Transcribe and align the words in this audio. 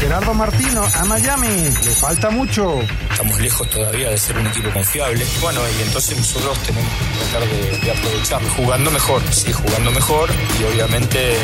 Gerardo 0.00 0.32
Martino 0.32 0.82
a 0.94 1.04
Miami. 1.04 1.46
Le 1.84 1.94
falta 1.94 2.30
mucho. 2.30 2.80
Estamos 3.10 3.38
lejos 3.38 3.68
todavía 3.68 4.08
de 4.08 4.16
ser 4.16 4.38
un 4.38 4.46
equipo 4.46 4.70
confiable. 4.70 5.26
Bueno, 5.42 5.60
y 5.78 5.82
entonces 5.82 6.16
nosotros 6.16 6.58
tenemos 6.60 6.90
que 6.90 7.30
tratar 7.30 7.48
de, 7.48 7.78
de 7.78 7.90
aprovechar, 7.90 8.42
jugando 8.56 8.90
mejor, 8.90 9.22
sí, 9.30 9.52
jugando 9.52 9.90
mejor 9.90 10.30
y 10.58 10.64
obviamente 10.64 11.36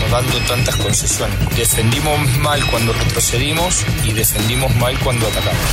no 0.00 0.16
dando 0.16 0.38
tantas 0.46 0.76
concesiones. 0.76 1.36
Defendimos 1.56 2.18
mal 2.38 2.64
cuando 2.70 2.92
retrocedimos 2.92 3.84
y 4.04 4.12
defendimos 4.12 4.74
mal 4.76 4.96
cuando 5.00 5.26
atacamos. 5.26 5.64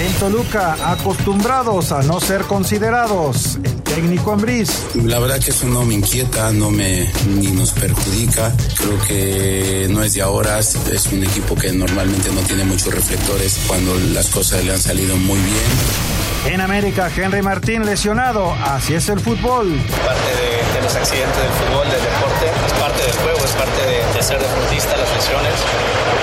En 0.00 0.12
Toluca, 0.14 0.76
acostumbrados 0.90 1.92
a 1.92 2.02
no 2.02 2.20
ser 2.20 2.42
considerados. 2.42 3.58
Técnico 3.94 4.32
Ambriz. 4.32 4.70
La 5.04 5.18
verdad 5.18 5.40
que 5.40 5.50
eso 5.50 5.66
no 5.66 5.84
me 5.84 5.94
inquieta, 5.94 6.52
no 6.52 6.70
me 6.70 7.10
ni 7.38 7.48
nos 7.48 7.72
perjudica. 7.72 8.54
Creo 8.76 8.98
que 9.06 9.86
no 9.90 10.02
es 10.02 10.14
de 10.14 10.22
ahora, 10.22 10.58
es 10.58 11.06
un 11.12 11.24
equipo 11.24 11.54
que 11.54 11.72
normalmente 11.72 12.30
no 12.32 12.40
tiene 12.40 12.64
muchos 12.64 12.92
reflectores 12.92 13.58
cuando 13.66 13.94
las 14.12 14.28
cosas 14.28 14.64
le 14.64 14.72
han 14.72 14.80
salido 14.80 15.16
muy 15.16 15.38
bien. 15.38 16.25
En 16.46 16.60
América, 16.60 17.10
Henry 17.14 17.42
Martín 17.42 17.84
lesionado. 17.84 18.54
Así 18.62 18.94
es 18.94 19.08
el 19.08 19.18
fútbol. 19.18 19.80
Parte 20.04 20.30
de, 20.30 20.74
de 20.76 20.82
los 20.82 20.94
accidentes 20.94 21.36
del 21.36 21.50
fútbol, 21.50 21.90
del 21.90 22.00
deporte, 22.00 22.46
es 22.66 22.72
parte 22.74 23.02
del 23.02 23.16
juego, 23.16 23.38
es 23.44 23.50
parte 23.50 23.82
de, 23.82 24.14
de 24.14 24.22
ser 24.22 24.38
deportista, 24.38 24.96
las 24.96 25.10
lesiones. 25.12 25.52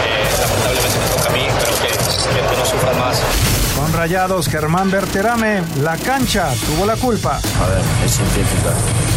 Eh, 0.07 0.23
lamentablemente 0.39 0.97
me 0.97 1.07
toca 1.15 1.29
a 1.29 1.33
mí, 1.33 1.47
pero 1.59 1.71
que, 1.75 1.87
que, 1.89 2.57
no 2.57 2.65
sufran 2.65 2.99
más. 2.99 3.21
Con 3.75 3.91
Rayados, 3.91 4.47
Germán 4.47 4.89
Berterame, 4.89 5.61
la 5.81 5.97
cancha 5.97 6.53
tuvo 6.65 6.85
la 6.85 6.95
culpa. 6.95 7.41
A 7.61 7.67
ver, 7.67 7.81
es 8.05 8.11
sintética. 8.11 8.71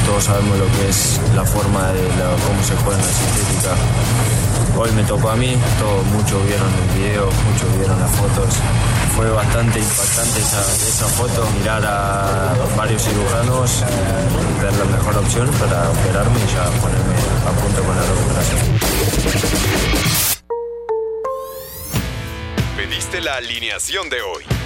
Todos 0.07 0.25
sabemos 0.25 0.59
lo 0.59 0.67
que 0.67 0.89
es 0.89 1.21
la 1.37 1.45
forma 1.45 1.93
de 1.93 2.03
la, 2.03 2.35
cómo 2.45 2.63
se 2.65 2.75
juega 2.77 2.99
en 2.99 3.07
la 3.07 3.13
sintética. 3.13 4.36
Hoy 4.79 4.93
me 4.93 5.03
tocó 5.05 5.31
a 5.31 5.37
mí, 5.37 5.57
todos, 5.79 6.05
muchos 6.07 6.47
vieron 6.47 6.69
el 6.69 6.99
video, 6.99 7.25
muchos 7.25 7.79
vieron 7.79 7.99
las 7.99 8.11
fotos. 8.11 8.57
Fue 9.17 9.31
bastante 9.31 9.79
impactante 9.79 10.41
esa, 10.41 10.61
esa 10.61 11.07
foto, 11.07 11.49
mirar 11.59 11.83
a 11.87 12.55
varios 12.77 13.03
cirujanos 13.03 13.83
ver 14.61 14.73
la 14.75 14.85
mejor 14.85 15.17
opción 15.17 15.51
para 15.53 15.91
operarme 15.91 16.39
y 16.41 16.47
ya 16.53 16.65
ponerme 16.81 17.15
a 17.47 17.51
punto 17.63 17.83
con 17.85 17.97
la 17.97 18.03
recuperación. 18.03 18.61
Pediste 22.77 23.21
la 23.23 23.37
alineación 23.37 24.11
de 24.11 24.21
hoy. 24.21 24.66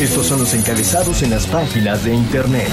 Estos 0.00 0.26
son 0.26 0.38
los 0.38 0.54
encabezados 0.54 1.22
en 1.22 1.30
las 1.30 1.48
páginas 1.48 2.04
de 2.04 2.14
internet. 2.14 2.68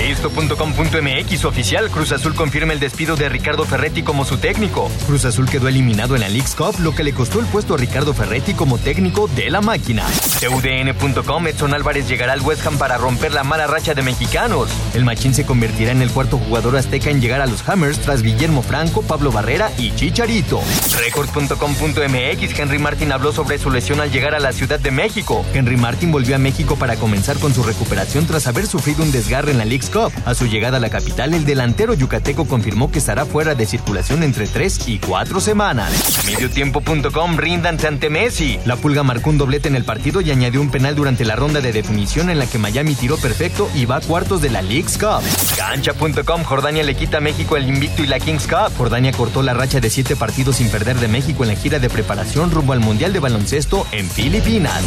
Esto.com.mx 0.00 1.44
oficial, 1.44 1.90
Cruz 1.90 2.12
Azul 2.12 2.34
confirma 2.34 2.72
el 2.72 2.80
despido 2.80 3.14
de 3.14 3.28
Ricardo 3.28 3.66
Ferretti 3.66 4.02
como 4.02 4.24
su 4.24 4.38
técnico. 4.38 4.90
Cruz 5.06 5.26
Azul 5.26 5.48
quedó 5.48 5.68
eliminado 5.68 6.14
en 6.14 6.22
la 6.22 6.30
League's 6.30 6.80
lo 6.80 6.94
que 6.94 7.04
le 7.04 7.12
costó 7.12 7.40
el 7.40 7.46
puesto 7.46 7.74
a 7.74 7.76
Ricardo 7.76 8.14
Ferretti 8.14 8.54
como 8.54 8.78
técnico 8.78 9.28
de 9.28 9.50
la 9.50 9.60
máquina. 9.60 10.06
TUDN.com, 10.44 11.46
Edson 11.46 11.72
Álvarez 11.72 12.06
llegará 12.06 12.34
al 12.34 12.42
West 12.42 12.66
Ham 12.66 12.76
para 12.76 12.98
romper 12.98 13.32
la 13.32 13.44
mala 13.44 13.66
racha 13.66 13.94
de 13.94 14.02
mexicanos. 14.02 14.68
El 14.92 15.04
machín 15.04 15.32
se 15.32 15.46
convertirá 15.46 15.92
en 15.92 16.02
el 16.02 16.10
cuarto 16.10 16.36
jugador 16.36 16.76
azteca 16.76 17.08
en 17.08 17.22
llegar 17.22 17.40
a 17.40 17.46
los 17.46 17.66
Hammers 17.66 17.98
tras 18.00 18.22
Guillermo 18.22 18.62
Franco, 18.62 19.00
Pablo 19.02 19.32
Barrera 19.32 19.72
y 19.78 19.94
Chicharito. 19.94 20.60
Record.com.mx, 20.98 22.58
Henry 22.58 22.78
Martin 22.78 23.12
habló 23.12 23.32
sobre 23.32 23.58
su 23.58 23.70
lesión 23.70 24.00
al 24.00 24.10
llegar 24.10 24.34
a 24.34 24.38
la 24.38 24.52
Ciudad 24.52 24.78
de 24.78 24.90
México. 24.90 25.46
Henry 25.54 25.78
Martin 25.78 26.12
volvió 26.12 26.36
a 26.36 26.38
México 26.38 26.76
para 26.76 26.96
comenzar 26.96 27.38
con 27.38 27.54
su 27.54 27.62
recuperación 27.62 28.26
tras 28.26 28.46
haber 28.46 28.66
sufrido 28.66 29.02
un 29.02 29.12
desgarre 29.12 29.52
en 29.52 29.58
la 29.58 29.64
League's 29.64 29.88
Cup. 29.88 30.12
A 30.26 30.34
su 30.34 30.46
llegada 30.46 30.76
a 30.76 30.80
la 30.80 30.90
capital, 30.90 31.32
el 31.32 31.46
delantero 31.46 31.94
yucateco 31.94 32.46
confirmó 32.46 32.92
que 32.92 32.98
estará 32.98 33.24
fuera 33.24 33.54
de 33.54 33.64
circulación 33.64 34.22
entre 34.22 34.46
3 34.46 34.88
y 34.88 34.98
4 34.98 35.40
semanas. 35.40 36.26
Mediotiempo.com 36.26 37.36
rindanse 37.38 37.86
ante 37.86 38.10
Messi. 38.10 38.58
La 38.66 38.76
Pulga 38.76 39.02
marcó 39.02 39.30
un 39.30 39.38
doblete 39.38 39.68
en 39.68 39.76
el 39.76 39.84
partido 39.84 40.20
y 40.20 40.33
añadió 40.34 40.60
un 40.60 40.70
penal 40.70 40.94
durante 40.94 41.24
la 41.24 41.36
ronda 41.36 41.60
de 41.60 41.72
definición 41.72 42.28
en 42.28 42.38
la 42.38 42.46
que 42.46 42.58
Miami 42.58 42.94
tiró 42.94 43.16
perfecto 43.16 43.70
y 43.74 43.86
va 43.86 43.96
a 43.96 44.00
cuartos 44.00 44.40
de 44.42 44.50
la 44.50 44.62
League's 44.62 44.98
Cup. 44.98 45.22
Cancha.com 45.56 46.44
Jordania 46.44 46.82
le 46.82 46.94
quita 46.94 47.18
a 47.18 47.20
México 47.20 47.56
el 47.56 47.68
invicto 47.68 48.02
y 48.02 48.06
la 48.06 48.20
Kings 48.20 48.46
Cup. 48.46 48.76
Jordania 48.76 49.12
cortó 49.12 49.42
la 49.42 49.54
racha 49.54 49.80
de 49.80 49.90
7 49.90 50.16
partidos 50.16 50.56
sin 50.56 50.68
perder 50.68 50.98
de 50.98 51.08
México 51.08 51.44
en 51.44 51.50
la 51.50 51.56
gira 51.56 51.78
de 51.78 51.88
preparación 51.88 52.50
rumbo 52.50 52.72
al 52.72 52.80
Mundial 52.80 53.12
de 53.12 53.20
Baloncesto 53.20 53.86
en 53.92 54.10
Filipinas. 54.10 54.82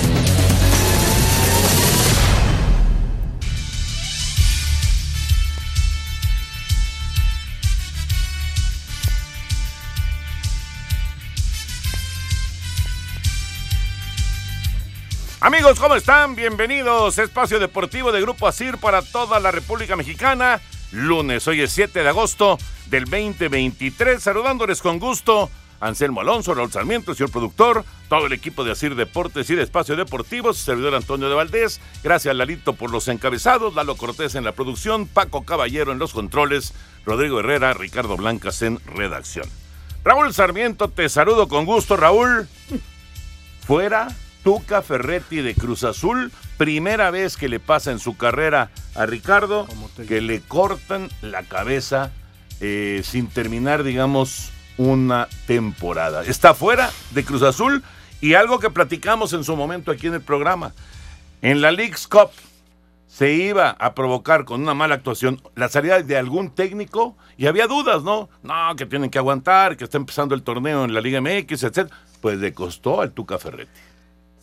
Amigos, 15.40 15.80
¿cómo 15.80 15.94
están? 15.94 16.36
Bienvenidos. 16.36 17.20
Espacio 17.20 17.60
Deportivo 17.60 18.12
de 18.12 18.22
Grupo 18.22 18.48
ASIR 18.48 18.80
para 18.80 19.04
toda 19.04 19.40
la 19.40 19.52
República 19.52 19.96
Mexicana. 19.96 20.60
Lunes, 20.92 21.48
hoy 21.48 21.62
es 21.62 21.72
7 21.74 22.02
de 22.02 22.10
agosto 22.10 22.58
del 22.88 23.06
2023. 23.06 24.22
Saludándoles 24.22 24.82
con 24.82 24.98
gusto. 24.98 25.52
Anselmo 25.80 26.22
Alonso, 26.22 26.56
Raúl 26.56 26.72
Sarmiento, 26.72 27.14
señor 27.14 27.30
productor, 27.30 27.86
todo 28.10 28.26
el 28.26 28.34
equipo 28.34 28.64
de 28.64 28.72
Asir 28.72 28.96
Deportes 28.96 29.48
y 29.52 29.56
de 29.56 29.62
Espacio 29.62 29.96
Deportivo, 29.96 30.52
servidor 30.56 30.96
Antonio 30.96 31.30
de 31.30 31.36
Valdés. 31.36 31.80
Gracias, 32.04 32.36
Lalito, 32.36 32.74
por 32.74 32.90
los 32.90 33.08
encabezados, 33.08 33.76
Lalo 33.76 33.96
Cortés 33.96 34.34
en 34.34 34.44
la 34.44 34.54
producción, 34.54 35.06
Paco 35.06 35.46
Caballero 35.46 35.92
en 35.92 36.00
los 36.00 36.14
controles, 36.14 36.74
Rodrigo 37.06 37.42
Herrera, 37.42 37.76
Ricardo 37.76 38.18
Blancas 38.18 38.64
en 38.64 38.80
redacción. 38.88 39.48
Raúl 40.04 40.34
Sarmiento, 40.34 40.88
te 40.88 41.10
saludo 41.10 41.48
con 41.48 41.66
gusto, 41.66 41.96
Raúl. 41.96 42.48
Fuera 43.68 44.08
Tuca 44.48 44.82
Ferretti 44.82 45.42
de 45.42 45.56
Cruz 45.56 45.84
Azul, 45.84 46.32
primera 46.56 47.12
vez 47.12 47.36
que 47.36 47.50
le 47.50 47.60
pasa 47.60 47.92
en 47.92 48.00
su 48.00 48.16
carrera 48.16 48.70
a 48.96 49.06
Ricardo, 49.06 49.68
que 50.08 50.22
le 50.22 50.40
cortan 50.40 51.10
la 51.22 51.44
cabeza 51.44 52.14
eh, 52.62 53.02
sin 53.04 53.28
terminar, 53.28 53.84
digamos, 53.84 54.54
una 54.78 55.28
temporada. 55.48 56.24
Está 56.24 56.54
fuera 56.54 56.92
de 57.12 57.26
Cruz 57.26 57.42
Azul 57.42 57.84
y 58.22 58.36
algo 58.36 58.60
que 58.60 58.70
platicamos 58.70 59.34
en 59.34 59.44
su 59.44 59.54
momento 59.58 59.92
aquí 59.92 60.08
en 60.08 60.14
el 60.14 60.22
programa. 60.22 60.74
En 61.42 61.60
la 61.60 61.74
League's 61.74 62.08
Cup 62.08 62.30
se 63.06 63.34
iba 63.34 63.72
a 63.72 63.94
provocar 63.96 64.46
con 64.46 64.62
una 64.62 64.74
mala 64.74 64.96
actuación 64.96 65.42
la 65.56 65.68
salida 65.68 66.02
de 66.02 66.16
algún 66.16 66.52
técnico 66.52 67.18
y 67.36 67.48
había 67.48 67.68
dudas, 67.68 68.02
¿no? 68.04 68.30
No, 68.44 68.78
que 68.78 68.86
tienen 68.86 69.10
que 69.10 69.18
aguantar, 69.18 69.76
que 69.76 69.84
está 69.84 69.98
empezando 69.98 70.34
el 70.36 70.44
torneo 70.44 70.86
en 70.86 70.94
la 70.94 71.02
Liga 71.02 71.20
MX, 71.20 71.64
etc. 71.64 71.92
Pues 72.22 72.38
le 72.38 72.54
costó 72.54 73.02
al 73.02 73.12
Tuca 73.12 73.38
Ferretti. 73.38 73.97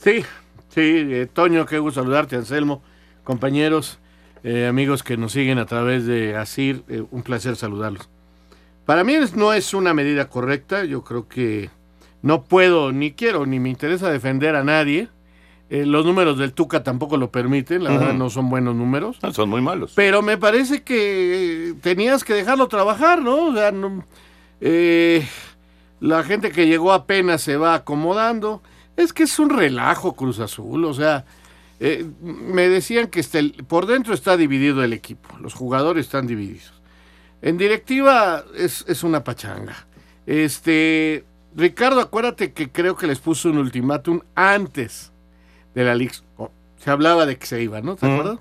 Sí, 0.04 0.22
sí, 0.68 0.80
eh, 0.80 1.26
Toño, 1.32 1.64
qué 1.66 1.78
gusto 1.78 2.00
saludarte, 2.02 2.36
Anselmo, 2.36 2.82
compañeros, 3.24 3.98
eh, 4.42 4.66
amigos 4.66 5.02
que 5.02 5.16
nos 5.16 5.32
siguen 5.32 5.58
a 5.58 5.64
través 5.66 6.04
de 6.06 6.36
ASIR, 6.36 6.82
eh, 6.88 7.02
un 7.10 7.22
placer 7.22 7.56
saludarlos. 7.56 8.08
Para 8.84 9.02
mí 9.02 9.14
no 9.34 9.54
es 9.54 9.72
una 9.72 9.94
medida 9.94 10.28
correcta, 10.28 10.84
yo 10.84 11.02
creo 11.02 11.26
que 11.26 11.70
no 12.20 12.42
puedo, 12.44 12.92
ni 12.92 13.12
quiero, 13.12 13.46
ni 13.46 13.58
me 13.60 13.70
interesa 13.70 14.10
defender 14.10 14.56
a 14.56 14.62
nadie. 14.64 15.08
Los 15.70 16.04
números 16.04 16.38
del 16.38 16.52
Tuca 16.52 16.84
tampoco 16.84 17.16
lo 17.16 17.32
permiten, 17.32 17.82
la 17.82 17.90
verdad 17.90 18.14
no 18.14 18.28
son 18.30 18.48
buenos 18.50 18.76
números. 18.76 19.18
No, 19.22 19.32
son 19.32 19.48
muy 19.48 19.60
malos. 19.62 19.92
Pero 19.96 20.20
me 20.22 20.36
parece 20.36 20.82
que 20.82 21.74
tenías 21.80 22.22
que 22.22 22.34
dejarlo 22.34 22.68
trabajar, 22.68 23.20
¿no? 23.22 23.46
O 23.46 23.54
sea, 23.54 23.72
no- 23.72 24.04
eh, 24.60 25.26
la 26.00 26.22
gente 26.22 26.52
que 26.52 26.66
llegó 26.68 26.92
apenas 26.92 27.40
se 27.40 27.56
va 27.56 27.74
acomodando. 27.74 28.62
Es 28.96 29.12
que 29.12 29.24
es 29.24 29.38
un 29.38 29.50
relajo 29.50 30.14
Cruz 30.14 30.38
Azul, 30.40 30.84
o 30.84 30.94
sea, 30.94 31.24
eh, 31.80 32.06
me 32.22 32.68
decían 32.68 33.08
que 33.08 33.20
este- 33.20 33.54
por 33.66 33.86
dentro 33.86 34.14
está 34.14 34.36
dividido 34.36 34.82
el 34.84 34.92
equipo, 34.92 35.36
los 35.40 35.54
jugadores 35.54 36.06
están 36.06 36.26
divididos. 36.26 36.72
En 37.42 37.58
directiva 37.58 38.44
es, 38.56 38.84
es 38.88 39.02
una 39.02 39.22
pachanga. 39.24 39.86
Este, 40.26 41.24
Ricardo, 41.56 42.00
acuérdate 42.00 42.52
que 42.52 42.70
creo 42.70 42.96
que 42.96 43.06
les 43.06 43.18
puso 43.18 43.50
un 43.50 43.58
ultimátum 43.58 44.20
antes 44.34 45.12
de 45.74 45.84
la 45.84 45.94
League. 45.94 46.14
Se 46.78 46.90
hablaba 46.90 47.26
de 47.26 47.36
que 47.36 47.46
se 47.46 47.62
iba, 47.62 47.80
¿no? 47.80 47.96
¿Te 47.96 48.06
acuerdas? 48.12 48.38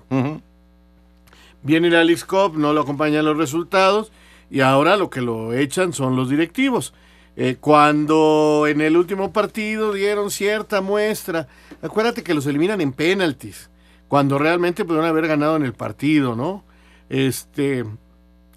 Viene 1.62 1.90
la 1.90 2.04
League's 2.04 2.24
Cup, 2.24 2.56
no 2.56 2.72
lo 2.72 2.82
acompañan 2.82 3.24
los 3.24 3.36
resultados 3.36 4.12
y 4.50 4.60
ahora 4.60 4.96
lo 4.96 5.10
que 5.10 5.20
lo 5.22 5.52
echan 5.54 5.92
son 5.92 6.14
los 6.16 6.28
directivos. 6.28 6.92
Eh, 7.36 7.56
cuando 7.60 8.66
en 8.68 8.80
el 8.80 8.96
último 8.96 9.32
partido 9.32 9.92
dieron 9.92 10.30
cierta 10.30 10.80
muestra, 10.80 11.48
acuérdate 11.82 12.22
que 12.22 12.34
los 12.34 12.46
eliminan 12.46 12.80
en 12.80 12.92
penaltis, 12.92 13.70
cuando 14.06 14.38
realmente 14.38 14.84
pudieron 14.84 15.08
haber 15.08 15.26
ganado 15.26 15.56
en 15.56 15.64
el 15.64 15.72
partido, 15.72 16.36
¿no? 16.36 16.64
Este, 17.08 17.84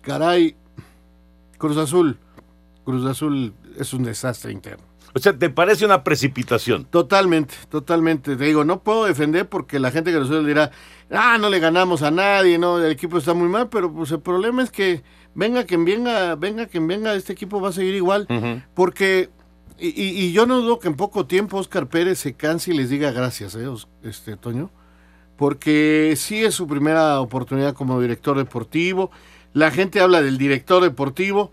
caray, 0.02 0.56
Cruz 1.58 1.78
Azul, 1.78 2.18
Cruz 2.86 3.06
Azul 3.06 3.54
es 3.80 3.94
un 3.94 4.04
desastre 4.04 4.52
interno. 4.52 4.86
O 5.14 5.20
sea, 5.20 5.36
¿te 5.36 5.50
parece 5.50 5.84
una 5.84 6.04
precipitación? 6.04 6.86
Totalmente, 6.86 7.56
totalmente. 7.70 8.36
Te 8.36 8.46
digo, 8.46 8.64
no 8.64 8.84
puedo 8.84 9.06
defender 9.06 9.50
porque 9.50 9.80
la 9.80 9.90
gente 9.90 10.12
que 10.12 10.20
nos 10.20 10.46
dirá, 10.46 10.70
ah, 11.10 11.40
no 11.40 11.50
le 11.50 11.60
ganamos 11.60 12.04
a 12.04 12.12
nadie, 12.12 12.60
no, 12.60 12.78
el 12.78 12.92
equipo 12.92 13.18
está 13.18 13.34
muy 13.34 13.48
mal, 13.48 13.70
pero 13.70 13.92
pues 13.92 14.12
el 14.12 14.20
problema 14.20 14.62
es 14.62 14.70
que 14.70 15.02
venga 15.38 15.64
quien 15.66 15.86
venga, 15.86 16.36
venga 16.36 16.66
quien 16.66 16.88
venga, 16.88 17.14
este 17.14 17.32
equipo 17.32 17.62
va 17.62 17.70
a 17.70 17.72
seguir 17.72 17.96
igual. 17.96 18.28
Porque, 18.74 19.30
y, 19.80 20.32
yo 20.34 20.46
no 20.46 20.58
dudo 20.58 20.80
que 20.80 20.90
en 20.90 20.96
poco 20.96 21.26
tiempo 21.26 21.58
Oscar 21.58 21.88
Pérez 21.88 22.20
se 22.20 22.34
canse 22.34 22.74
y 22.74 22.78
les 22.78 22.90
diga 22.90 23.12
gracias, 23.12 23.56
¿eh, 23.56 23.70
este, 24.04 24.36
Toño? 24.36 24.72
Porque 25.38 26.16
sí 26.18 26.44
es 26.44 26.56
su 26.56 26.68
primera 26.68 27.22
oportunidad 27.22 27.76
como 27.76 28.02
director 28.02 28.36
deportivo. 28.36 29.12
La 29.54 29.70
gente 29.70 30.02
habla 30.02 30.22
del 30.22 30.38
director 30.38 30.84
deportivo 30.84 31.52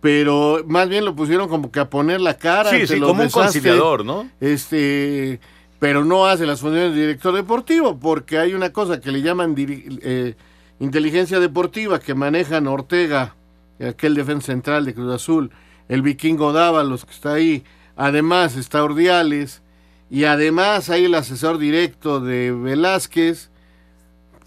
pero 0.00 0.62
más 0.68 0.88
bien 0.88 1.04
lo 1.04 1.16
pusieron 1.16 1.48
como 1.48 1.72
que 1.72 1.80
a 1.80 1.90
poner 1.90 2.20
la 2.20 2.36
cara. 2.36 2.70
Sí, 2.70 2.86
sí, 2.86 3.00
como 3.00 3.22
un 3.24 3.28
conciliador, 3.28 4.04
¿no? 4.04 4.30
Este, 4.40 5.40
pero 5.80 6.04
no 6.04 6.26
hace 6.26 6.46
las 6.46 6.60
funciones 6.60 6.94
de 6.94 7.00
director 7.00 7.34
deportivo, 7.34 7.98
porque 7.98 8.38
hay 8.38 8.54
una 8.54 8.72
cosa 8.72 9.00
que 9.00 9.10
le 9.10 9.22
llaman 9.22 9.56
eh, 9.58 10.36
inteligencia 10.78 11.40
deportiva 11.40 12.00
que 12.00 12.14
manejan 12.14 12.66
Ortega, 12.66 13.34
aquel 13.80 14.14
defensa 14.14 14.46
central 14.46 14.84
de 14.84 14.94
Cruz 14.94 15.14
Azul, 15.14 15.50
el 15.88 16.02
vikingo 16.02 16.52
Dávalos 16.52 17.04
que 17.04 17.12
está 17.12 17.34
ahí, 17.34 17.64
además 17.96 18.56
está 18.56 18.82
Ordiales, 18.84 19.62
y 20.10 20.24
además 20.24 20.88
hay 20.90 21.06
el 21.06 21.14
asesor 21.14 21.58
directo 21.58 22.20
de 22.20 22.52
Velázquez, 22.52 23.50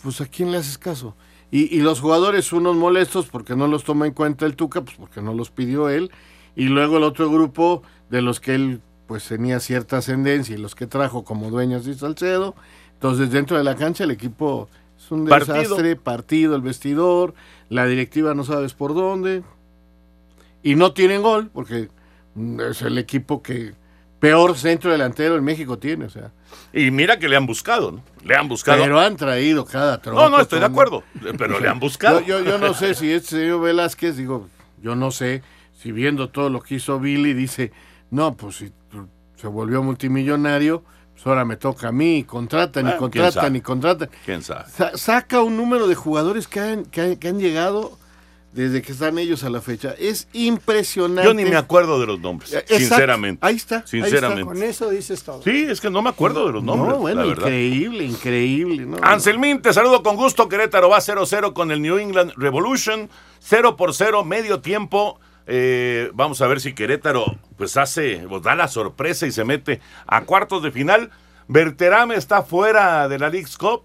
pues 0.02 0.22
a 0.22 0.26
quién 0.26 0.52
le 0.52 0.58
haces 0.58 0.78
caso. 0.78 1.16
Y, 1.52 1.82
los 1.82 2.00
jugadores, 2.00 2.54
unos 2.54 2.76
molestos 2.76 3.26
porque 3.26 3.56
no 3.56 3.68
los 3.68 3.84
toma 3.84 4.06
en 4.06 4.14
cuenta 4.14 4.46
el 4.46 4.56
Tuca, 4.56 4.82
pues 4.82 4.96
porque 4.98 5.20
no 5.22 5.34
los 5.34 5.50
pidió 5.50 5.90
él. 5.90 6.12
Y 6.56 6.66
luego 6.66 6.98
el 6.98 7.04
otro 7.04 7.30
grupo 7.32 7.82
de 8.10 8.22
los 8.22 8.40
que 8.40 8.54
él 8.54 8.82
pues 9.08 9.28
tenía 9.28 9.60
cierta 9.60 9.98
ascendencia 9.98 10.56
y 10.56 10.60
los 10.60 10.76
que 10.76 10.86
trajo 10.86 11.24
como 11.24 11.50
dueños 11.50 11.86
de 11.86 11.96
Salcedo. 11.96 12.56
Entonces 12.94 13.32
dentro 13.32 13.58
de 13.58 13.64
la 13.64 13.76
cancha 13.76 14.04
el 14.04 14.12
equipo 14.12 14.70
es 15.10 15.12
un 15.12 15.26
desastre, 15.26 15.96
partido, 15.96 16.56
el 16.56 16.62
vestidor, 16.62 17.34
la 17.70 17.88
directiva 17.88 18.36
no 18.36 18.44
sabes 18.44 18.74
por 18.76 18.94
dónde. 18.94 19.44
Y 20.62 20.76
no 20.76 20.94
tienen 20.94 21.24
gol 21.24 21.50
porque 21.52 21.90
es 22.70 22.82
el 22.84 22.98
equipo 23.00 23.42
que 23.42 23.74
peor 24.20 24.56
centro 24.56 24.92
delantero 24.92 25.36
en 25.36 25.44
México 25.44 25.80
tiene, 25.80 26.06
o 26.06 26.10
sea. 26.10 26.32
Y 26.74 26.92
mira 26.92 27.18
que 27.18 27.28
le 27.28 27.38
han 27.38 27.48
buscado, 27.48 27.92
¿no? 27.92 28.04
Le 28.24 28.36
han 28.36 28.48
buscado. 28.48 28.84
Pero 28.84 29.00
han 29.00 29.16
traído 29.16 29.66
cada 29.66 30.00
trozo. 30.00 30.22
No, 30.22 30.30
no, 30.30 30.42
estoy 30.42 30.60
de 30.60 30.66
acuerdo, 30.66 31.04
pero 31.38 31.60
le 31.60 31.68
han 31.68 31.80
buscado. 31.80 32.20
Yo, 32.26 32.42
yo, 32.42 32.60
no 32.60 32.76
sé 32.76 32.94
si 32.94 33.12
este 33.12 33.38
señor 33.38 33.62
Velázquez, 33.62 34.16
digo, 34.16 34.48
yo 34.82 34.96
no 34.96 35.10
sé 35.10 35.42
si 35.74 35.92
viendo 35.92 36.30
todo 36.30 36.50
lo 36.50 36.62
que 36.62 36.76
hizo 36.76 37.00
Billy 37.00 37.34
dice, 37.34 37.72
no, 38.12 38.36
pues 38.36 38.58
si 38.58 38.72
se 39.38 39.48
volvió 39.48 39.82
multimillonario, 39.82 40.84
ahora 41.26 41.46
me 41.46 41.58
toca 41.58 41.90
a 41.90 41.92
mí, 41.92 42.24
contratan 42.24 42.90
y 42.90 42.98
contratan 42.98 43.56
y 43.56 43.62
contratan. 43.62 44.10
¿Quién 44.26 44.42
sabe? 44.44 44.66
saca 44.96 45.42
un 45.42 45.58
número 45.58 45.88
de 45.88 45.96
jugadores 45.96 46.48
que 46.48 46.60
han, 46.60 46.86
que 46.86 47.18
que 47.18 47.28
han 47.28 47.40
llegado 47.40 47.98
desde 48.52 48.82
que 48.82 48.92
están 48.92 49.18
ellos 49.20 49.44
a 49.44 49.50
la 49.50 49.62
fecha. 49.62 49.94
Es 49.98 50.28
impresionante. 50.34 51.24
Yo 51.24 51.34
ni 51.34 51.46
me 51.46 51.56
acuerdo 51.56 52.00
de 52.00 52.08
los 52.08 52.20
nombres, 52.20 52.56
sinceramente. 52.68 53.46
Ahí 53.46 53.56
está. 53.56 53.86
Sinceramente. 53.86 54.46
Con 54.46 54.64
eso 54.64 54.90
dices 54.90 55.24
todo. 55.24 55.42
Sí, 55.44 55.68
es 55.70 55.80
que 55.80 55.90
no 55.90 56.02
me 56.02 56.10
acuerdo 56.10 56.48
de 56.48 56.54
los 56.54 56.64
nombres. 56.64 56.94
No, 56.94 57.00
bueno, 57.00 57.26
increíble, 57.26 58.04
increíble. 58.04 58.86
No, 58.86 58.98
Anselmín, 59.02 59.62
te 59.62 59.72
saludo 59.74 60.02
con 60.02 60.16
gusto. 60.16 60.50
Querétaro 60.50 60.90
va 60.90 61.00
0-0 61.00 61.54
con 61.54 61.72
el 61.72 61.82
New 61.82 61.98
England 61.98 62.34
Revolution. 62.38 63.10
0 63.40 63.76
por 63.78 63.94
0, 63.94 64.26
medio 64.26 64.62
tiempo. 64.62 65.20
Eh, 65.52 66.12
vamos 66.14 66.44
a 66.44 66.48
ver 66.48 66.62
si 66.62 66.74
Querétaro 66.74 67.26
pues 67.58 67.76
hace, 67.76 68.24
pues, 68.30 68.44
da 68.44 68.56
la 68.56 68.68
sorpresa 68.68 69.26
y 69.26 69.32
se 69.32 69.44
mete 69.44 69.82
a 70.06 70.22
cuartos 70.22 70.62
de 70.62 70.72
final. 70.72 71.10
Berterame 71.48 72.14
está 72.14 72.44
fuera 72.44 73.10
de 73.10 73.18
la 73.18 73.30
League's 73.30 73.58
Cup. 73.58 73.84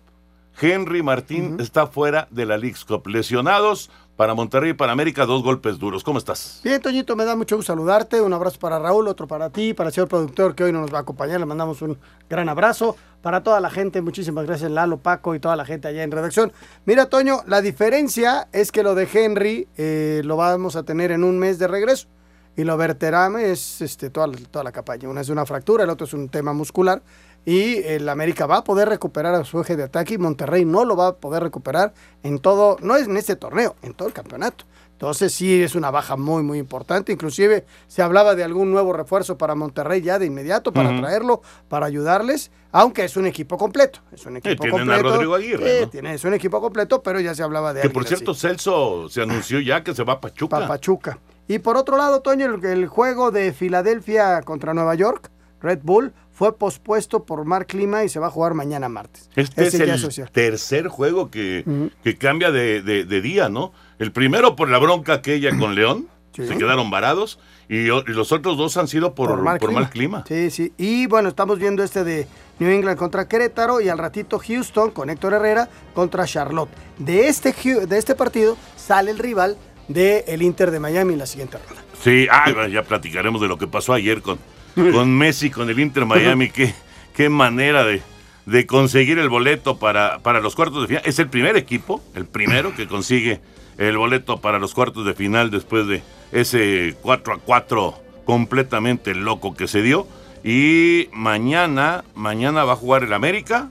Henry 0.60 1.02
Martín 1.02 1.56
está 1.60 1.86
fuera 1.86 2.28
de 2.30 2.44
la 2.44 2.58
League's 2.58 2.84
Cup. 2.84 3.06
Lesionados, 3.06 3.90
para 4.16 4.34
Monterrey 4.34 4.70
y 4.70 4.74
para 4.74 4.92
América, 4.92 5.26
dos 5.26 5.42
golpes 5.42 5.78
duros. 5.78 6.04
¿Cómo 6.04 6.18
estás? 6.18 6.60
Bien, 6.62 6.80
Toñito, 6.80 7.16
me 7.16 7.24
da 7.24 7.34
mucho 7.34 7.56
gusto 7.56 7.72
saludarte. 7.72 8.20
Un 8.20 8.32
abrazo 8.32 8.58
para 8.58 8.78
Raúl, 8.78 9.08
otro 9.08 9.26
para 9.26 9.50
ti, 9.50 9.74
para 9.74 9.88
el 9.88 9.94
señor 9.94 10.08
productor 10.08 10.54
que 10.54 10.64
hoy 10.64 10.72
no 10.72 10.80
nos 10.80 10.92
va 10.92 10.98
a 10.98 11.00
acompañar. 11.02 11.40
Le 11.40 11.46
mandamos 11.46 11.82
un 11.82 11.98
gran 12.28 12.48
abrazo. 12.48 12.96
Para 13.22 13.42
toda 13.42 13.58
la 13.60 13.70
gente, 13.70 14.02
muchísimas 14.02 14.46
gracias, 14.46 14.70
Lalo, 14.70 14.98
Paco 14.98 15.34
y 15.34 15.40
toda 15.40 15.56
la 15.56 15.64
gente 15.64 15.88
allá 15.88 16.02
en 16.02 16.10
redacción. 16.10 16.52
Mira, 16.84 17.06
Toño, 17.06 17.40
la 17.46 17.62
diferencia 17.62 18.48
es 18.52 18.70
que 18.70 18.82
lo 18.82 18.94
de 18.94 19.08
Henry 19.12 19.66
eh, 19.76 20.20
lo 20.24 20.36
vamos 20.36 20.76
a 20.76 20.82
tener 20.82 21.10
en 21.10 21.24
un 21.24 21.38
mes 21.38 21.58
de 21.58 21.66
regreso. 21.66 22.08
Y 22.56 22.62
lo 22.62 22.76
verterame 22.76 23.50
es 23.50 23.80
este, 23.80 24.10
toda, 24.10 24.30
toda 24.50 24.62
la 24.62 24.70
campaña. 24.70 25.08
Una 25.08 25.22
es 25.22 25.28
una 25.28 25.44
fractura, 25.44 25.82
el 25.82 25.90
otro 25.90 26.06
es 26.06 26.14
un 26.14 26.28
tema 26.28 26.52
muscular 26.52 27.02
y 27.44 27.82
el 27.84 28.08
América 28.08 28.46
va 28.46 28.58
a 28.58 28.64
poder 28.64 28.88
recuperar 28.88 29.34
a 29.34 29.44
su 29.44 29.60
eje 29.60 29.76
de 29.76 29.84
ataque 29.84 30.14
y 30.14 30.18
Monterrey 30.18 30.64
no 30.64 30.84
lo 30.84 30.96
va 30.96 31.08
a 31.08 31.16
poder 31.16 31.42
recuperar 31.42 31.92
en 32.22 32.38
todo, 32.38 32.78
no 32.80 32.96
es 32.96 33.06
en 33.06 33.16
este 33.16 33.36
torneo, 33.36 33.76
en 33.82 33.94
todo 33.94 34.08
el 34.08 34.14
campeonato. 34.14 34.64
Entonces 34.92 35.34
sí 35.34 35.62
es 35.62 35.74
una 35.74 35.90
baja 35.90 36.16
muy 36.16 36.42
muy 36.42 36.58
importante, 36.58 37.12
inclusive 37.12 37.66
se 37.88 38.00
hablaba 38.00 38.34
de 38.34 38.44
algún 38.44 38.70
nuevo 38.70 38.92
refuerzo 38.92 39.36
para 39.36 39.54
Monterrey 39.54 40.00
ya 40.00 40.18
de 40.18 40.26
inmediato 40.26 40.72
para 40.72 40.96
traerlo, 40.96 41.42
para 41.68 41.86
ayudarles, 41.86 42.52
aunque 42.70 43.04
es 43.04 43.16
un 43.16 43.26
equipo 43.26 43.58
completo, 43.58 44.00
es 44.12 44.24
un 44.24 44.36
equipo 44.36 44.68
completo. 44.68 45.02
Rodrigo 45.02 45.34
Aguirre, 45.34 45.88
tiene, 45.88 46.14
es 46.14 46.24
un 46.24 46.32
equipo 46.32 46.60
completo, 46.60 47.02
pero 47.02 47.20
ya 47.20 47.34
se 47.34 47.42
hablaba 47.42 47.74
de 47.74 47.82
Que 47.82 47.90
por 47.90 48.06
cierto 48.06 48.34
Celso 48.34 49.08
se 49.08 49.20
anunció 49.20 49.60
ya 49.60 49.82
que 49.82 49.94
se 49.94 50.04
va 50.04 50.14
a 50.14 50.20
Pachuca. 50.20 50.56
Para 50.56 50.68
Pachuca. 50.68 51.18
Y 51.48 51.58
por 51.58 51.76
otro 51.76 51.98
lado, 51.98 52.22
Toño, 52.22 52.54
el 52.62 52.86
juego 52.86 53.30
de 53.30 53.52
Filadelfia 53.52 54.40
contra 54.42 54.72
Nueva 54.72 54.94
York, 54.94 55.30
Red 55.60 55.80
Bull, 55.82 56.14
fue 56.34 56.58
pospuesto 56.58 57.24
por 57.24 57.44
mar 57.44 57.66
clima 57.66 58.04
y 58.04 58.08
se 58.08 58.18
va 58.18 58.26
a 58.26 58.30
jugar 58.30 58.54
mañana 58.54 58.88
martes. 58.88 59.30
Este 59.36 59.68
es, 59.68 59.74
el, 59.74 60.30
tercer 60.30 60.88
juego 60.88 61.30
que, 61.30 61.64
que 62.02 62.16
cambia 62.18 62.50
de, 62.50 63.20
día, 63.22 63.48
¿no? 63.48 63.72
El 64.00 64.10
primero 64.10 64.56
por 64.56 64.68
la 64.68 64.78
bronca 64.78 65.14
aquella 65.14 65.56
con 65.56 65.74
León, 65.76 66.08
se 66.32 66.58
quedaron 66.58 66.90
varados, 66.90 67.38
y, 67.68 67.86
los 67.86 68.32
otros 68.32 68.58
dos 68.58 68.76
han 68.76 68.88
sido 68.88 69.14
por, 69.14 69.28
por, 69.28 69.72
mal, 69.72 69.88
clima. 69.88 70.24
Sí, 70.26 70.50
sí. 70.50 70.72
Y 70.76 71.06
bueno, 71.06 71.28
estamos 71.28 71.60
viendo 71.60 71.84
este 71.84 72.02
de 72.02 72.26
New 72.58 72.68
England 72.68 72.98
contra 72.98 73.28
Querétaro 73.28 73.80
y 73.80 73.88
al 73.88 73.98
ratito 73.98 74.40
Houston 74.40 74.90
con 74.90 75.10
Héctor 75.10 75.34
Herrera 75.34 75.68
contra 75.94 76.26
Charlotte. 76.26 76.70
De 76.98 77.28
este, 77.28 77.54
de 77.86 77.96
este 77.96 78.16
partido 78.16 78.56
sale 78.76 79.12
el 79.12 79.18
rival 79.18 79.56
del 79.86 80.24
el 80.26 80.42
Inter 80.42 80.72
de 80.72 80.80
Miami 80.80 81.12
en 81.12 81.20
la 81.20 81.26
siguiente 81.26 81.58
ronda. 81.58 81.82
Sí, 82.02 82.26
ah, 82.28 82.66
ya 82.68 82.82
platicaremos 82.82 83.40
de 83.40 83.46
lo 83.46 83.56
que 83.56 83.68
pasó 83.68 83.92
ayer 83.92 84.20
con 84.20 84.38
con 84.74 85.16
Messi, 85.16 85.50
con 85.50 85.70
el 85.70 85.78
Inter 85.78 86.06
Miami. 86.06 86.50
Qué, 86.50 86.74
qué 87.14 87.28
manera 87.28 87.84
de, 87.84 88.02
de 88.46 88.66
conseguir 88.66 89.18
el 89.18 89.28
boleto 89.28 89.78
para, 89.78 90.18
para 90.20 90.40
los 90.40 90.54
cuartos 90.54 90.82
de 90.82 90.88
final. 90.88 91.02
Es 91.04 91.18
el 91.18 91.28
primer 91.28 91.56
equipo, 91.56 92.02
el 92.14 92.26
primero 92.26 92.74
que 92.74 92.86
consigue 92.86 93.40
el 93.78 93.96
boleto 93.96 94.40
para 94.40 94.58
los 94.58 94.74
cuartos 94.74 95.04
de 95.04 95.14
final 95.14 95.50
después 95.50 95.86
de 95.86 96.02
ese 96.32 96.96
4 97.02 97.34
a 97.34 97.38
4 97.38 97.94
completamente 98.24 99.14
loco 99.14 99.54
que 99.54 99.68
se 99.68 99.82
dio. 99.82 100.06
Y 100.42 101.08
mañana, 101.12 102.04
mañana 102.14 102.64
va 102.64 102.74
a 102.74 102.76
jugar 102.76 103.04
el 103.04 103.12
América, 103.12 103.70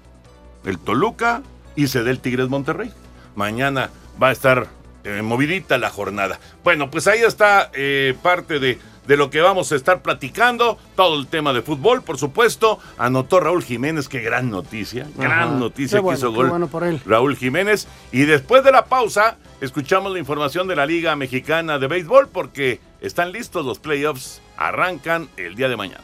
el 0.65 0.79
Toluca 0.79 1.43
y 1.75 1.87
se 1.87 1.99
el 1.99 2.19
Tigres 2.19 2.49
Monterrey. 2.49 2.91
Mañana 3.35 3.89
va 4.21 4.29
a 4.29 4.31
estar 4.31 4.67
eh, 5.03 5.21
movidita 5.21 5.77
la 5.77 5.89
jornada. 5.89 6.39
Bueno, 6.63 6.89
pues 6.89 7.07
ahí 7.07 7.19
está 7.19 7.69
eh, 7.73 8.15
parte 8.21 8.59
de 8.59 8.79
de 9.07 9.17
lo 9.17 9.29
que 9.29 9.41
vamos 9.41 9.71
a 9.71 9.75
estar 9.75 10.01
platicando. 10.01 10.77
Todo 10.95 11.19
el 11.19 11.27
tema 11.27 11.53
de 11.53 11.61
fútbol, 11.61 12.01
por 12.03 12.17
supuesto. 12.17 12.79
Anotó 12.97 13.39
Raúl 13.39 13.63
Jiménez, 13.63 14.07
qué 14.07 14.21
gran 14.21 14.49
noticia. 14.49 15.07
Gran 15.15 15.59
noticia 15.59 16.01
que 16.01 16.13
hizo 16.13 16.31
gol 16.31 16.69
Raúl 17.05 17.35
Jiménez. 17.35 17.87
Y 18.11 18.23
después 18.23 18.63
de 18.63 18.71
la 18.71 18.85
pausa, 18.85 19.37
escuchamos 19.61 20.11
la 20.11 20.19
información 20.19 20.67
de 20.67 20.75
la 20.75 20.85
Liga 20.85 21.15
Mexicana 21.15 21.79
de 21.79 21.87
Béisbol 21.87 22.29
porque 22.29 22.79
están 23.01 23.31
listos 23.31 23.65
los 23.65 23.79
playoffs. 23.79 24.41
Arrancan 24.57 25.29
el 25.37 25.55
día 25.55 25.69
de 25.69 25.77
mañana. 25.77 26.03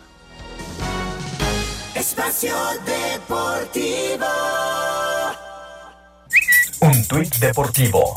Espacio 1.96 2.56
Deportivo. 2.86 4.26
Un 6.82 7.08
tuit 7.08 7.36
deportivo. 7.40 8.16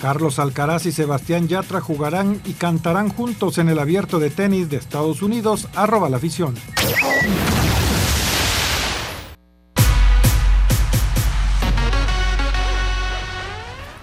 Carlos 0.00 0.38
Alcaraz 0.38 0.86
y 0.86 0.92
Sebastián 0.92 1.48
Yatra 1.48 1.80
jugarán 1.80 2.40
y 2.44 2.52
cantarán 2.52 3.08
juntos 3.08 3.58
en 3.58 3.68
el 3.68 3.78
abierto 3.78 4.18
de 4.18 4.30
tenis 4.30 4.70
de 4.70 4.76
Estados 4.76 5.22
Unidos. 5.22 5.68
Arroba 5.74 6.08
la 6.08 6.16
afición. 6.18 6.54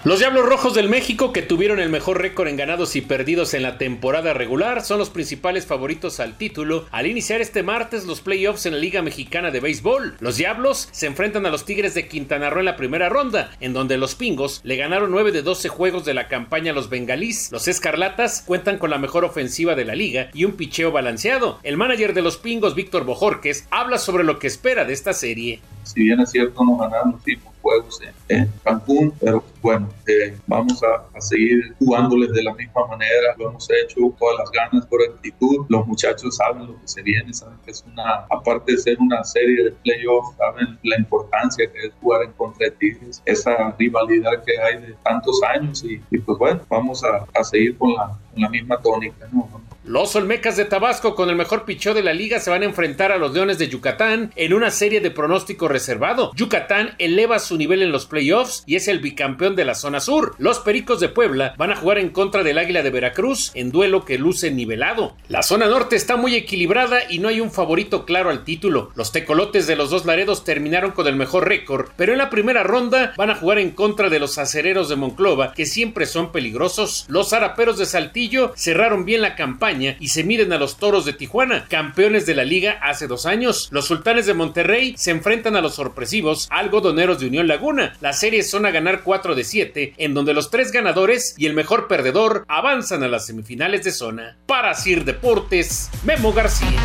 Los 0.06 0.20
Diablos 0.20 0.46
Rojos 0.46 0.74
del 0.74 0.88
México, 0.88 1.32
que 1.32 1.42
tuvieron 1.42 1.80
el 1.80 1.88
mejor 1.88 2.22
récord 2.22 2.46
en 2.46 2.56
ganados 2.56 2.94
y 2.94 3.00
perdidos 3.00 3.54
en 3.54 3.64
la 3.64 3.76
temporada 3.76 4.34
regular, 4.34 4.84
son 4.84 5.00
los 5.00 5.10
principales 5.10 5.66
favoritos 5.66 6.20
al 6.20 6.38
título 6.38 6.86
al 6.92 7.08
iniciar 7.08 7.40
este 7.40 7.64
martes 7.64 8.06
los 8.06 8.20
playoffs 8.20 8.66
en 8.66 8.74
la 8.74 8.78
Liga 8.78 9.02
Mexicana 9.02 9.50
de 9.50 9.58
Béisbol. 9.58 10.14
Los 10.20 10.36
Diablos 10.36 10.88
se 10.92 11.08
enfrentan 11.08 11.44
a 11.44 11.50
los 11.50 11.64
Tigres 11.64 11.94
de 11.94 12.06
Quintana 12.06 12.50
Roo 12.50 12.60
en 12.60 12.66
la 12.66 12.76
primera 12.76 13.08
ronda, 13.08 13.50
en 13.58 13.72
donde 13.72 13.98
los 13.98 14.14
Pingos 14.14 14.60
le 14.62 14.76
ganaron 14.76 15.10
9 15.10 15.32
de 15.32 15.42
12 15.42 15.68
juegos 15.70 16.04
de 16.04 16.14
la 16.14 16.28
campaña 16.28 16.70
a 16.70 16.74
los 16.76 16.88
Bengalís. 16.88 17.50
Los 17.50 17.66
Escarlatas 17.66 18.44
cuentan 18.46 18.78
con 18.78 18.90
la 18.90 18.98
mejor 18.98 19.24
ofensiva 19.24 19.74
de 19.74 19.86
la 19.86 19.96
liga 19.96 20.30
y 20.32 20.44
un 20.44 20.52
picheo 20.52 20.92
balanceado. 20.92 21.58
El 21.64 21.76
manager 21.76 22.14
de 22.14 22.22
los 22.22 22.36
Pingos, 22.36 22.76
Víctor 22.76 23.04
Bojorques, 23.06 23.66
habla 23.72 23.98
sobre 23.98 24.22
lo 24.22 24.38
que 24.38 24.46
espera 24.46 24.84
de 24.84 24.92
esta 24.92 25.12
serie. 25.12 25.58
Si 25.82 26.04
bien 26.04 26.20
es 26.20 26.30
cierto, 26.30 26.64
no 26.64 26.76
ganaron 26.76 27.10
los 27.10 27.16
últimos 27.16 27.55
juegos 27.66 28.00
en, 28.28 28.52
Cancún, 28.62 29.12
pero 29.20 29.42
bueno, 29.60 29.88
eh, 30.06 30.36
vamos 30.46 30.80
a, 30.84 31.20
seguir 31.20 31.74
jugándoles 31.78 32.30
de 32.32 32.42
la 32.44 32.54
misma 32.54 32.86
manera. 32.86 33.34
Lo 33.38 33.50
hemos 33.50 33.68
hecho 33.70 34.14
todas 34.18 34.38
las 34.38 34.50
ganas, 34.52 34.86
por 34.86 35.00
actitud. 35.02 35.66
Los 35.68 35.86
muchachos 35.86 36.36
saben 36.36 36.66
lo 36.66 36.80
que 36.80 36.86
se 36.86 37.02
viene, 37.02 37.32
saben 37.34 37.58
que 37.64 37.72
es 37.72 37.84
una, 37.92 38.26
aparte 38.30 38.72
de 38.72 38.78
ser 38.78 38.98
una 39.00 39.24
serie 39.24 39.64
de 39.64 39.70
playoffs, 39.72 40.36
saben 40.36 40.78
la 40.84 40.98
importancia 40.98 41.66
que 41.72 41.86
es 41.86 41.92
jugar 42.00 42.22
en 42.22 42.32
contra 42.32 42.66
de 42.66 42.70
Tigres, 42.72 43.22
esa 43.24 43.74
rivalidad 43.78 44.44
que 44.44 44.58
hay 44.60 44.80
de 44.82 44.94
tantos 45.02 45.40
años 45.54 45.82
y, 45.84 46.00
y 46.10 46.18
pues 46.18 46.38
bueno, 46.38 46.60
vamos 46.68 47.02
a, 47.02 47.26
a 47.38 47.44
seguir 47.44 47.76
con 47.78 47.94
la, 47.94 48.16
con 48.32 48.42
la 48.42 48.48
misma 48.48 48.80
tónica. 48.80 49.26
¿no? 49.32 49.48
Los 49.86 50.16
Olmecas 50.16 50.56
de 50.56 50.64
Tabasco, 50.64 51.14
con 51.14 51.30
el 51.30 51.36
mejor 51.36 51.64
picheo 51.64 51.94
de 51.94 52.02
la 52.02 52.12
liga, 52.12 52.40
se 52.40 52.50
van 52.50 52.62
a 52.62 52.64
enfrentar 52.64 53.12
a 53.12 53.18
los 53.18 53.32
Leones 53.32 53.56
de 53.56 53.68
Yucatán 53.68 54.32
en 54.34 54.52
una 54.52 54.72
serie 54.72 55.00
de 55.00 55.12
pronóstico 55.12 55.68
reservado. 55.68 56.32
Yucatán 56.34 56.96
eleva 56.98 57.38
su 57.38 57.56
nivel 57.56 57.82
en 57.82 57.92
los 57.92 58.06
playoffs 58.06 58.64
y 58.66 58.74
es 58.74 58.88
el 58.88 58.98
bicampeón 58.98 59.54
de 59.54 59.64
la 59.64 59.76
zona 59.76 60.00
sur. 60.00 60.34
Los 60.38 60.58
Pericos 60.58 60.98
de 60.98 61.08
Puebla 61.08 61.54
van 61.56 61.70
a 61.70 61.76
jugar 61.76 61.98
en 61.98 62.08
contra 62.08 62.42
del 62.42 62.58
Águila 62.58 62.82
de 62.82 62.90
Veracruz 62.90 63.52
en 63.54 63.70
duelo 63.70 64.04
que 64.04 64.18
luce 64.18 64.50
nivelado. 64.50 65.14
La 65.28 65.44
zona 65.44 65.68
norte 65.68 65.94
está 65.94 66.16
muy 66.16 66.34
equilibrada 66.34 67.02
y 67.08 67.20
no 67.20 67.28
hay 67.28 67.40
un 67.40 67.52
favorito 67.52 68.04
claro 68.04 68.30
al 68.30 68.42
título. 68.42 68.90
Los 68.96 69.12
tecolotes 69.12 69.68
de 69.68 69.76
los 69.76 69.90
dos 69.90 70.04
Laredos 70.04 70.42
terminaron 70.42 70.90
con 70.90 71.06
el 71.06 71.14
mejor 71.14 71.46
récord, 71.46 71.90
pero 71.96 72.10
en 72.10 72.18
la 72.18 72.28
primera 72.28 72.64
ronda 72.64 73.14
van 73.16 73.30
a 73.30 73.36
jugar 73.36 73.60
en 73.60 73.70
contra 73.70 74.10
de 74.10 74.18
los 74.18 74.36
acereros 74.36 74.88
de 74.88 74.96
Monclova, 74.96 75.52
que 75.52 75.64
siempre 75.64 76.06
son 76.06 76.32
peligrosos. 76.32 77.06
Los 77.08 77.28
zaraperos 77.28 77.78
de 77.78 77.86
Saltillo 77.86 78.52
cerraron 78.56 79.04
bien 79.04 79.22
la 79.22 79.36
campaña 79.36 79.75
y 79.76 80.08
se 80.08 80.24
miden 80.24 80.52
a 80.52 80.58
los 80.58 80.78
toros 80.78 81.04
de 81.04 81.12
Tijuana, 81.12 81.66
campeones 81.68 82.26
de 82.26 82.34
la 82.34 82.44
liga 82.44 82.78
hace 82.82 83.06
dos 83.06 83.26
años. 83.26 83.68
Los 83.70 83.86
sultanes 83.86 84.26
de 84.26 84.34
Monterrey 84.34 84.94
se 84.96 85.10
enfrentan 85.10 85.56
a 85.56 85.60
los 85.60 85.74
sorpresivos 85.74 86.48
algodoneros 86.50 87.20
de 87.20 87.26
Unión 87.26 87.46
Laguna. 87.46 87.96
Las 88.00 88.20
series 88.20 88.48
son 88.50 88.66
a 88.66 88.70
ganar 88.70 89.02
4 89.02 89.34
de 89.34 89.44
7, 89.44 89.94
en 89.98 90.14
donde 90.14 90.34
los 90.34 90.50
tres 90.50 90.72
ganadores 90.72 91.34
y 91.36 91.46
el 91.46 91.54
mejor 91.54 91.88
perdedor 91.88 92.44
avanzan 92.48 93.02
a 93.02 93.08
las 93.08 93.26
semifinales 93.26 93.84
de 93.84 93.92
zona. 93.92 94.38
Para 94.46 94.74
Sir 94.74 95.04
Deportes, 95.04 95.90
Memo 96.04 96.32
García. 96.32 96.80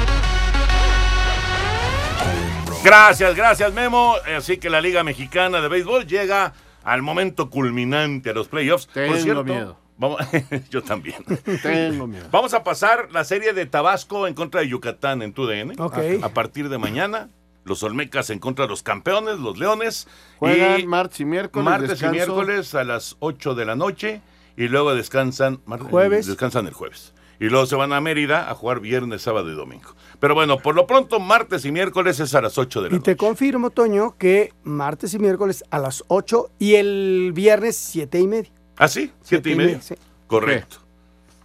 Gracias, 2.84 3.36
gracias 3.36 3.74
Memo. 3.74 4.16
Así 4.36 4.58
que 4.58 4.70
la 4.70 4.82
Liga 4.82 5.04
Mexicana 5.04 5.62
de 5.62 5.68
Béisbol 5.68 6.08
llega 6.08 6.54
al 6.84 7.02
momento 7.02 7.50
culminante 7.50 8.32
a 8.32 8.34
los 8.34 8.48
playoffs. 8.48 8.88
Tengo 8.88 9.14
Por 9.14 9.22
cierto, 9.22 9.44
miedo. 9.44 9.81
Vamos, 10.02 10.20
yo 10.72 10.82
también. 10.82 11.24
Tengo 11.62 12.08
miedo. 12.08 12.26
Vamos 12.32 12.56
a 12.56 12.64
pasar 12.64 13.10
la 13.12 13.24
serie 13.24 13.54
de 13.54 13.68
Tabasco 13.68 14.26
en 14.28 14.34
contra 14.34 14.62
de 14.62 14.68
Yucatán 14.68 15.22
en 15.22 15.32
TUDN. 15.32 15.80
Ok. 15.80 15.98
A 16.24 16.30
partir 16.30 16.70
de 16.70 16.78
mañana. 16.80 17.30
Los 17.64 17.84
Olmecas 17.84 18.32
en 18.32 18.40
contra 18.40 18.66
de 18.66 18.70
los 18.70 18.82
campeones, 18.82 19.38
los 19.38 19.60
Leones. 19.60 20.08
Juegan 20.40 20.80
Y 20.80 20.88
martes 20.88 21.20
y 21.20 21.26
miércoles. 21.26 21.64
martes 21.64 21.90
descanso. 21.92 22.16
y 22.16 22.18
miércoles 22.18 22.74
a 22.74 22.84
las 22.84 23.16
8 23.20 23.54
de 23.54 23.66
la 23.66 23.76
noche. 23.76 24.22
Y 24.58 24.68
luego 24.68 24.96
descansan. 24.96 25.62
Jueves. 25.68 26.26
Descansan 26.26 26.66
el 26.66 26.74
jueves. 26.74 27.14
Y 27.40 27.46
luego 27.50 27.68
se 27.68 27.76
van 27.76 27.94
a 27.94 28.02
Mérida 28.02 28.50
a 28.50 28.56
jugar 28.56 28.80
viernes, 28.80 29.22
sábado 29.22 29.52
y 29.52 29.56
domingo. 29.56 29.94
Pero 30.20 30.34
bueno, 30.34 30.58
por 30.58 30.74
lo 30.74 30.88
pronto, 30.88 31.20
martes 31.20 31.64
y 31.66 31.72
miércoles 31.72 32.20
es 32.20 32.34
a 32.34 32.42
las 32.42 32.58
8 32.58 32.82
de 32.82 32.90
la 32.90 32.96
Y 32.96 32.98
noche. 32.98 33.12
te 33.12 33.18
confirmo, 33.18 33.70
Toño, 33.70 34.16
que 34.18 34.52
martes 34.64 35.14
y 35.14 35.20
miércoles 35.20 35.64
a 35.70 35.78
las 35.78 36.04
8 36.08 36.50
y 36.58 36.74
el 36.76 37.32
viernes 37.36 37.78
7 37.78 38.20
y 38.20 38.28
media. 38.28 38.52
¿Ah, 38.78 38.88
sí? 38.88 39.12
¿Siete 39.22 39.52
y 39.52 39.56
media? 39.56 39.82
sí. 39.82 39.96
Correcto. 40.28 40.78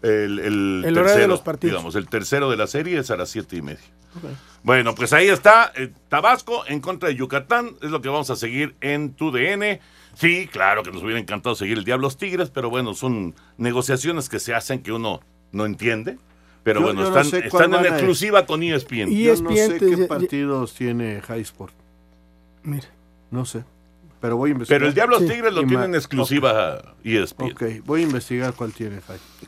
El, 0.03 0.39
el, 0.39 0.39
El 0.39 0.85
horario 0.85 0.93
de 0.93 1.03
tercero, 1.05 1.27
los 1.29 1.41
partidos. 1.41 1.73
Digamos, 1.73 1.95
el 1.97 2.09
tercero 2.09 2.51
de 2.51 2.57
la 2.57 2.67
serie 2.67 2.99
es 3.01 3.11
a 3.11 3.17
las 3.17 3.29
siete 3.31 3.57
y 3.57 3.63
media. 3.63 3.81
Bueno, 4.63 4.95
pues 4.95 5.13
ahí 5.13 5.29
está 5.29 5.73
eh, 5.77 5.93
Tabasco 6.09 6.65
en 6.69 6.81
contra 6.81 7.09
de 7.09 7.17
Yucatán. 7.17 7.77
Es 7.83 7.91
lo 7.91 8.01
que 8.01 8.09
vamos 8.09 8.31
a 8.31 8.37
seguir 8.37 8.77
en 8.81 9.13
tu 9.15 9.31
DN. 9.31 9.81
Sí, 10.15 10.49
claro 10.51 10.83
que 10.83 10.91
nos 10.93 11.03
hubiera 11.03 11.21
encantado 11.21 11.55
seguir 11.55 11.77
el 11.79 11.85
Diablos 11.85 12.17
Tigres, 12.17 12.51
pero 12.51 12.71
bueno, 12.71 12.95
son 12.95 13.35
negociaciones 13.59 14.29
que 14.29 14.39
se 14.39 14.55
hacen 14.55 14.83
que 14.83 14.93
uno 14.93 15.21
no 15.53 15.67
entiende. 15.67 16.19
Pero 16.63 16.81
Yo- 16.81 16.87
bueno, 16.87 17.03
yo 17.03 17.11
no 17.11 17.21
están, 17.21 17.31
sé 17.43 17.49
cuál 17.51 17.65
están 17.65 17.65
en 17.65 17.71
van 17.85 17.93
a- 17.93 17.97
exclusiva 17.97 18.47
con 18.47 18.63
E 18.63 18.75
ESPN. 18.75 19.13
Y 19.13 19.25
Yo 19.25 19.37
no 19.43 19.51
sé 19.51 19.65
ESPN 19.67 19.79
qué 19.79 19.97
ya- 20.03 20.09
partidos 20.09 20.75
tiene 20.75 21.21
High 21.23 21.43
Sport. 21.43 21.75
Mira. 22.63 22.89
No 23.31 23.45
sé. 23.45 23.65
Pero 24.27 24.37
voy 24.37 24.51
a 24.51 24.53
investigar. 24.55 24.81
Pero 24.81 24.89
el 24.89 24.95
Diablos 24.95 25.21
Sí. 25.21 25.29
Tigres 25.29 25.53
lo 25.55 25.63
Y 25.63 25.67
tienen 25.67 25.95
exclusiva 25.95 26.95
E 27.05 27.17
ESPN. 27.23 27.53
Ok, 27.53 27.63
voy 27.85 28.01
a 28.01 28.05
investigar 28.05 28.55
cuál 28.55 28.73
tiene. 28.73 28.99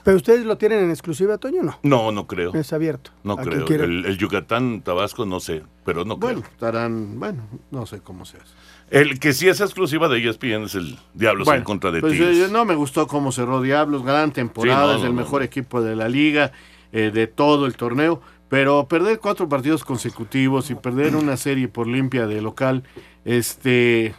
¿Pero 0.04 0.16
ustedes 0.16 0.44
lo 0.47 0.56
tienen 0.56 0.85
en 0.85 0.90
exclusiva, 0.90 1.37
Toño, 1.38 1.62
o 1.62 1.64
no? 1.64 1.78
No, 1.82 2.12
no 2.12 2.26
creo. 2.28 2.54
Es 2.54 2.73
abierto. 2.73 3.11
No 3.25 3.37
creo. 3.37 3.66
El, 3.66 4.06
el 4.06 4.16
Yucatán 4.18 4.82
Tabasco 4.82 5.26
no 5.26 5.40
sé, 5.40 5.64
pero 5.85 6.04
no 6.04 6.16
Bueno, 6.16 6.42
creo. 6.42 6.52
estarán, 6.52 7.18
bueno, 7.18 7.42
no 7.73 7.87
sé 7.87 7.99
cómo 7.99 8.25
se 8.25 8.37
hace. 8.37 8.54
El 8.90 9.18
que 9.18 9.32
sí 9.32 9.49
es 9.49 9.61
exclusiva 9.61 10.08
de 10.08 10.26
ESPN 10.26 10.62
es 10.64 10.75
el 10.76 10.97
Diablos 11.12 11.44
Bueno, 11.47 11.58
en 11.58 11.64
contra 11.64 11.90
de 11.90 12.00
pues, 12.00 12.12
Tigres. 12.12 12.38
eh, 12.38 12.49
no 12.50 12.64
me 12.64 12.75
gustó 12.76 13.06
cómo 13.08 13.32
cerró 13.32 13.61
Diablos, 13.61 14.04
gran 14.04 14.32
temporada, 14.32 14.80
Sí, 14.85 14.87
no, 14.87 14.94
es 14.94 15.00
no, 15.02 15.06
el 15.08 15.14
no, 15.14 15.20
mejor 15.23 15.40
no. 15.40 15.44
equipo 15.47 15.82
de 15.82 15.97
la 15.97 16.08
liga, 16.08 16.52
eh, 16.92 17.11
de 17.12 17.26
todo 17.26 17.66
el 17.66 17.75
torneo, 17.76 18.23
pero 18.49 18.87
perder 18.88 19.18
cuatro 19.18 19.47
partidos 19.49 19.85
consecutivos 19.85 20.70
y 20.70 20.75
perder 20.75 21.16
una 21.16 21.37
serie 21.37 21.68
por 21.68 21.87
limpia 21.87 22.26
de 22.26 22.40
local, 22.40 22.82
este, 23.26 24.14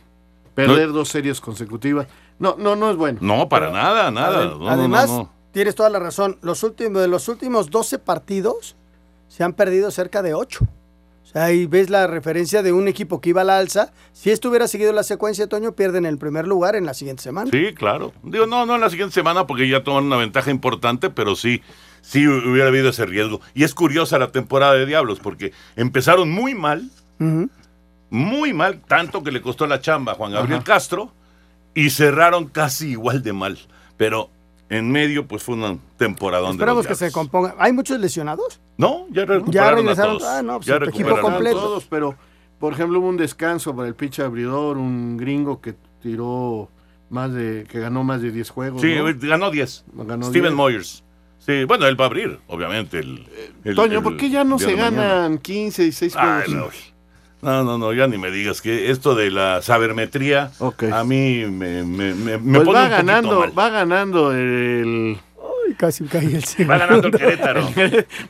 perder 0.68 0.92
dos 0.92 1.10
series 1.10 1.42
consecutivas, 1.42 2.08
no, 2.40 2.56
no, 2.58 2.76
no 2.76 2.90
es 2.92 2.98
bueno. 2.98 3.20
No, 3.22 3.50
para 3.50 3.72
nada, 3.72 4.12
nada. 4.12 4.46
No, 4.46 4.70
Además, 4.70 5.10
no, 5.10 5.18
no. 5.18 5.34
tienes 5.52 5.76
toda 5.76 5.90
la 5.90 6.00
razón. 6.00 6.38
Los 6.42 6.64
últimos, 6.64 7.02
de 7.02 7.08
los 7.08 7.28
últimos 7.28 7.70
12 7.70 8.00
partidos 8.00 8.76
se 9.28 9.44
han 9.44 9.54
perdido 9.54 9.92
cerca 9.92 10.22
de 10.22 10.34
8. 10.34 10.60
O 10.62 11.32
sea, 11.32 11.44
ahí 11.44 11.68
ves 11.68 11.92
la 11.92 12.08
referencia 12.08 12.64
de 12.64 12.74
un 12.74 12.88
equipo 12.88 13.22
que 13.22 13.30
iba 13.30 13.42
a 13.42 13.44
la 13.44 13.60
alza. 13.60 13.92
Si 14.14 14.32
esto 14.32 14.50
hubiera 14.50 14.68
seguido 14.68 14.94
la 14.94 15.04
secuencia, 15.04 15.46
Toño, 15.48 15.74
pierden 15.74 16.08
el 16.08 16.18
primer 16.18 16.48
lugar 16.48 16.76
en 16.76 16.88
la 16.88 16.96
siguiente 16.96 17.22
semana. 17.22 17.52
Sí, 17.52 17.74
claro. 17.76 18.14
Digo, 18.24 18.48
no, 18.48 18.66
no 18.66 18.74
en 18.76 18.82
la 18.82 18.90
siguiente 18.90 19.14
semana 19.14 19.46
porque 19.46 19.70
ya 19.70 19.84
toman 19.84 20.06
una 20.06 20.18
ventaja 20.18 20.50
importante, 20.50 21.12
pero 21.12 21.36
sí, 21.36 21.62
sí 22.02 22.28
hubiera 22.28 22.70
habido 22.70 22.90
ese 22.90 23.06
riesgo. 23.06 23.42
Y 23.54 23.64
es 23.64 23.76
curiosa 23.76 24.18
la 24.18 24.32
temporada 24.32 24.74
de 24.74 24.88
Diablos 24.88 25.20
porque 25.20 25.52
empezaron 25.76 26.32
muy 26.32 26.56
mal. 26.56 26.90
Muy 28.10 28.54
mal, 28.54 28.82
tanto 28.88 29.24
que 29.24 29.32
le 29.32 29.42
costó 29.42 29.68
la 29.68 29.80
chamba 29.82 30.14
a 30.14 30.16
Juan 30.16 30.32
Gabriel 30.32 30.58
Ajá. 30.58 30.64
Castro 30.66 31.12
y 31.74 31.90
cerraron 31.92 32.48
casi 32.48 32.90
igual 32.92 33.22
de 33.24 33.34
mal. 33.34 33.58
Pero 33.98 34.30
en 34.70 34.92
medio, 34.92 35.28
pues 35.28 35.44
fue 35.44 35.56
una 35.56 35.78
temporada 35.98 36.44
donde. 36.44 36.56
Esperamos 36.62 36.88
que 36.88 36.96
se 36.96 37.12
componga. 37.12 37.56
¿Hay 37.60 37.74
muchos 37.74 38.00
lesionados? 38.00 38.60
No, 38.78 39.06
ya 39.12 39.26
recuperaron 39.26 39.52
Ya 39.52 39.68
a 39.68 39.72
regresaron. 39.76 40.18
todos. 40.20 40.30
Ah, 40.32 40.42
no, 40.42 40.56
pues 40.58 40.68
ya 40.68 40.76
el 40.78 40.90
equipo 40.90 41.20
completo. 41.20 41.60
todos, 41.60 41.86
pero 41.86 42.16
por 42.60 42.74
ejemplo 42.74 43.00
hubo 43.00 43.08
un 43.10 43.18
descanso 43.18 43.76
para 43.76 43.88
el 43.88 43.96
pitcher 43.96 44.26
abridor, 44.26 44.78
un 44.78 45.18
gringo 45.18 45.60
que 45.62 45.76
tiró 46.02 46.70
más 47.10 47.34
de, 47.34 47.66
que 47.70 47.80
ganó 47.80 48.04
más 48.04 48.22
de 48.22 48.32
10 48.32 48.50
juegos. 48.52 48.82
Sí, 48.82 48.96
¿no? 48.96 49.06
ganó 49.28 49.50
10. 49.52 49.86
Ganó 49.94 50.26
Steven 50.28 50.44
10. 50.52 50.54
Moyers. 50.56 51.04
Sí, 51.40 51.64
bueno, 51.64 51.88
él 51.88 52.00
va 52.00 52.06
a 52.06 52.08
abrir, 52.08 52.40
obviamente. 52.48 53.00
El, 53.00 53.26
el- 53.64 53.76
Toño, 53.76 53.98
el 53.98 54.04
¿por 54.04 54.18
qué 54.18 54.30
ya 54.30 54.44
no 54.44 54.60
se 54.60 54.68
de 54.68 54.76
mañana. 54.76 55.04
ganan 55.04 55.38
15 55.40 55.86
y 55.86 55.92
6 55.92 56.16
Ay, 56.16 56.44
juegos? 56.52 56.74
no, 56.76 56.99
no, 57.42 57.64
no, 57.64 57.78
no, 57.78 57.94
ya 57.94 58.08
ni 58.08 58.18
me 58.18 58.32
digas 58.32 58.62
que 58.62 58.92
esto 58.92 59.16
de 59.16 59.32
la 59.32 59.62
sabermetría 59.62 60.52
a 60.92 61.04
mí 61.04 61.46
me, 61.46 61.84
me, 61.84 62.14
me, 62.14 62.38
me 62.38 62.60
Pues 62.60 62.66
pone 62.66 62.80
va 62.80 62.84
un 62.86 62.90
ganando, 62.92 63.40
mal. 63.40 63.58
va 63.58 63.70
ganando 63.70 64.32
el. 64.34 65.18
Casi 65.80 66.04
caí 66.04 66.36
el 66.36 66.44
segundo. 66.44 66.74
Va 66.74 66.78
ganando 66.78 67.08
el 67.14 67.14
Querétaro. 67.18 67.70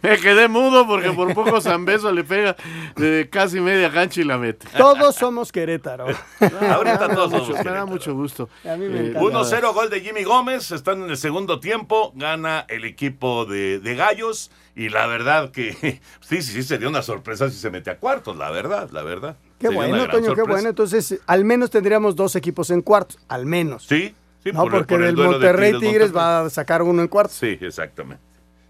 Me 0.04 0.18
quedé 0.20 0.48
mudo 0.48 0.86
porque 0.86 1.12
por 1.12 1.34
poco 1.34 1.60
Zambeso 1.60 2.12
le 2.12 2.24
pega 2.24 2.56
de 2.96 3.28
casi 3.32 3.60
media 3.60 3.92
cancha 3.92 4.22
y 4.22 4.24
la 4.24 4.38
mete. 4.38 4.68
Todos 4.78 5.16
somos 5.16 5.52
Querétaro. 5.52 6.06
Ahorita 6.40 7.08
Me 7.08 7.08
da 7.08 7.16
todos 7.16 7.32
mucho- 7.32 7.46
somos 7.48 7.66
Me 7.66 7.72
da 7.72 7.86
mucho 7.88 8.14
gusto. 8.14 8.50
A 8.64 8.76
mí 8.76 8.86
me 8.88 9.00
Eh, 9.00 9.08
encanta. 9.10 9.22
1-0 9.22 9.74
gol 9.74 9.90
de 9.90 10.02
Jimmy 10.02 10.24
Gómez, 10.24 10.70
están 10.70 11.02
en 11.02 11.10
el 11.10 11.18
segundo 11.18 11.60
tiempo, 11.60 12.12
gana 12.16 12.66
el 12.70 12.86
equipo 12.86 13.46
de, 13.46 13.80
de 13.80 13.96
Gallos 13.96 14.52
y 14.76 14.90
la 14.90 15.08
verdad 15.08 15.50
que 15.50 15.74
sí, 16.22 16.44
sí, 16.44 16.54
sí, 16.54 16.62
sería 16.62 16.88
una 16.88 17.02
sorpresa 17.02 17.50
si 17.50 17.58
se 17.58 17.72
mete 17.72 17.90
a 17.90 17.98
cuartos, 17.98 18.38
la 18.38 18.52
verdad, 18.52 18.92
la 18.92 19.02
verdad. 19.02 19.38
Qué 19.58 19.68
Sería 19.70 19.88
bueno, 19.88 20.08
Toño, 20.08 20.36
qué 20.36 20.44
bueno. 20.44 20.70
Entonces, 20.70 21.20
al 21.26 21.44
menos 21.46 21.72
tendríamos 21.72 22.16
dos 22.16 22.36
equipos 22.36 22.70
en 22.70 22.82
cuartos. 22.84 23.18
Al 23.28 23.46
menos. 23.48 23.86
Sí, 23.88 24.14
sí, 24.44 24.52
no, 24.52 24.62
por 24.64 24.72
porque 24.72 24.86
por 24.96 25.02
el 25.04 25.16
del 25.16 25.16
de 25.16 25.32
Monterrey 25.32 25.80
Tigres, 25.80 26.16
va 26.16 26.42
a 26.42 26.50
sacar 26.50 26.82
uno 26.82 27.02
en 27.02 27.08
cuartos. 27.08 27.38
Sí, 27.38 27.58
exactamente. 27.62 28.24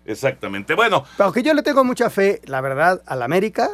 Exactamente. 0.06 0.74
Bueno, 0.74 1.04
Aunque 1.20 1.44
yo 1.44 1.54
le 1.54 1.62
tengo 1.62 1.84
mucha 1.84 2.10
fe, 2.10 2.42
la 2.46 2.62
verdad, 2.62 3.02
al 3.06 3.22
América 3.22 3.70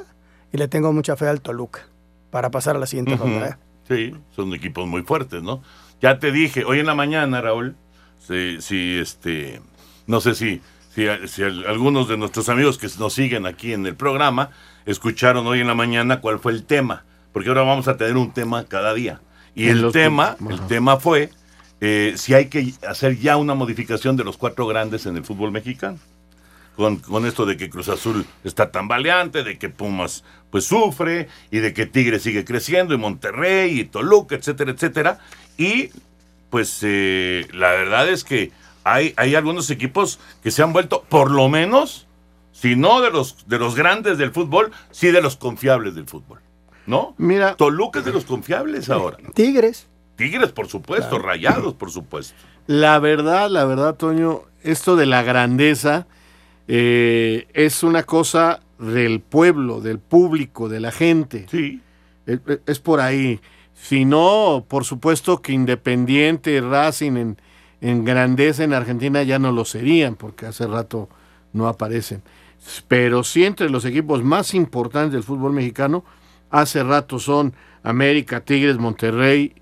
y 0.51 0.57
le 0.57 0.67
tengo 0.67 0.91
mucha 0.91 1.15
fe 1.15 1.27
al 1.27 1.41
Toluca 1.41 1.87
para 2.29 2.51
pasar 2.51 2.75
a 2.75 2.79
la 2.79 2.87
siguiente 2.87 3.15
ronda. 3.15 3.47
¿eh? 3.47 3.55
Sí, 3.87 4.15
son 4.35 4.53
equipos 4.53 4.85
muy 4.87 5.03
fuertes, 5.03 5.41
¿no? 5.43 5.61
Ya 6.01 6.19
te 6.19 6.31
dije, 6.31 6.65
hoy 6.65 6.79
en 6.79 6.87
la 6.87 6.95
mañana, 6.95 7.39
Raúl, 7.39 7.75
si, 8.19 8.59
si 8.61 8.97
este, 8.97 9.61
no 10.07 10.19
sé 10.19 10.35
si, 10.35 10.61
si, 10.93 11.05
si 11.27 11.43
al- 11.43 11.65
algunos 11.67 12.09
de 12.09 12.17
nuestros 12.17 12.49
amigos 12.49 12.77
que 12.77 12.87
nos 12.99 13.13
siguen 13.13 13.45
aquí 13.45 13.71
en 13.71 13.85
el 13.85 13.95
programa 13.95 14.49
escucharon 14.85 15.47
hoy 15.47 15.61
en 15.61 15.67
la 15.67 15.75
mañana 15.75 16.19
cuál 16.19 16.39
fue 16.39 16.51
el 16.51 16.63
tema, 16.65 17.05
porque 17.31 17.47
ahora 17.49 17.61
vamos 17.61 17.87
a 17.87 17.95
tener 17.95 18.17
un 18.17 18.33
tema 18.33 18.65
cada 18.65 18.93
día. 18.93 19.21
Y 19.55 19.67
el 19.69 19.91
tema, 19.93 20.35
el 20.49 20.59
tema 20.67 20.97
fue 20.97 21.29
eh, 21.85 22.17
si 22.17 22.33
hay 22.33 22.47
que 22.47 22.73
hacer 22.87 23.19
ya 23.19 23.37
una 23.37 23.53
modificación 23.53 24.17
de 24.17 24.23
los 24.23 24.37
cuatro 24.37 24.65
grandes 24.65 25.05
en 25.05 25.17
el 25.17 25.23
fútbol 25.23 25.51
mexicano. 25.51 25.99
Con, 26.75 26.97
con 26.97 27.25
esto 27.25 27.45
de 27.45 27.55
que 27.55 27.69
Cruz 27.69 27.87
Azul 27.87 28.25
está 28.43 28.69
tambaleante, 28.69 29.43
de 29.43 29.57
que 29.57 29.69
Pumas 29.69 30.25
pues 30.49 30.65
sufre, 30.65 31.29
y 31.49 31.59
de 31.59 31.73
que 31.73 31.85
Tigre 31.85 32.19
sigue 32.19 32.43
creciendo, 32.43 32.93
y 32.93 32.97
Monterrey, 32.97 33.79
y 33.79 33.85
Toluca, 33.85 34.35
etcétera, 34.35 34.71
etcétera. 34.71 35.19
Y 35.57 35.91
pues 36.49 36.79
eh, 36.81 37.47
la 37.53 37.69
verdad 37.69 38.09
es 38.09 38.23
que 38.23 38.51
hay, 38.83 39.13
hay 39.15 39.35
algunos 39.35 39.69
equipos 39.69 40.19
que 40.43 40.51
se 40.51 40.63
han 40.63 40.73
vuelto, 40.73 41.05
por 41.07 41.31
lo 41.31 41.47
menos, 41.47 42.07
si 42.51 42.75
no 42.75 42.99
de 43.01 43.11
los, 43.11 43.47
de 43.47 43.59
los 43.59 43.75
grandes 43.75 44.17
del 44.17 44.31
fútbol, 44.31 44.71
sí 44.91 45.11
de 45.11 45.21
los 45.21 45.37
confiables 45.37 45.95
del 45.95 46.07
fútbol. 46.07 46.39
¿No? 46.87 47.15
Mira. 47.17 47.55
Toluca 47.55 47.99
es 47.99 48.05
de 48.05 48.11
los 48.11 48.25
confiables 48.25 48.89
ahora. 48.89 49.17
Tigres. 49.33 49.87
Tigres, 50.15 50.51
por 50.51 50.67
supuesto, 50.67 51.19
rayados, 51.19 51.73
por 51.73 51.91
supuesto. 51.91 52.35
La 52.67 52.99
verdad, 52.99 53.49
la 53.49 53.65
verdad, 53.65 53.95
Toño, 53.95 54.43
esto 54.63 54.95
de 54.95 55.05
la 55.05 55.23
grandeza 55.23 56.07
eh, 56.67 57.47
es 57.53 57.83
una 57.83 58.03
cosa 58.03 58.61
del 58.79 59.19
pueblo, 59.19 59.81
del 59.81 59.99
público, 59.99 60.69
de 60.69 60.79
la 60.79 60.91
gente. 60.91 61.45
Sí. 61.49 61.81
Es, 62.25 62.39
es 62.65 62.79
por 62.79 63.01
ahí. 63.01 63.39
Si 63.73 64.05
no, 64.05 64.65
por 64.67 64.85
supuesto 64.85 65.41
que 65.41 65.51
Independiente, 65.51 66.59
Racing 66.61 67.17
en, 67.17 67.37
en 67.81 68.05
grandeza 68.05 68.63
en 68.63 68.73
Argentina 68.73 69.21
ya 69.23 69.37
no 69.37 69.51
lo 69.51 69.65
serían, 69.65 70.15
porque 70.15 70.45
hace 70.45 70.65
rato 70.65 71.09
no 71.53 71.67
aparecen. 71.67 72.23
Pero 72.87 73.23
sí 73.23 73.45
entre 73.45 73.69
los 73.69 73.85
equipos 73.85 74.23
más 74.23 74.53
importantes 74.53 75.13
del 75.13 75.23
fútbol 75.23 75.53
mexicano, 75.53 76.03
hace 76.49 76.83
rato 76.83 77.19
son 77.19 77.53
América, 77.83 78.41
Tigres, 78.41 78.77
Monterrey, 78.77 79.53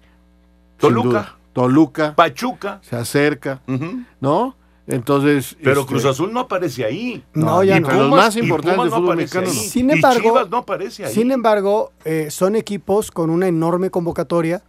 Toluca. 0.77 1.36
Toluca, 1.53 2.15
Pachuca. 2.15 2.80
se 2.82 2.96
acerca, 2.96 3.62
Ujú. 3.68 4.03
¿no? 4.20 4.56
Entonces. 4.88 5.56
Pero 5.63 5.82
este, 5.82 5.92
Cruz 5.94 6.06
Azul 6.06 6.34
no 6.34 6.42
aparece 6.42 6.84
ahí. 6.84 7.24
No, 7.34 7.63
ya 7.63 7.77
y 7.77 7.80
no. 7.80 7.88
Los 7.89 7.98
Pumas- 8.10 8.18
más 8.25 8.36
y 8.36 8.39
importantes 8.39 8.82
del 8.82 8.89
no 8.89 8.96
fútbol 8.98 9.15
mexicano. 9.18 9.48
no. 9.48 9.53
Sin 9.53 9.89
Y 9.89 9.94
embargo, 9.94 10.22
Chivas 10.24 10.50
no 10.50 10.58
aparece 10.58 11.06
ahí. 11.06 11.13
Sin 11.13 11.32
embargo, 11.32 11.92
eh, 12.06 12.27
son 12.32 12.56
equipos 12.56 13.12
con 13.12 13.30
una 13.30 13.48
enorme 13.48 13.89
convocatoria 13.92 14.62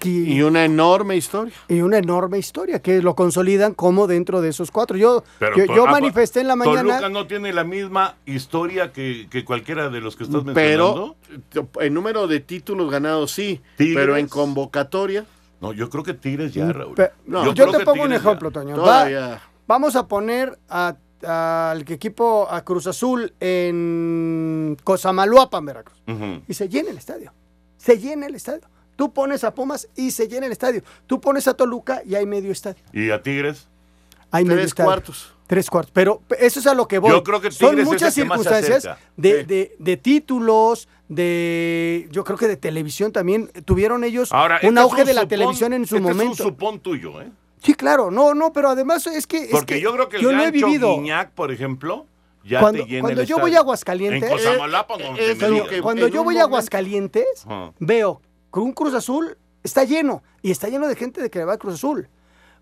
que- 0.00 0.08
Y 0.08 0.40
una 0.42 0.64
enorme 0.64 1.16
historia. 1.16 1.52
y 1.68 1.80
una 1.82 1.98
enorme 1.98 2.38
historia 2.38 2.80
que 2.80 3.02
lo 3.02 3.14
consolidan 3.14 3.74
como 3.74 4.06
dentro 4.06 4.40
de 4.40 4.48
esos 4.48 4.70
cuatro. 4.70 4.96
Yo, 4.96 5.22
Pero 5.38 5.64
yo, 5.66 5.86
ah, 5.86 5.90
manifesté 5.92 6.40
en 6.40 6.48
la 6.48 6.56
mañana. 6.56 6.80
Toluca 6.82 7.08
no 7.10 7.26
tiene 7.26 7.52
la 7.52 7.64
misma 7.64 8.16
historia 8.26 8.92
que, 8.92 9.28
que 9.30 9.44
cualquiera 9.44 9.90
de 9.90 10.00
los 10.00 10.16
que 10.16 10.24
estás 10.24 10.42
Pero 10.54 11.16
mencionando. 11.52 11.80
en 11.82 11.94
número 11.94 12.26
de 12.26 12.40
títulos 12.40 12.90
ganados 12.90 13.30
sí, 13.32 13.60
Tigres. 13.76 13.96
pero 13.96 14.16
en 14.16 14.26
convocatoria 14.28 15.26
No, 15.60 15.72
yo 15.72 15.88
creo 15.90 16.02
que 16.02 16.14
Tigres 16.14 16.52
ya, 16.54 16.72
Raúl. 16.72 16.94
Pe- 16.94 17.12
No, 17.26 17.44
yo 17.44 17.54
creo 17.54 17.70
te 17.72 17.78
que 17.78 17.84
pongo 17.84 18.04
un 18.04 18.12
ejemplo, 18.12 18.50
ya. 18.50 18.52
Toño. 18.54 18.76
Va- 18.82 19.40
vamos 19.66 19.96
a 19.96 20.06
poner 20.08 20.58
a- 20.68 20.96
al 21.26 21.80
equipo, 21.90 22.46
a 22.50 22.62
Cruz 22.64 22.86
Azul 22.86 23.32
en 23.40 24.76
Cosamaloapan, 24.84 25.64
Veracruz. 25.64 26.02
Y 26.46 26.54
se 26.54 26.68
llena 26.68 26.90
el 26.90 26.98
estadio. 26.98 27.32
Se 27.78 27.98
llena 27.98 28.26
el 28.26 28.34
estadio. 28.34 28.68
Tú 28.96 29.12
pones 29.12 29.44
a 29.44 29.54
Pumas 29.54 29.88
y 29.96 30.10
se 30.10 30.28
llena 30.28 30.46
el 30.46 30.52
estadio. 30.52 30.82
Tú 31.06 31.20
pones 31.20 31.46
a 31.48 31.54
Toluca 31.54 32.02
y 32.06 32.14
hay 32.14 32.26
medio 32.26 32.52
estadio. 32.52 32.82
¿Y 32.92 33.10
a 33.10 33.22
Tigres? 33.22 33.66
Hay 34.30 34.44
medio 34.44 34.56
Tres 34.58 34.68
estadio. 34.68 34.86
cuartos. 34.88 35.32
Tres 35.46 35.68
cuartos. 35.70 35.92
Pero 35.92 36.22
eso 36.40 36.58
es 36.60 36.66
a 36.66 36.74
lo 36.74 36.88
que 36.88 36.98
voy. 36.98 37.10
Yo 37.10 37.22
creo 37.22 37.40
que 37.40 37.50
Son 37.50 37.70
Tigres 37.70 37.86
es 37.86 37.92
muchas 37.92 38.16
el 38.18 38.22
que 38.24 38.28
más 38.28 38.38
se 38.42 38.48
circunstancias 38.48 38.98
de, 39.16 39.40
Sí. 39.40 39.44
de- 39.46 39.76
de 39.78 39.96
títulos, 39.96 40.88
de. 41.08 42.08
Yo 42.10 42.24
creo 42.24 42.38
que 42.38 42.48
de 42.48 42.56
televisión 42.56 43.12
también. 43.12 43.48
Tuvieron 43.64 44.04
ellos 44.04 44.32
Ahora, 44.32 44.56
un 44.62 44.68
este 44.68 44.70
es 44.70 44.78
auge 44.78 45.04
de 45.04 45.14
la 45.14 45.22
supón- 45.22 45.28
televisión 45.28 45.72
en 45.72 45.86
su 45.86 45.96
este 45.96 46.08
momento. 46.08 46.32
Es 46.34 46.40
un 46.40 46.46
supón 46.46 46.80
tuyo, 46.80 47.20
¿eh? 47.20 47.30
Sí, 47.62 47.74
claro. 47.74 48.10
No, 48.10 48.34
no, 48.34 48.52
pero 48.52 48.70
además 48.70 49.06
es 49.06 49.26
que. 49.26 49.38
es 49.44 49.50
Porque 49.50 49.74
que 49.74 49.80
yo 49.80 49.92
creo 49.92 50.08
que 50.08 50.16
el 50.16 50.22
yo 50.22 50.32
lo 50.32 50.40
he 50.42 50.50
gancho 50.50 50.66
vivido. 50.66 50.94
Guiñac, 50.96 51.30
por 51.32 51.52
ejemplo, 51.52 52.06
ya 52.44 52.60
Cuando, 52.60 52.84
te 52.86 53.00
cuando 53.00 53.22
yo 53.22 53.36
voy 53.36 53.50
estadio. 53.50 53.58
a 53.58 53.60
Aguascalientes. 53.60 54.22
En 54.30 54.36
Cosamaloapan, 54.36 54.98
no 54.98 55.04
eh, 55.16 55.32
es 55.32 55.38
que- 55.38 55.80
Cuando 55.82 56.06
en 56.06 56.12
yo 56.12 56.20
un 56.20 56.24
voy 56.24 56.34
a 56.34 56.38
momento- 56.40 56.44
Aguascalientes, 56.46 57.26
Ajá. 57.46 57.72
veo 57.78 58.20
un 58.60 58.72
Cruz 58.72 58.94
Azul 58.94 59.36
está 59.62 59.84
lleno 59.84 60.22
y 60.42 60.50
está 60.50 60.68
lleno 60.68 60.86
de 60.88 60.96
gente 60.96 61.22
de 61.22 61.30
que 61.30 61.38
le 61.40 61.44
va 61.44 61.54
a 61.54 61.58
Cruz 61.58 61.74
Azul. 61.74 62.08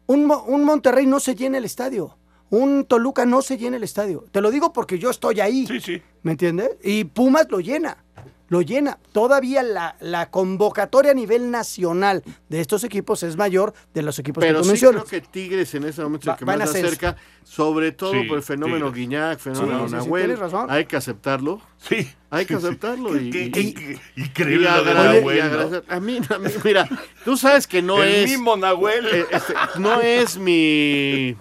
Un, 0.07 0.24
Mo- 0.26 0.44
un 0.44 0.64
Monterrey 0.64 1.07
no 1.07 1.20
se 1.20 1.35
llena 1.35 1.59
el 1.59 1.64
estadio. 1.64 2.16
Un 2.50 2.85
Toluca 2.85 3.24
no 3.24 3.40
se 3.40 3.57
llena 3.57 3.76
el 3.78 3.83
estadio. 3.85 4.24
Te 4.31 4.40
lo 4.40 4.50
digo 4.50 4.72
porque 4.72 4.98
yo 4.98 5.09
estoy 5.11 5.40
ahí. 5.40 5.66
Sí, 5.66 5.81
sí. 5.81 6.02
¿Me 6.22 6.33
entiendes? 6.33 6.70
Y 6.83 7.05
Pumas 7.05 7.46
lo 7.50 7.61
llena. 7.61 8.05
Lo 8.52 8.60
llena. 8.60 8.98
Todavía 9.12 9.62
la, 9.62 9.96
la 10.00 10.30
convocatoria 10.30 11.12
a 11.12 11.14
nivel 11.14 11.50
nacional 11.50 12.22
de 12.50 12.60
estos 12.60 12.84
equipos 12.84 13.22
es 13.22 13.38
mayor 13.38 13.72
de 13.94 14.02
los 14.02 14.18
equipos 14.18 14.42
Pero 14.42 14.58
que 14.58 14.58
tú 14.58 14.64
sí 14.64 14.70
mencionas. 14.72 15.04
creo 15.04 15.22
que 15.22 15.26
Tigres 15.26 15.74
en 15.74 15.84
ese 15.84 16.02
momento 16.02 16.28
es 16.30 16.34
el 16.34 16.38
que 16.38 16.44
va 16.44 16.56
más 16.58 16.70
se 16.70 16.80
acerca, 16.84 17.16
sobre 17.44 17.92
todo 17.92 18.12
Sí, 18.12 18.24
por 18.28 18.36
el 18.36 18.42
fenómeno 18.42 18.92
Tigres. 18.92 18.94
Guiñac, 19.08 19.38
fenómeno 19.38 19.78
Sí, 19.78 19.84
sí, 19.84 19.88
sí, 19.88 19.94
Nahuel. 20.04 20.22
tienes 20.24 20.38
razón. 20.38 20.66
Hay 20.70 20.84
que 20.84 20.96
aceptarlo. 20.96 21.62
Sí. 21.78 22.10
Hay 22.28 22.44
que 22.44 22.54
sí, 22.56 22.60
sí. 22.60 22.66
aceptarlo 22.66 23.16
y- 23.18 23.30
Qué- 23.30 23.44
y- 23.46 23.50
qué- 23.52 23.60
y- 23.60 23.72
qué 23.72 24.00
Y 24.16 24.22
Increíble 24.22 24.68
A 24.68 26.00
mí, 26.00 26.20
a 26.28 26.38
mí, 26.38 26.50
mira, 26.62 26.86
tú 27.24 27.38
sabes 27.38 27.66
que 27.66 27.80
no 27.80 28.02
el 28.02 28.10
es, 28.16 28.30
mismo 28.30 28.54
Nahuel. 28.58 29.06
eh, 29.06 29.24
este, 29.30 29.54
no 29.78 29.98
es 30.02 30.36
mi, 30.36 31.36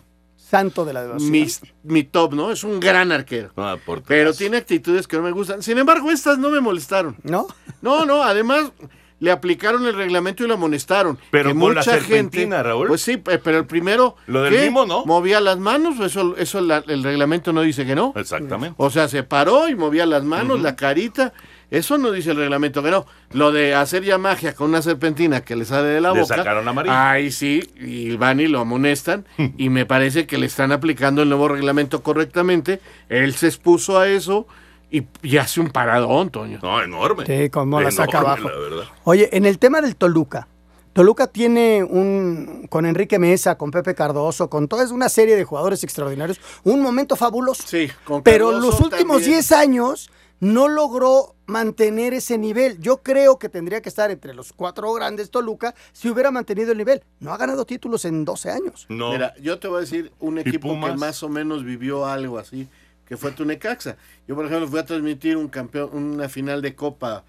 Santo 0.51 0.83
de 0.85 0.91
la 0.93 1.01
devoción. 1.03 1.31
mi, 1.31 1.47
mi 1.83 2.03
top, 2.03 2.33
¿no? 2.33 2.51
Es 2.51 2.63
un 2.65 2.79
gran 2.81 3.11
arquero. 3.13 3.51
Ah, 3.57 3.77
por 3.85 4.03
Pero 4.03 4.33
tiene 4.33 4.57
actitudes 4.57 5.07
que 5.07 5.15
no 5.17 5.23
me 5.23 5.31
gustan. 5.31 5.63
Sin 5.63 5.77
embargo, 5.77 6.11
estas 6.11 6.37
no 6.37 6.49
me 6.49 6.59
molestaron. 6.59 7.15
¿No? 7.23 7.47
No, 7.81 8.05
no, 8.05 8.21
además 8.21 8.71
le 9.19 9.31
aplicaron 9.31 9.85
el 9.85 9.95
reglamento 9.95 10.43
y 10.43 10.47
lo 10.47 10.55
amonestaron. 10.55 11.17
Pero 11.29 11.49
Que 11.53 11.55
con 11.59 11.75
la 11.75 11.81
mucha 11.81 11.83
serpentina, 11.83 12.57
gente, 12.57 12.63
Raúl. 12.63 12.87
Pues 12.87 13.01
sí, 13.01 13.17
pe- 13.17 13.37
pero 13.37 13.59
el 13.59 13.65
primero. 13.65 14.15
Lo 14.27 14.41
del 14.43 14.53
¿qué? 14.53 14.63
mimo, 14.65 14.85
¿no? 14.85 15.05
Movía 15.05 15.39
las 15.39 15.57
manos, 15.59 15.99
eso, 15.99 16.35
eso 16.37 16.59
la- 16.59 16.83
el 16.87 17.01
reglamento 17.03 17.53
no 17.53 17.61
dice 17.61 17.85
que 17.85 17.95
no. 17.95 18.13
Exactamente. 18.17 18.75
O 18.77 18.89
sea, 18.89 19.07
se 19.07 19.23
paró 19.23 19.69
y 19.69 19.75
movía 19.75 20.05
las 20.05 20.23
manos, 20.23 20.59
la 20.61 20.75
carita. 20.75 21.33
Eso 21.71 21.97
no 21.97 22.11
dice 22.11 22.31
el 22.31 22.37
reglamento 22.37 22.83
que 22.83 22.91
no. 22.91 23.05
Lo 23.31 23.53
de 23.53 23.73
hacer 23.73 24.03
ya 24.03 24.17
magia 24.17 24.53
con 24.53 24.67
una 24.69 24.81
serpentina 24.81 25.41
que 25.41 25.55
le 25.55 25.63
sale 25.63 25.87
de 25.87 26.01
la 26.01 26.11
Le 26.11 26.21
boca. 26.21 26.35
sacaron 26.35 26.67
amarilla. 26.67 27.11
Ahí 27.11 27.31
sí, 27.31 27.61
y 27.79 28.15
van 28.17 28.41
y 28.41 28.47
lo 28.47 28.59
amonestan. 28.59 29.25
y 29.57 29.69
me 29.69 29.85
parece 29.85 30.27
que 30.27 30.37
le 30.37 30.45
están 30.47 30.73
aplicando 30.73 31.21
el 31.21 31.29
nuevo 31.29 31.47
reglamento 31.47 32.03
correctamente. 32.03 32.81
Él 33.07 33.33
se 33.33 33.47
expuso 33.47 33.97
a 33.97 34.09
eso 34.09 34.47
y, 34.91 35.03
y 35.23 35.37
hace 35.37 35.61
un 35.61 35.69
paradón, 35.69 36.29
Toño. 36.29 36.59
No, 36.61 36.83
enorme. 36.83 37.25
Sí, 37.25 37.49
como 37.49 37.79
la 37.79 37.89
saca 37.91 38.19
abajo. 38.19 38.49
La 38.49 38.57
verdad. 38.57 38.83
Oye, 39.05 39.29
en 39.31 39.45
el 39.45 39.57
tema 39.57 39.79
del 39.79 39.95
Toluca, 39.95 40.49
Toluca 40.91 41.27
tiene 41.27 41.85
un, 41.85 42.67
con 42.69 42.85
Enrique 42.85 43.17
Mesa, 43.17 43.57
con 43.57 43.71
Pepe 43.71 43.95
Cardoso, 43.95 44.49
con 44.49 44.67
toda 44.67 44.85
una 44.93 45.07
serie 45.07 45.37
de 45.37 45.45
jugadores 45.45 45.85
extraordinarios, 45.85 46.41
un 46.65 46.81
momento 46.81 47.15
fabuloso. 47.15 47.63
Sí, 47.65 47.89
con 48.03 48.23
Pero 48.23 48.47
Cardoso 48.51 48.67
los 48.71 48.81
últimos 48.81 49.17
también. 49.19 49.31
10 49.39 49.51
años 49.53 50.09
no 50.41 50.67
logró 50.67 51.35
mantener 51.45 52.13
ese 52.13 52.37
nivel. 52.37 52.79
Yo 52.79 52.97
creo 52.97 53.39
que 53.39 53.47
tendría 53.47 53.81
que 53.81 53.89
estar 53.89 54.11
entre 54.11 54.33
los 54.33 54.51
cuatro 54.51 54.91
grandes 54.93 55.29
Toluca 55.29 55.75
si 55.93 56.09
hubiera 56.09 56.31
mantenido 56.31 56.71
el 56.71 56.77
nivel. 56.79 57.03
No 57.19 57.31
ha 57.31 57.37
ganado 57.37 57.63
títulos 57.65 58.03
en 58.05 58.25
12 58.25 58.49
años. 58.49 58.85
No. 58.89 59.11
Mira, 59.11 59.33
yo 59.37 59.59
te 59.59 59.67
voy 59.67 59.77
a 59.77 59.81
decir 59.81 60.11
un 60.19 60.39
equipo 60.39 60.73
que 60.73 60.93
más 60.93 61.21
o 61.23 61.29
menos 61.29 61.63
vivió 61.63 62.05
algo 62.07 62.39
así, 62.39 62.67
que 63.05 63.17
fue 63.17 63.31
Tunecaxa. 63.31 63.97
Yo, 64.27 64.35
por 64.35 64.45
ejemplo, 64.45 64.67
fui 64.67 64.79
a 64.79 64.85
transmitir 64.85 65.37
un 65.37 65.47
campeón, 65.47 65.89
una 65.93 66.27
final 66.27 66.61
de 66.61 66.75
Copa 66.75 67.23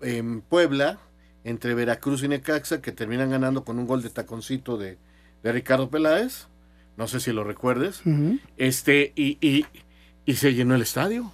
en 0.00 0.40
Puebla 0.40 0.98
entre 1.44 1.74
Veracruz 1.74 2.22
y 2.22 2.28
Necaxa, 2.28 2.80
que 2.80 2.92
terminan 2.92 3.30
ganando 3.30 3.64
con 3.64 3.78
un 3.78 3.86
gol 3.86 4.02
de 4.02 4.08
taconcito 4.08 4.78
de, 4.78 4.96
de 5.42 5.52
Ricardo 5.52 5.90
Peláez. 5.90 6.46
No 6.96 7.08
sé 7.08 7.20
si 7.20 7.30
lo 7.32 7.44
recuerdes. 7.44 8.00
Este, 8.56 9.12
y, 9.16 9.36
y, 9.46 9.66
y 10.24 10.36
se 10.36 10.54
llenó 10.54 10.74
el 10.74 10.80
estadio. 10.82 11.30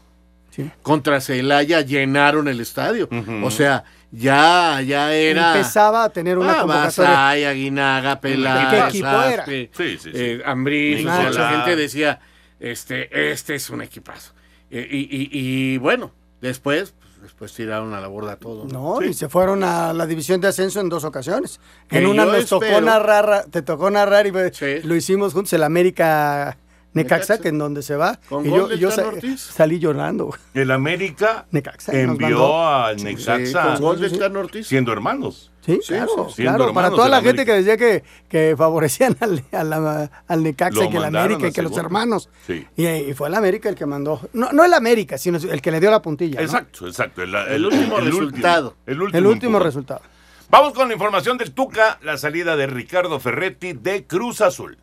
Sí. 0.50 0.70
Contra 0.82 1.20
Celaya 1.20 1.80
llenaron 1.82 2.48
el 2.48 2.60
estadio. 2.60 3.08
O 3.42 3.50
sea, 3.50 3.84
ya, 4.10 4.80
ya 4.84 5.12
era. 5.14 5.52
Empezaba 5.56 6.04
a 6.04 6.08
tener 6.10 6.38
una 6.38 6.52
Ah, 6.52 6.60
convocatoria. 6.62 7.10
Basay, 7.10 7.44
Aguinaga, 7.44 8.20
Peláez, 8.20 8.68
¿Qué 8.70 8.88
equipo 8.88 9.06
era? 9.08 9.42
Aspe, 9.44 9.70
Sí, 9.76 9.98
sí, 9.98 9.98
sí. 10.02 10.10
eh, 10.14 10.42
la 10.44 11.50
gente 11.52 11.76
decía, 11.76 12.20
este, 12.58 13.30
este 13.32 13.54
es 13.54 13.70
un 13.70 13.82
equipazo. 13.82 14.32
Eh, 14.70 14.86
y, 14.90 14.98
y- 14.98 15.28
y 15.32 15.78
bueno, 15.78 16.12
después, 16.40 16.94
pues, 16.98 17.20
después 17.22 17.52
tiraron 17.54 17.94
a 17.94 18.00
la 18.00 18.08
borda 18.08 18.36
todo. 18.36 18.64
¿no? 18.66 19.00
No, 19.00 19.02
y 19.06 19.14
se 19.14 19.28
fueron 19.28 19.62
a 19.64 19.92
la 19.92 20.06
división 20.06 20.40
de 20.40 20.48
ascenso 20.48 20.80
en 20.80 20.88
dos 20.88 21.04
ocasiones. 21.04 21.60
Que 21.88 21.98
En 21.98 22.06
una 22.06 22.24
nos 22.24 22.46
tocó 22.46 22.80
narrar, 22.80 23.44
te 23.50 23.62
tocó 23.62 23.90
narrar 23.90 24.26
y 24.26 24.32
Sí. 24.52 24.80
lo 24.84 24.94
hicimos 24.96 25.32
juntos, 25.32 25.52
el 25.52 25.62
América 25.62 26.56
Necaxa, 26.92 27.38
que 27.40 27.48
en 27.48 27.58
donde 27.58 27.82
se 27.82 27.94
va. 27.96 28.18
Con 28.28 28.44
y 28.44 28.48
gol 28.48 28.60
yo, 28.62 28.68
del 28.68 28.78
yo 28.80 28.88
Tan 28.88 28.96
sa- 28.96 29.06
Ortiz. 29.08 29.40
salí 29.40 29.78
llorando. 29.78 30.34
El 30.54 30.70
América 30.72 31.46
Necaxa, 31.52 31.92
nos 31.92 32.06
mandó. 32.08 32.24
envió 32.26 32.66
al 32.68 32.98
Sí, 32.98 33.04
Necaxa 33.04 33.62
con 33.74 33.80
gol 33.82 34.00
del 34.00 34.18
Tan 34.18 34.36
Ortiz. 34.36 34.66
siendo 34.66 34.92
hermanos. 34.92 35.52
Sí, 35.64 35.78
Sí, 35.82 35.88
claro, 35.92 36.26
sí, 36.30 36.36
siendo 36.36 36.56
claro. 36.56 36.74
Para 36.74 36.86
hermanos 36.88 36.96
toda 36.96 37.08
la 37.10 37.20
gente 37.22 37.44
que 37.44 37.52
decía 37.52 37.76
que, 37.76 38.02
que 38.28 38.54
favorecían 38.56 39.16
al, 39.20 39.44
a 39.52 39.62
la- 39.62 40.10
al 40.26 40.42
Necaxa 40.42 40.80
Lo 40.80 40.84
y 40.86 40.90
que 40.90 40.96
el 40.96 41.02
mandaron 41.04 41.26
América 41.32 41.46
y 41.46 41.50
a 41.50 41.52
que 41.52 41.62
los 41.62 41.70
segunda. 41.72 41.86
hermanos. 41.86 42.28
Sí. 42.46 42.66
Y, 42.76 42.86
y 42.86 43.14
fue 43.14 43.28
el 43.28 43.34
América 43.34 43.68
el 43.68 43.74
que 43.76 43.86
mandó. 43.86 44.20
No, 44.32 44.50
no 44.52 44.64
el 44.64 44.72
América, 44.74 45.16
sino 45.18 45.38
el 45.38 45.62
que 45.62 45.70
le 45.70 45.78
dio 45.80 45.90
la 45.90 46.02
puntilla. 46.02 46.40
¿no? 46.40 46.44
Exacto, 46.46 46.86
exacto. 46.88 47.22
El, 47.22 47.34
El 47.34 47.66
último 47.66 47.98
resultado. 47.98 48.76
el 48.86 49.00
último, 49.00 49.18
El 49.18 49.26
último 49.26 49.50
empujón. 49.58 49.66
resultado. 49.66 50.00
Vamos 50.48 50.72
con 50.72 50.88
la 50.88 50.94
información 50.94 51.38
del 51.38 51.52
Tuca, 51.52 51.98
la 52.02 52.16
salida 52.16 52.56
de 52.56 52.66
Ricardo 52.66 53.20
Ferretti 53.20 53.74
de 53.74 54.04
Cruz 54.06 54.40
Azul. 54.40 54.78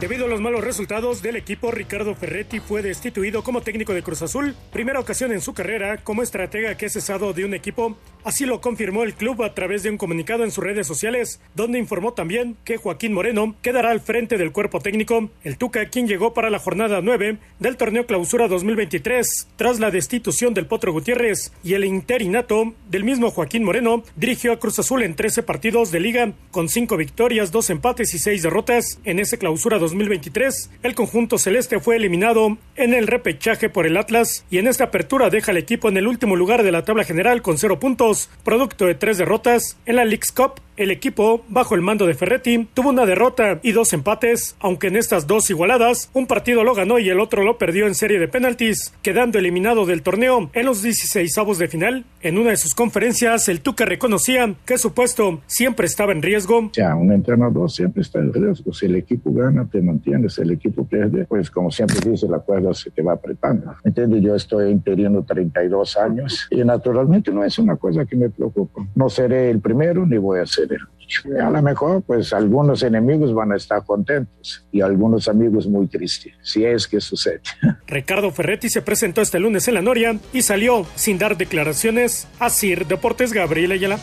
Debido 0.00 0.26
a 0.26 0.28
los 0.28 0.40
malos 0.40 0.64
resultados 0.64 1.22
del 1.22 1.36
equipo, 1.36 1.70
Ricardo 1.70 2.16
Ferretti 2.16 2.58
fue 2.58 2.82
destituido 2.82 3.44
como 3.44 3.62
técnico 3.62 3.94
de 3.94 4.02
Cruz 4.02 4.22
Azul, 4.22 4.56
primera 4.72 4.98
ocasión 4.98 5.30
en 5.30 5.40
su 5.40 5.54
carrera 5.54 5.98
como 5.98 6.22
estratega 6.22 6.76
que 6.76 6.86
ha 6.86 6.90
cesado 6.90 7.32
de 7.32 7.44
un 7.44 7.54
equipo. 7.54 7.96
Así 8.24 8.44
lo 8.44 8.60
confirmó 8.60 9.04
el 9.04 9.14
club 9.14 9.42
a 9.44 9.54
través 9.54 9.82
de 9.82 9.90
un 9.90 9.96
comunicado 9.96 10.42
en 10.42 10.50
sus 10.50 10.64
redes 10.64 10.88
sociales, 10.88 11.40
donde 11.54 11.78
informó 11.78 12.12
también 12.12 12.56
que 12.64 12.76
Joaquín 12.76 13.12
Moreno 13.12 13.54
quedará 13.62 13.92
al 13.92 14.00
frente 14.00 14.36
del 14.36 14.50
cuerpo 14.50 14.80
técnico. 14.80 15.30
El 15.44 15.58
Tuca, 15.58 15.86
quien 15.86 16.08
llegó 16.08 16.34
para 16.34 16.50
la 16.50 16.58
jornada 16.58 17.00
9 17.00 17.38
del 17.60 17.76
torneo 17.76 18.04
Clausura 18.04 18.48
2023, 18.48 19.48
tras 19.56 19.78
la 19.78 19.92
destitución 19.92 20.54
del 20.54 20.66
Potro 20.66 20.92
Gutiérrez 20.92 21.52
y 21.62 21.74
el 21.74 21.84
interinato 21.84 22.74
del 22.90 23.04
mismo 23.04 23.30
Joaquín 23.30 23.62
Moreno, 23.62 24.02
dirigió 24.16 24.52
a 24.52 24.58
Cruz 24.58 24.78
Azul 24.80 25.04
en 25.04 25.14
13 25.14 25.44
partidos 25.44 25.92
de 25.92 26.00
liga, 26.00 26.32
con 26.50 26.68
5 26.68 26.96
victorias, 26.96 27.52
2 27.52 27.70
empates 27.70 28.12
y 28.12 28.18
6 28.18 28.42
derrotas. 28.42 28.98
En 29.04 29.20
ese 29.20 29.38
Clausura 29.38 29.78
2023, 29.84 30.70
el 30.82 30.94
conjunto 30.94 31.38
celeste 31.38 31.78
fue 31.78 31.96
eliminado 31.96 32.56
en 32.76 32.94
el 32.94 33.06
repechaje 33.06 33.68
por 33.68 33.86
el 33.86 33.96
Atlas 33.96 34.44
y 34.50 34.58
en 34.58 34.66
esta 34.66 34.84
apertura 34.84 35.30
deja 35.30 35.52
al 35.52 35.58
equipo 35.58 35.88
en 35.88 35.96
el 35.96 36.06
último 36.06 36.36
lugar 36.36 36.62
de 36.62 36.72
la 36.72 36.84
tabla 36.84 37.04
general 37.04 37.42
con 37.42 37.58
0 37.58 37.78
puntos, 37.78 38.30
producto 38.42 38.86
de 38.86 38.94
3 38.94 39.18
derrotas. 39.18 39.76
En 39.86 39.96
la 39.96 40.04
Leagues 40.04 40.32
Cup, 40.32 40.60
el 40.76 40.90
equipo, 40.90 41.44
bajo 41.48 41.74
el 41.74 41.82
mando 41.82 42.06
de 42.06 42.14
Ferretti, 42.14 42.68
tuvo 42.74 42.90
una 42.90 43.06
derrota 43.06 43.60
y 43.62 43.72
dos 43.72 43.92
empates, 43.92 44.56
aunque 44.60 44.88
en 44.88 44.96
estas 44.96 45.26
dos 45.26 45.48
igualadas, 45.50 46.10
un 46.12 46.26
partido 46.26 46.64
lo 46.64 46.74
ganó 46.74 46.98
y 46.98 47.08
el 47.08 47.20
otro 47.20 47.42
lo 47.42 47.58
perdió 47.58 47.86
en 47.86 47.94
serie 47.94 48.18
de 48.18 48.28
penaltis, 48.28 48.92
quedando 49.02 49.38
eliminado 49.38 49.86
del 49.86 50.02
torneo 50.02 50.50
en 50.52 50.66
los 50.66 50.82
16 50.82 51.36
avos 51.38 51.58
de 51.58 51.68
final. 51.68 52.04
En 52.22 52.38
una 52.38 52.50
de 52.50 52.56
sus 52.56 52.74
conferencias, 52.74 53.48
el 53.48 53.60
Tuca 53.60 53.84
reconocía 53.84 54.54
que 54.64 54.78
su 54.78 54.92
puesto 54.94 55.40
siempre 55.46 55.86
estaba 55.86 56.12
en 56.12 56.22
riesgo. 56.22 56.70
Ya, 56.72 56.94
un 56.96 57.12
entrenador 57.12 57.70
siempre 57.70 58.02
está 58.02 58.18
en 58.18 58.32
riesgo. 58.32 58.72
Si 58.72 58.86
el 58.86 58.96
equipo 58.96 59.32
gana, 59.32 59.68
te 59.70 59.80
mantienes. 59.82 60.34
Si 60.34 60.42
el 60.42 60.50
equipo 60.50 60.84
pierde, 60.84 61.24
pues 61.26 61.50
como 61.50 61.70
siempre 61.70 61.96
dice, 62.10 62.26
la 62.28 62.38
cuerda 62.38 62.72
se 62.74 62.90
te 62.90 63.02
va 63.02 63.12
apretando. 63.12 63.74
¿Entiendes? 63.84 64.22
Yo 64.22 64.34
estoy 64.34 64.70
interino 64.70 65.22
32 65.22 65.96
años 65.98 66.48
y 66.50 66.64
naturalmente 66.64 67.30
no 67.30 67.44
es 67.44 67.58
una 67.58 67.76
cosa 67.76 68.04
que 68.04 68.16
me 68.16 68.30
preocupa. 68.30 68.86
No 68.94 69.08
seré 69.08 69.50
el 69.50 69.60
primero 69.60 70.06
ni 70.06 70.16
voy 70.16 70.40
a 70.40 70.46
ser 70.46 70.63
último. 70.72 71.46
A 71.46 71.50
lo 71.50 71.62
mejor, 71.62 72.02
pues 72.02 72.32
algunos 72.32 72.82
enemigos 72.82 73.34
van 73.34 73.52
a 73.52 73.56
estar 73.56 73.84
contentos 73.84 74.66
y 74.72 74.80
algunos 74.80 75.28
amigos 75.28 75.66
muy 75.66 75.86
tristes, 75.86 76.34
si 76.42 76.64
es 76.64 76.88
que 76.88 77.00
sucede. 77.00 77.42
Ricardo 77.86 78.30
Ferretti 78.30 78.68
se 78.68 78.82
presentó 78.82 79.20
este 79.20 79.38
lunes 79.38 79.68
en 79.68 79.74
la 79.74 79.82
Noria 79.82 80.18
y 80.32 80.42
salió 80.42 80.86
sin 80.94 81.18
dar 81.18 81.36
declaraciones 81.36 82.26
a 82.38 82.50
Sir 82.50 82.86
Deportes 82.86 83.32
Gabriel 83.32 83.72
Ayala. 83.72 83.98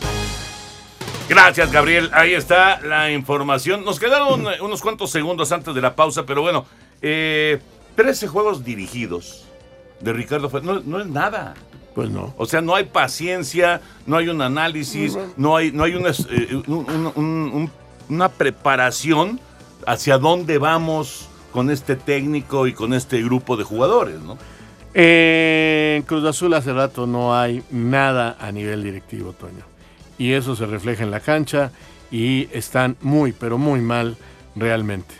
Gracias, 1.28 1.72
Gabriel. 1.72 2.10
Ahí 2.12 2.34
está 2.34 2.80
la 2.80 3.10
información. 3.10 3.84
Nos 3.84 3.98
quedaron 3.98 4.46
eh, 4.46 4.60
unos 4.60 4.82
cuantos 4.82 5.10
segundos 5.10 5.50
antes 5.52 5.74
de 5.74 5.80
la 5.80 5.94
pausa, 5.94 6.26
pero 6.26 6.42
bueno, 6.42 6.66
eh, 7.00 7.60
13 7.96 8.28
juegos 8.28 8.64
dirigidos 8.64 9.46
de 10.00 10.12
Ricardo 10.12 10.50
Ferretti. 10.50 10.68
No, 10.68 10.80
no 10.80 11.00
es 11.00 11.06
nada. 11.06 11.54
Pues 11.94 12.10
no. 12.10 12.32
O 12.38 12.46
sea, 12.46 12.60
no 12.62 12.74
hay 12.74 12.84
paciencia, 12.84 13.80
no 14.06 14.16
hay 14.16 14.28
un 14.28 14.40
análisis, 14.40 15.16
no 15.36 15.56
hay, 15.56 15.72
no 15.72 15.84
hay 15.84 15.94
una, 15.94 16.10
eh, 16.10 16.62
un- 16.66 16.86
un- 17.16 17.52
un- 17.54 17.70
una 18.08 18.28
preparación 18.30 19.38
hacia 19.86 20.16
dónde 20.18 20.58
vamos 20.58 21.28
con 21.52 21.70
este 21.70 21.96
técnico 21.96 22.66
y 22.66 22.72
con 22.72 22.94
este 22.94 23.22
grupo 23.22 23.56
de 23.56 23.64
jugadores, 23.64 24.20
¿no? 24.20 24.38
En 24.94 26.02
Cruz 26.02 26.24
Azul 26.24 26.54
hace 26.54 26.72
rato 26.72 27.06
no 27.06 27.34
hay 27.38 27.62
nada 27.70 28.36
a 28.40 28.52
nivel 28.52 28.82
directivo, 28.84 29.32
Toño. 29.32 29.64
Y 30.18 30.32
eso 30.32 30.54
se 30.56 30.66
refleja 30.66 31.02
en 31.02 31.10
la 31.10 31.20
cancha 31.20 31.72
y 32.10 32.48
están 32.52 32.96
muy, 33.00 33.32
pero 33.32 33.58
muy 33.58 33.80
mal 33.80 34.16
realmente. 34.56 35.14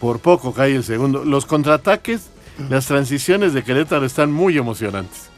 Por 0.00 0.20
poco 0.20 0.52
cae 0.52 0.74
el 0.76 0.84
segundo. 0.84 1.24
Los 1.24 1.46
contraataques, 1.46 2.28
las 2.68 2.86
transiciones 2.86 3.52
de 3.54 3.62
Querétaro 3.62 4.04
están 4.04 4.32
muy 4.32 4.58
emocionantes. 4.58 5.28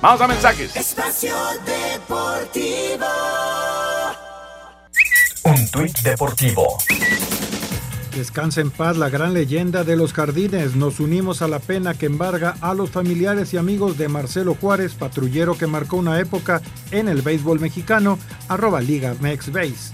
Vamos 0.00 0.20
a 0.20 0.26
mensajes. 0.26 0.74
Espacio 0.76 1.34
Deportivo. 1.64 3.06
Un 5.44 5.68
tuit 5.70 5.98
deportivo. 6.00 6.78
Descansa 8.16 8.60
en 8.60 8.70
paz 8.70 8.96
la 8.96 9.08
gran 9.08 9.32
leyenda 9.32 9.84
de 9.84 9.96
los 9.96 10.12
jardines. 10.12 10.76
Nos 10.76 11.00
unimos 11.00 11.40
a 11.40 11.48
la 11.48 11.60
pena 11.60 11.94
que 11.94 12.06
embarga 12.06 12.56
a 12.60 12.74
los 12.74 12.90
familiares 12.90 13.54
y 13.54 13.56
amigos 13.56 13.96
de 13.96 14.08
Marcelo 14.08 14.54
Juárez, 14.54 14.94
patrullero 14.94 15.56
que 15.56 15.66
marcó 15.66 15.96
una 15.96 16.20
época 16.20 16.60
en 16.90 17.08
el 17.08 17.22
béisbol 17.22 17.58
mexicano, 17.58 18.18
arroba 18.48 18.80
Liga 18.80 19.14
Mex 19.20 19.50
Base. 19.50 19.92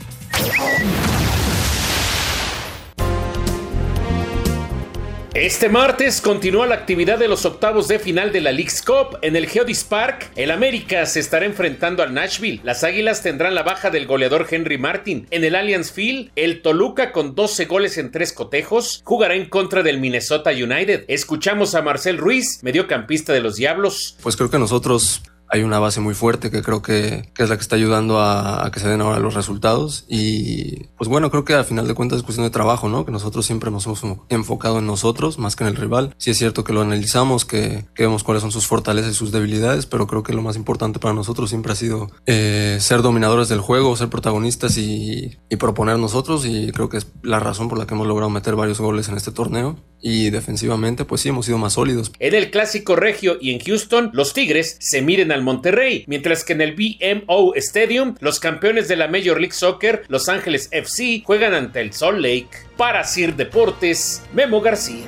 Este 5.40 5.68
martes 5.68 6.20
continúa 6.20 6.66
la 6.66 6.74
actividad 6.74 7.16
de 7.16 7.28
los 7.28 7.44
octavos 7.44 7.86
de 7.86 8.00
final 8.00 8.32
de 8.32 8.40
la 8.40 8.50
League's 8.50 8.82
Cup. 8.82 9.18
En 9.22 9.36
el 9.36 9.46
Geodis 9.46 9.84
Park, 9.84 10.32
el 10.34 10.50
América 10.50 11.06
se 11.06 11.20
estará 11.20 11.46
enfrentando 11.46 12.02
al 12.02 12.12
Nashville. 12.12 12.60
Las 12.64 12.82
Águilas 12.82 13.22
tendrán 13.22 13.54
la 13.54 13.62
baja 13.62 13.90
del 13.90 14.08
goleador 14.08 14.48
Henry 14.50 14.78
Martin. 14.78 15.28
En 15.30 15.44
el 15.44 15.54
Allianz 15.54 15.92
Field, 15.92 16.32
el 16.34 16.60
Toluca 16.60 17.12
con 17.12 17.36
12 17.36 17.66
goles 17.66 17.98
en 17.98 18.10
tres 18.10 18.32
cotejos 18.32 19.00
jugará 19.04 19.36
en 19.36 19.48
contra 19.48 19.84
del 19.84 20.00
Minnesota 20.00 20.50
United. 20.50 21.04
Escuchamos 21.06 21.76
a 21.76 21.82
Marcel 21.82 22.18
Ruiz, 22.18 22.58
mediocampista 22.64 23.32
de 23.32 23.40
los 23.40 23.54
Diablos. 23.54 24.16
Pues 24.20 24.36
creo 24.36 24.50
que 24.50 24.58
nosotros 24.58 25.22
hay 25.50 25.62
una 25.62 25.78
base 25.78 26.00
muy 26.00 26.14
fuerte 26.14 26.50
que 26.50 26.62
creo 26.62 26.82
que, 26.82 27.30
que 27.34 27.42
es 27.42 27.48
la 27.48 27.56
que 27.56 27.62
está 27.62 27.76
ayudando 27.76 28.18
a, 28.18 28.66
a, 28.66 28.70
que 28.70 28.80
se 28.80 28.88
den 28.88 29.00
ahora 29.00 29.18
los 29.18 29.34
resultados. 29.34 30.04
Y 30.08 30.84
pues 30.96 31.08
bueno, 31.08 31.30
creo 31.30 31.44
que 31.44 31.54
al 31.54 31.64
final 31.64 31.86
de 31.86 31.94
cuentas 31.94 32.18
es 32.18 32.22
cuestión 32.22 32.46
de 32.46 32.50
trabajo, 32.50 32.88
¿no? 32.88 33.04
Que 33.04 33.12
nosotros 33.12 33.46
siempre 33.46 33.70
nos 33.70 33.86
hemos 33.86 34.02
enfocado 34.28 34.78
en 34.78 34.86
nosotros 34.86 35.38
más 35.38 35.56
que 35.56 35.64
en 35.64 35.70
el 35.70 35.76
rival. 35.76 36.14
Sí 36.18 36.30
es 36.30 36.38
cierto 36.38 36.64
que 36.64 36.72
lo 36.72 36.82
analizamos, 36.82 37.44
que, 37.44 37.84
que 37.94 38.04
vemos 38.04 38.24
cuáles 38.24 38.42
son 38.42 38.52
sus 38.52 38.66
fortalezas 38.66 39.12
y 39.12 39.14
sus 39.14 39.32
debilidades, 39.32 39.86
pero 39.86 40.06
creo 40.06 40.22
que 40.22 40.32
lo 40.32 40.42
más 40.42 40.56
importante 40.56 40.98
para 40.98 41.14
nosotros 41.14 41.48
siempre 41.48 41.72
ha 41.72 41.76
sido 41.76 42.10
eh, 42.26 42.78
ser 42.80 43.02
dominadores 43.02 43.48
del 43.48 43.60
juego, 43.60 43.96
ser 43.96 44.08
protagonistas 44.08 44.76
y, 44.76 45.38
y 45.48 45.56
proponer 45.56 45.98
nosotros. 45.98 46.44
Y 46.46 46.72
creo 46.72 46.88
que 46.88 46.98
es 46.98 47.06
la 47.22 47.40
razón 47.40 47.68
por 47.68 47.78
la 47.78 47.86
que 47.86 47.94
hemos 47.94 48.06
logrado 48.06 48.30
meter 48.30 48.54
varios 48.54 48.80
goles 48.80 49.08
en 49.08 49.16
este 49.16 49.32
torneo. 49.32 49.76
Y 50.00 50.30
defensivamente, 50.30 51.04
pues 51.04 51.22
sí, 51.22 51.30
hemos 51.30 51.46
sido 51.46 51.58
más 51.58 51.72
sólidos. 51.72 52.12
En 52.20 52.34
el 52.34 52.50
Clásico 52.50 52.94
Regio 52.94 53.36
y 53.40 53.52
en 53.52 53.58
Houston, 53.58 54.10
los 54.12 54.32
Tigres 54.32 54.76
se 54.78 55.02
miren 55.02 55.32
al 55.32 55.37
Monterrey, 55.42 56.04
mientras 56.06 56.44
que 56.44 56.52
en 56.52 56.60
el 56.60 56.74
BMO 56.74 57.54
Stadium, 57.56 58.14
los 58.20 58.40
campeones 58.40 58.88
de 58.88 58.96
la 58.96 59.08
Major 59.08 59.38
League 59.38 59.52
Soccer, 59.52 60.04
Los 60.08 60.28
Ángeles 60.28 60.68
FC, 60.72 61.22
juegan 61.24 61.54
ante 61.54 61.80
el 61.80 61.92
Salt 61.92 62.18
Lake. 62.18 62.48
Para 62.76 63.04
Sir 63.04 63.34
Deportes, 63.34 64.22
Memo 64.32 64.60
García. 64.60 65.04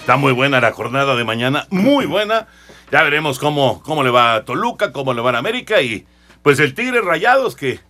Está 0.00 0.16
muy 0.16 0.32
buena 0.32 0.60
la 0.60 0.72
jornada 0.72 1.16
de 1.16 1.24
mañana, 1.24 1.66
muy 1.70 2.06
buena. 2.06 2.46
Ya 2.92 3.02
veremos 3.02 3.38
cómo, 3.38 3.82
cómo 3.82 4.04
le 4.04 4.10
va 4.10 4.34
a 4.34 4.44
Toluca, 4.44 4.92
cómo 4.92 5.14
le 5.14 5.22
va 5.22 5.30
a 5.30 5.38
América 5.38 5.80
y 5.80 6.06
pues 6.42 6.60
el 6.60 6.74
Tigre 6.74 7.00
Rayados 7.00 7.56
que 7.56 7.80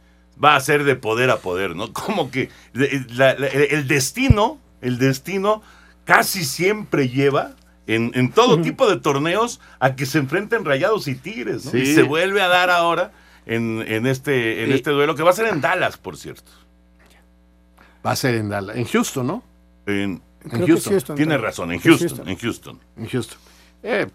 va 0.43 0.57
a 0.57 0.61
ser 0.61 0.85
de 0.85 0.97
poder 0.97 1.31
a 1.31 1.39
poder, 1.39 1.77
¿no? 1.77 1.93
Como 1.93 2.31
que 2.31 2.51
el 2.75 3.89
destino, 3.89 4.59
el 4.81 4.99
destino 4.99 5.63
casi 6.05 6.45
siempre 6.45 7.09
lleva 7.09 7.57
en, 7.87 8.11
en 8.15 8.31
todo 8.33 8.61
tipo 8.63 8.89
de 8.89 8.99
torneos 9.01 9.61
a 9.81 9.95
que 9.97 10.07
se 10.07 10.19
enfrenten 10.19 10.65
Rayados 10.65 11.09
y 11.09 11.15
Tigres, 11.15 11.65
¿no? 11.67 11.71
Sí. 11.73 11.79
Y 11.79 11.87
se 11.95 12.03
vuelve 12.03 12.41
a 12.43 12.49
dar 12.49 12.71
ahora 12.71 13.13
en, 13.47 13.85
en 13.87 14.07
este, 14.07 14.63
en 14.63 14.69
Sí. 14.71 14.75
este 14.75 14.91
duelo 14.91 15.15
que 15.15 15.23
va 15.23 15.31
a 15.31 15.35
ser 15.35 15.47
en 15.49 15.61
Dallas, 15.61 15.97
por 15.99 16.17
cierto. 16.17 16.51
Va 18.07 18.13
a 18.13 18.17
ser 18.17 18.35
en 18.35 18.49
Dallas, 18.51 18.77
en 18.77 18.85
Houston, 18.85 19.27
¿no? 19.27 19.43
En, 19.87 20.21
En 20.51 20.67
Houston. 20.67 21.17
Tiene 21.17 21.39
razón, 21.39 21.73
en 21.73 21.81
Houston, 21.81 22.29
en 22.29 22.37
Houston. 22.37 22.81
En 22.99 23.09
Houston. 23.09 23.39
Eh, 23.83 24.07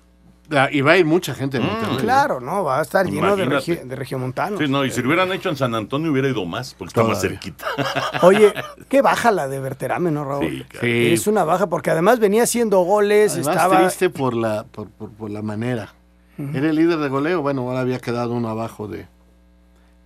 y 0.71 0.81
va 0.81 0.91
a 0.93 0.97
ir 0.97 1.05
mucha 1.05 1.33
gente 1.35 1.59
de 1.59 1.65
Monterrey. 1.65 1.97
Claro, 1.97 2.39
no, 2.39 2.63
va 2.63 2.79
a 2.79 2.81
estar 2.81 3.05
lleno 3.05 3.35
de, 3.35 3.45
regi- 3.45 3.81
de 3.83 3.95
regiomontanos. 3.95 4.59
Sí, 4.59 4.67
no, 4.67 4.83
y 4.85 4.91
si 4.91 5.01
lo 5.01 5.07
hubieran 5.09 5.31
hecho 5.31 5.49
en 5.49 5.55
San 5.57 5.75
Antonio 5.75 6.11
hubiera 6.11 6.27
ido 6.29 6.45
más, 6.45 6.73
porque 6.73 6.89
está 6.89 7.03
más 7.03 7.21
cerquita. 7.21 7.65
Oye, 8.23 8.53
qué 8.87 9.01
baja 9.01 9.31
la 9.31 9.47
de 9.47 9.59
Berterame, 9.59 10.11
¿no, 10.11 10.25
Raúl? 10.25 10.47
Sí, 10.49 10.63
claro. 10.67 10.87
Sí. 10.87 11.13
Es 11.13 11.27
una 11.27 11.43
baja 11.43 11.67
porque 11.67 11.91
además 11.91 12.19
venía 12.19 12.43
haciendo 12.43 12.79
goles, 12.79 13.33
Además, 13.33 13.55
estaba... 13.55 13.77
triste 13.79 14.09
por 14.09 14.33
la, 14.35 14.63
por, 14.63 14.89
por- 14.89 15.11
por 15.11 15.29
la 15.29 15.41
manera. 15.41 15.93
Era 16.37 16.69
el 16.69 16.75
líder 16.77 16.99
de 16.99 17.09
goleo, 17.09 17.41
bueno, 17.41 17.63
ahora 17.67 17.81
había 17.81 17.99
quedado 17.99 18.33
uno 18.33 18.47
abajo 18.49 18.87
de. 18.87 19.07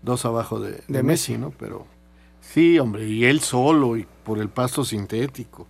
Dos 0.02 0.26
abajo 0.26 0.60
de, 0.60 0.72
de 0.72 0.84
De 0.88 1.04
Messi, 1.04 1.38
¿no? 1.38 1.52
Pero 1.58 1.86
Sí, 2.42 2.78
hombre, 2.80 3.06
y 3.08 3.24
él 3.26 3.40
solo 3.40 3.96
y 3.96 4.06
por 4.26 4.40
el 4.40 4.50
pasto 4.50 4.84
sintético. 4.84 5.68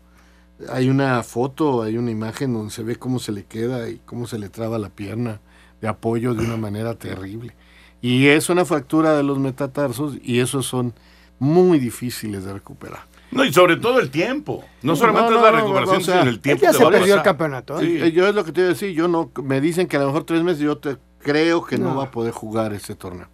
Hay 0.72 0.90
una 0.90 1.22
foto, 1.24 1.82
hay 1.84 1.98
una 1.98 2.12
imagen 2.12 2.54
donde 2.54 2.72
se 2.72 2.84
ve 2.84 2.96
cómo 2.98 3.20
se 3.20 3.32
le 3.32 3.44
queda 3.46 3.90
y 3.90 4.00
cómo 4.06 4.28
se 4.28 4.38
le 4.40 4.50
traba 4.50 4.78
la 4.80 4.90
pierna 4.90 5.40
de 5.82 5.88
apoyo 5.88 6.34
de 6.34 6.46
una 6.46 6.58
manera 6.58 6.96
terrible. 6.96 7.56
Y 8.02 8.28
es 8.28 8.50
una 8.50 8.66
fractura 8.66 9.16
de 9.16 9.24
los 9.24 9.40
metatarsos 9.40 10.18
y 10.22 10.40
esos 10.40 10.66
son 10.66 10.94
muy 11.40 11.80
difíciles 11.80 12.44
de 12.46 12.54
recuperar. 12.54 13.02
No, 13.32 13.44
y 13.44 13.52
sobre 13.52 13.78
todo 13.78 14.00
el 14.00 14.12
tiempo. 14.12 14.64
No 14.84 14.96
solamente 14.96 15.32
No, 15.32 15.38
es 15.38 15.44
la 15.44 15.52
no, 15.52 15.58
recuperación, 15.58 15.98
o 15.98 16.02
sea, 16.02 16.20
sino 16.20 16.30
el 16.30 16.40
tiempo. 16.40 16.64
ya 16.64 16.74
se 16.74 16.86
perdió 16.86 17.16
el 17.16 17.22
campeonato, 17.24 17.80
¿eh? 17.80 17.86
Sí, 17.86 17.98
eh, 18.02 18.12
yo 18.12 18.28
es 18.28 18.36
lo 18.36 18.46
que 18.46 18.52
te 18.52 18.62
iba 18.62 18.68
a 18.70 18.74
decir, 18.74 18.94
yo 18.94 19.08
no, 19.08 19.32
me 19.44 19.60
dicen 19.60 19.88
que 19.88 19.98
a 19.98 20.02
lo 20.02 20.08
mejor 20.08 20.24
tres 20.26 20.44
meses 20.44 20.60
yo 20.60 20.78
te 20.78 20.98
creo 21.20 21.64
que 21.66 21.78
no, 21.78 21.90
No. 21.90 21.96
va 21.98 22.04
a 22.06 22.12
poder 22.12 22.32
jugar 22.32 22.74
este 22.74 22.94
torneo. 22.96 23.28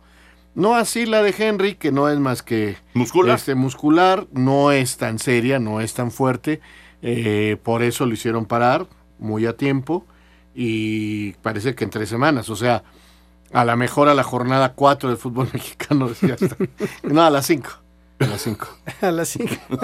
No 0.56 0.76
así 0.76 1.06
la 1.06 1.22
de 1.22 1.34
Henry, 1.38 1.76
que 1.76 1.92
no 1.92 2.08
es 2.10 2.18
más 2.20 2.42
que 2.44 2.78
muscular, 2.94 3.36
este, 3.38 3.56
muscular 3.56 4.28
no 4.32 4.72
es 4.72 4.98
tan 4.98 5.20
seria, 5.20 5.60
no 5.60 5.82
es 5.82 5.94
tan 5.94 6.12
fuerte, 6.12 6.60
eh, 7.01 7.57
por 7.63 7.83
eso 7.83 8.05
lo 8.05 8.13
hicieron 8.13 8.45
parar 8.45 8.88
muy 9.19 9.45
a 9.45 9.55
tiempo 9.55 10.05
y 10.55 11.33
parece 11.41 11.75
que 11.75 11.83
en 11.83 11.89
tres 11.89 12.09
semanas, 12.09 12.49
o 12.49 12.55
sea, 12.55 12.83
a 13.53 13.65
la 13.65 13.75
mejor 13.75 14.09
a 14.09 14.13
la 14.13 14.23
jornada 14.23 14.73
4 14.73 15.09
del 15.09 15.17
fútbol 15.17 15.49
mexicano, 15.53 16.09
ya 16.21 16.35
está. 16.35 16.55
no, 17.03 17.23
a 17.23 17.29
las 17.29 17.45
5. 17.45 17.69
A 18.19 18.25
las 18.25 18.41
5. 18.41 18.67
A 19.01 19.12
las 19.12 19.29
cinco. 19.29 19.55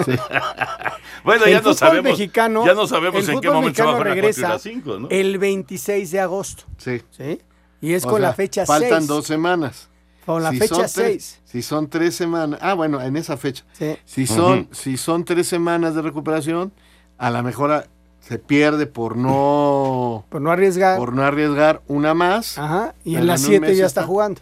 Bueno, 1.24 1.44
El 1.46 1.52
ya 1.52 1.60
no 1.62 1.74
sabemos. 1.74 2.04
mexicano, 2.12 2.64
ya 2.66 2.74
no 2.74 2.86
sabemos 2.86 3.24
el 3.28 3.34
en 3.34 3.40
qué 3.40 3.48
fútbol 3.48 3.54
momento 3.62 3.82
se 3.82 3.88
va 3.90 3.96
a 3.98 4.04
regresa 4.04 4.40
4 4.48 4.70
y 4.70 4.74
la 4.74 4.80
5, 4.82 4.98
¿no? 5.00 5.08
El 5.10 5.38
26 5.38 6.10
de 6.10 6.20
agosto. 6.20 6.64
Sí. 6.78 7.02
¿Sí? 7.10 7.40
Y 7.80 7.94
es 7.94 8.04
O 8.04 8.08
con 8.08 8.20
sea, 8.20 8.28
la 8.28 8.34
fecha 8.34 8.66
Faltan 8.66 9.00
6. 9.00 9.06
dos 9.08 9.26
semanas. 9.26 9.88
Con 10.24 10.42
la 10.42 10.50
Si 10.50 10.58
fecha 10.58 10.74
son 10.74 10.82
tres- 10.84 10.92
6. 10.94 11.40
Si 11.44 11.62
son 11.62 11.88
tres 11.88 12.14
semanas. 12.14 12.58
Ah, 12.62 12.74
bueno, 12.74 13.00
en 13.00 13.16
esa 13.16 13.36
fecha. 13.36 13.64
Sí. 13.72 13.96
Si 14.04 14.26
son, 14.26 14.68
si 14.72 14.96
son 14.96 15.24
tres 15.24 15.48
semanas 15.48 15.94
de 15.94 16.02
recuperación, 16.02 16.72
a 17.18 17.30
lo 17.30 17.42
mejor 17.42 17.72
a- 17.72 17.86
se 18.20 18.38
pierde 18.38 18.86
por 18.86 19.16
no. 19.16 20.24
Por 20.28 20.40
no 20.42 20.50
arriesgar. 20.50 20.98
Por 20.98 21.12
no 21.12 21.22
arriesgar 21.22 21.80
una 21.86 22.12
más. 22.14 22.58
Ajá. 22.58 22.94
Y 23.04 23.16
en 23.16 23.26
las 23.26 23.40
un 23.42 23.46
7 23.48 23.60
mes 23.68 23.78
ya 23.78 23.86
está 23.86 24.02
jugando. 24.02 24.40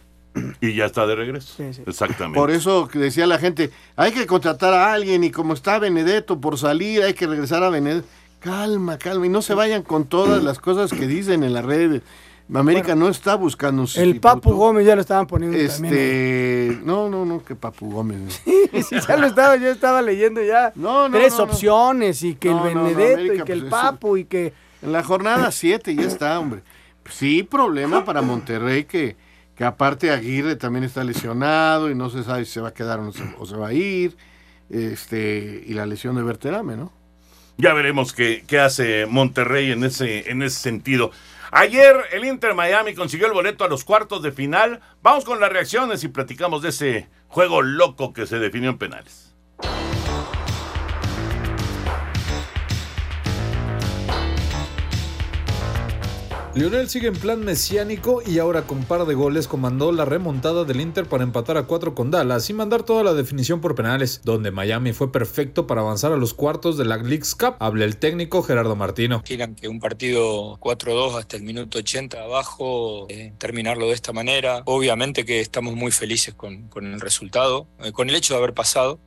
Y 0.60 0.74
ya 0.74 0.86
está 0.86 1.06
de 1.06 1.14
regreso. 1.14 1.62
Exactamente. 1.86 2.38
Por 2.38 2.50
eso 2.50 2.88
decía 2.92 3.26
la 3.26 3.38
gente, 3.38 3.70
hay 3.94 4.10
que 4.12 4.26
contratar 4.26 4.74
a 4.74 4.92
alguien 4.92 5.22
y 5.22 5.30
como 5.30 5.52
está 5.54 5.78
Benedetto 5.78 6.40
por 6.40 6.58
salir, 6.58 7.02
hay 7.02 7.14
que 7.14 7.26
regresar 7.26 7.62
a 7.62 7.68
Benedetto. 7.68 8.08
Calma, 8.40 8.98
calma, 8.98 9.26
y 9.26 9.28
no 9.28 9.42
se 9.42 9.54
vayan 9.54 9.82
con 9.82 10.06
todas 10.06 10.42
las 10.42 10.58
cosas 10.58 10.90
que 10.90 11.06
dicen 11.06 11.44
en 11.44 11.52
las 11.54 11.64
redes. 11.64 12.02
América 12.52 12.94
no 12.94 13.08
está 13.08 13.36
buscando 13.36 13.82
un 13.82 13.88
El. 13.96 14.20
Papu 14.20 14.52
Gómez 14.52 14.86
ya 14.86 14.94
lo 14.94 15.00
estaban 15.00 15.26
poniendo 15.26 15.56
también. 15.56 15.94
Este, 15.94 16.78
no, 16.84 17.08
no, 17.08 17.24
no, 17.24 17.42
que 17.42 17.54
Papu 17.54 17.90
Gómez. 17.90 18.42
Sí, 18.74 18.96
ya 19.06 19.16
lo 19.16 19.26
estaba, 19.28 19.56
yo 19.56 19.68
estaba 19.70 20.02
leyendo 20.02 20.42
ya. 20.42 20.72
No, 20.74 21.08
no, 21.08 21.16
Tres 21.16 21.32
no, 21.34 21.38
no. 21.38 21.44
opciones 21.44 22.22
y 22.24 22.34
que 22.34 22.48
No, 22.50 22.66
el 22.66 22.74
no, 22.74 22.82
no, 22.82 22.88
Benedetto 22.88 23.14
América, 23.20 23.42
y 23.42 23.46
que 23.46 23.52
el 23.52 23.60
pues, 23.60 23.72
eso- 23.72 23.82
Papu 23.82 24.16
y 24.16 24.24
que... 24.24 24.52
En 24.82 24.92
la 24.92 25.02
jornada 25.04 25.50
7 25.52 25.94
ya 25.94 26.02
está, 26.02 26.38
hombre. 26.40 26.62
Sí, 27.08 27.44
problema 27.44 28.04
para 28.04 28.20
Monterrey 28.20 28.84
que, 28.84 29.16
que 29.54 29.64
aparte 29.64 30.10
Aguirre 30.10 30.56
también 30.56 30.84
está 30.84 31.04
lesionado 31.04 31.88
y 31.88 31.94
no 31.94 32.10
se 32.10 32.24
sabe 32.24 32.44
si 32.44 32.50
se 32.52 32.60
va 32.60 32.68
a 32.70 32.74
quedar 32.74 32.98
o, 32.98 33.04
no 33.04 33.12
se, 33.12 33.22
o 33.38 33.46
se 33.46 33.56
va 33.56 33.68
a 33.68 33.72
ir. 33.72 34.16
Este, 34.68 35.62
y 35.66 35.72
la 35.74 35.86
lesión 35.86 36.16
de 36.16 36.22
Berterame, 36.22 36.76
¿no? 36.76 36.92
Ya 37.56 37.72
veremos 37.72 38.12
qué, 38.12 38.42
qué 38.46 38.58
hace 38.58 39.06
Monterrey 39.06 39.70
en 39.70 39.84
ese, 39.84 40.30
en 40.30 40.42
ese 40.42 40.58
sentido. 40.58 41.12
Ayer 41.56 41.94
el 42.10 42.24
Inter 42.24 42.52
Miami 42.52 42.94
consiguió 42.94 43.28
el 43.28 43.32
boleto 43.32 43.62
a 43.62 43.68
los 43.68 43.84
cuartos 43.84 44.24
de 44.24 44.32
final. 44.32 44.80
Vamos 45.02 45.24
con 45.24 45.38
las 45.38 45.52
reacciones 45.52 46.02
y 46.02 46.08
platicamos 46.08 46.62
de 46.62 46.70
ese 46.70 47.08
juego 47.28 47.62
loco 47.62 48.12
que 48.12 48.26
se 48.26 48.40
definió 48.40 48.70
en 48.70 48.78
penales. 48.78 49.23
Lionel 56.56 56.88
sigue 56.88 57.08
en 57.08 57.16
plan 57.16 57.44
mesiánico 57.44 58.22
y 58.24 58.38
ahora 58.38 58.62
con 58.62 58.84
par 58.84 59.06
de 59.06 59.14
goles 59.14 59.48
comandó 59.48 59.90
la 59.90 60.04
remontada 60.04 60.62
del 60.62 60.80
Inter 60.80 61.04
para 61.04 61.24
empatar 61.24 61.56
a 61.56 61.64
cuatro 61.64 61.96
con 61.96 62.12
Dallas 62.12 62.48
y 62.48 62.52
mandar 62.52 62.84
toda 62.84 63.02
la 63.02 63.12
definición 63.12 63.60
por 63.60 63.74
penales, 63.74 64.20
donde 64.22 64.52
Miami 64.52 64.92
fue 64.92 65.10
perfecto 65.10 65.66
para 65.66 65.80
avanzar 65.80 66.12
a 66.12 66.16
los 66.16 66.32
cuartos 66.32 66.78
de 66.78 66.84
la 66.84 66.98
League's 66.98 67.34
Cup. 67.34 67.56
Habla 67.58 67.84
el 67.84 67.96
técnico 67.96 68.40
Gerardo 68.44 68.76
Martino. 68.76 69.16
Imaginan 69.16 69.56
que 69.56 69.66
un 69.66 69.80
partido 69.80 70.56
4-2 70.60 71.18
hasta 71.18 71.36
el 71.36 71.42
minuto 71.42 71.78
80 71.78 72.22
abajo, 72.22 73.06
eh, 73.08 73.32
terminarlo 73.36 73.88
de 73.88 73.94
esta 73.94 74.12
manera. 74.12 74.62
Obviamente 74.66 75.24
que 75.24 75.40
estamos 75.40 75.74
muy 75.74 75.90
felices 75.90 76.34
con, 76.34 76.68
con 76.68 76.86
el 76.86 77.00
resultado, 77.00 77.66
eh, 77.82 77.90
con 77.90 78.08
el 78.10 78.14
hecho 78.14 78.34
de 78.34 78.38
haber 78.38 78.54
pasado. 78.54 79.00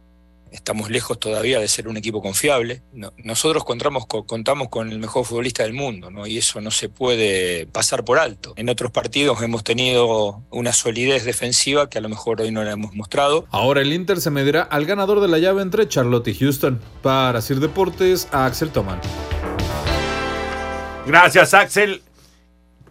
Estamos 0.51 0.89
lejos 0.89 1.19
todavía 1.19 1.59
de 1.59 1.67
ser 1.67 1.87
un 1.87 1.97
equipo 1.97 2.21
confiable. 2.21 2.81
No- 2.93 3.13
nosotros 3.17 3.63
contamos 3.63 4.05
con, 4.05 4.23
contamos 4.23 4.69
con 4.69 4.91
el 4.91 4.99
mejor 4.99 5.25
futbolista 5.25 5.63
del 5.63 5.73
mundo, 5.73 6.09
¿no? 6.11 6.25
y 6.27 6.37
eso 6.37 6.61
no 6.61 6.71
se 6.71 6.89
puede 6.89 7.67
pasar 7.67 8.03
por 8.05 8.19
alto. 8.19 8.53
En 8.57 8.69
otros 8.69 8.91
partidos 8.91 9.41
hemos 9.41 9.63
tenido 9.63 10.43
una 10.49 10.73
solidez 10.73 11.25
defensiva 11.25 11.89
que 11.89 11.97
a 11.97 12.01
lo 12.01 12.09
mejor 12.09 12.41
hoy 12.41 12.51
no 12.51 12.63
la 12.63 12.71
hemos 12.71 12.93
mostrado. 12.93 13.45
Ahora 13.51 13.81
el 13.81 13.93
Inter 13.93 14.19
se 14.21 14.29
medirá 14.31 14.63
al 14.63 14.85
ganador 14.85 15.19
de 15.21 15.27
la 15.27 15.37
llave 15.37 15.61
entre 15.61 15.87
Charlotte 15.87 16.27
y 16.29 16.35
Houston. 16.35 16.79
Para 17.01 17.41
Sir 17.41 17.59
Deportes, 17.59 18.27
a 18.31 18.45
Axel 18.45 18.69
Toman. 18.71 18.99
Gracias, 21.05 21.53
Axel. 21.53 22.01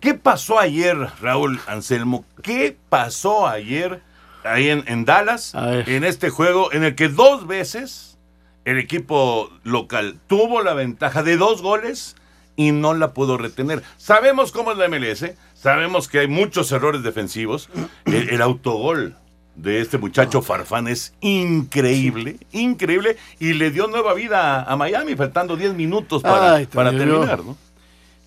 ¿Qué 0.00 0.14
pasó 0.14 0.58
ayer, 0.58 0.96
Raúl 1.20 1.60
Anselmo? 1.66 2.24
¿Qué 2.42 2.76
pasó 2.88 3.46
ayer 3.46 4.02
ahí 4.46 4.70
en, 4.70 4.84
en 4.86 5.04
Dallas, 5.04 5.52
en 5.54 6.04
este 6.04 6.30
juego 6.30 6.72
en 6.72 6.84
el 6.84 6.94
que 6.94 7.08
dos 7.08 7.46
veces 7.46 8.18
el 8.64 8.78
equipo 8.78 9.50
local 9.62 10.18
tuvo 10.26 10.62
la 10.62 10.74
ventaja 10.74 11.22
de 11.22 11.36
dos 11.36 11.62
goles 11.62 12.16
y 12.56 12.72
no 12.72 12.94
la 12.94 13.12
pudo 13.12 13.36
retener? 13.38 13.82
Sabemos 13.96 14.52
cómo 14.52 14.72
es 14.72 14.78
la 14.78 14.88
MLS, 14.88 15.32
sabemos 15.54 16.08
que 16.08 16.20
hay 16.20 16.28
muchos 16.28 16.72
errores 16.72 17.02
defensivos. 17.02 17.68
El, 18.06 18.30
el 18.30 18.42
autogol 18.42 19.16
de 19.56 19.80
este 19.80 19.98
muchacho 19.98 20.42
Farfán 20.42 20.86
es 20.86 21.14
increíble, 21.20 22.38
increíble, 22.52 23.16
y 23.40 23.54
le 23.54 23.70
dio 23.70 23.86
nueva 23.86 24.14
vida 24.14 24.60
a, 24.60 24.72
a 24.72 24.76
Miami, 24.76 25.16
faltando 25.16 25.56
10 25.56 25.74
minutos 25.74 26.22
para, 26.22 26.56
Ay, 26.56 26.66
para 26.66 26.90
terminar, 26.90 27.42
¿no? 27.42 27.56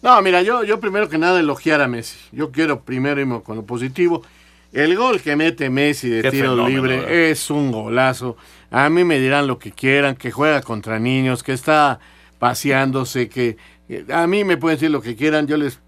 No, 0.02 0.22
mira, 0.22 0.42
yo, 0.42 0.64
yo 0.64 0.80
primero 0.80 1.10
que 1.10 1.18
nada 1.18 1.40
elogiar 1.40 1.82
a 1.82 1.88
Messi. 1.88 2.18
Yo 2.32 2.52
quiero 2.52 2.82
primero 2.82 3.20
irme 3.20 3.42
con 3.42 3.58
lo 3.58 3.66
positivo. 3.66 4.24
El 4.72 4.96
gol 4.96 5.20
que 5.22 5.36
mete 5.36 5.70
Messi 5.70 6.10
de 6.10 6.22
Qué 6.22 6.32
tiro 6.32 6.52
fenómeno, 6.52 6.68
libre 6.70 6.98
¿verdad? 7.00 7.12
es 7.14 7.50
un 7.50 7.72
golazo. 7.72 8.38
A 8.72 8.90
mí 8.90 9.04
me 9.04 9.20
dirán 9.20 9.48
lo 9.48 9.58
que 9.58 9.72
quieran, 9.72 10.16
que 10.16 10.32
juega 10.32 10.62
contra 10.62 11.00
niños, 11.00 11.42
que 11.44 11.54
está 11.54 12.00
paseándose, 12.38 13.30
que 13.30 13.58
que 13.88 14.06
a 14.14 14.28
mí 14.28 14.44
me 14.44 14.56
pueden 14.58 14.78
decir 14.78 14.92
lo 14.92 15.02
que 15.02 15.16
quieran. 15.16 15.48
Yo 15.48 15.58
les 15.58 15.80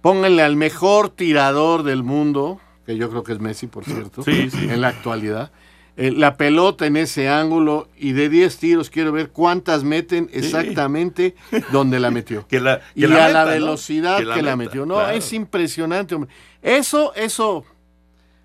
pónganle 0.00 0.42
al 0.44 0.54
mejor 0.54 1.08
tirador 1.10 1.82
del 1.82 2.04
mundo, 2.04 2.60
que 2.86 2.96
yo 2.96 3.10
creo 3.10 3.24
que 3.24 3.32
es 3.32 3.40
Messi, 3.40 3.66
por 3.66 3.84
cierto, 3.84 4.22
Sí, 4.22 4.48
sí. 4.50 4.68
en 4.70 4.80
la 4.80 4.88
actualidad. 4.88 5.50
eh, 5.96 6.12
la 6.12 6.36
pelota 6.36 6.86
en 6.86 6.96
ese 6.96 7.28
ángulo 7.28 7.88
y 7.98 8.12
de 8.12 8.28
10 8.28 8.56
tiros 8.58 8.88
quiero 8.90 9.10
ver 9.10 9.30
cuántas 9.30 9.82
meten 9.82 10.30
exactamente 10.32 11.34
donde 11.72 11.98
la 11.98 12.12
metió. 12.12 12.46
Que 12.48 12.60
la, 12.60 12.78
que 12.78 13.00
y 13.00 13.06
la 13.08 13.26
a 13.26 13.28
la 13.30 13.44
velocidad 13.44 14.18
que 14.18 14.24
la, 14.24 14.36
meta, 14.36 14.54
metió. 14.56 14.86
No, 14.86 14.94
claro. 14.94 15.10
es 15.10 15.32
impresionante, 15.32 16.14
hombre. 16.14 16.30
Eso, 16.62 17.12
eso. 17.16 17.64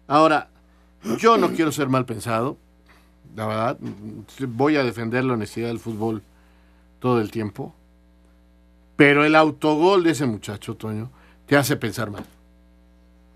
Ahora, 0.07 0.49
yo 1.19 1.37
no 1.37 1.49
quiero 1.49 1.71
ser 1.71 1.89
mal 1.89 2.05
pensado. 2.05 2.57
La 3.35 3.47
verdad, 3.47 3.77
voy 4.47 4.75
a 4.75 4.83
defender 4.83 5.23
la 5.23 5.33
honestidad 5.33 5.67
del 5.69 5.79
fútbol 5.79 6.21
todo 6.99 7.19
el 7.19 7.31
tiempo. 7.31 7.73
Pero 8.95 9.25
el 9.25 9.35
autogol 9.35 10.03
de 10.03 10.11
ese 10.11 10.25
muchacho, 10.25 10.75
Toño, 10.75 11.09
te 11.47 11.57
hace 11.57 11.75
pensar 11.75 12.11
mal. 12.11 12.23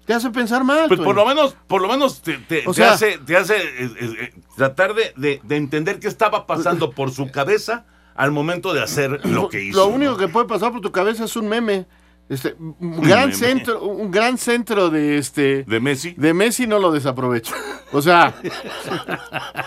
Te 0.06 0.14
hace 0.14 0.30
pensar 0.30 0.64
mal. 0.64 0.88
Pues 0.88 1.00
por 1.02 1.16
lo 1.16 1.26
menos, 1.26 1.56
por 1.68 1.82
lo 1.82 1.88
menos 1.90 2.22
te, 2.22 2.38
te- 2.38 2.64
O 2.68 2.72
te 2.72 2.76
sea- 2.78 2.94
hace, 2.94 3.18
te 3.18 3.36
hace 3.36 3.56
eh, 3.58 3.64
eh, 4.00 4.14
eh, 4.22 4.34
tratar 4.56 4.94
de, 4.94 5.14
de- 5.18 5.42
de 5.44 5.56
entender 5.58 6.00
qué 6.00 6.08
estaba 6.08 6.46
pasando 6.48 6.92
por 6.92 7.12
su 7.12 7.30
cabeza 7.32 7.86
al 8.16 8.32
momento 8.32 8.74
de 8.74 8.82
hacer 8.84 9.26
lo 9.26 9.50
que 9.50 9.64
hizo. 9.64 9.80
Lo 9.80 9.88
único 9.88 10.16
que 10.16 10.28
puede 10.28 10.48
pasar 10.48 10.72
por 10.72 10.82
tu 10.82 10.92
cabeza 10.92 11.26
es 11.26 11.36
un 11.36 11.50
meme. 11.50 11.86
Este, 12.30 12.56
un 12.60 13.02
gran 13.02 13.34
centro, 13.34 13.82
un 13.84 14.12
gran 14.12 14.38
centro 14.38 14.90
de 14.90 15.18
este 15.18 15.64
de 15.64 15.80
Messi. 15.80 16.14
De 16.18 16.34
Messi 16.34 16.68
no 16.68 16.80
lo 16.80 16.92
desaprovecha. 16.92 17.54
O 17.94 18.02
sea, 18.02 18.36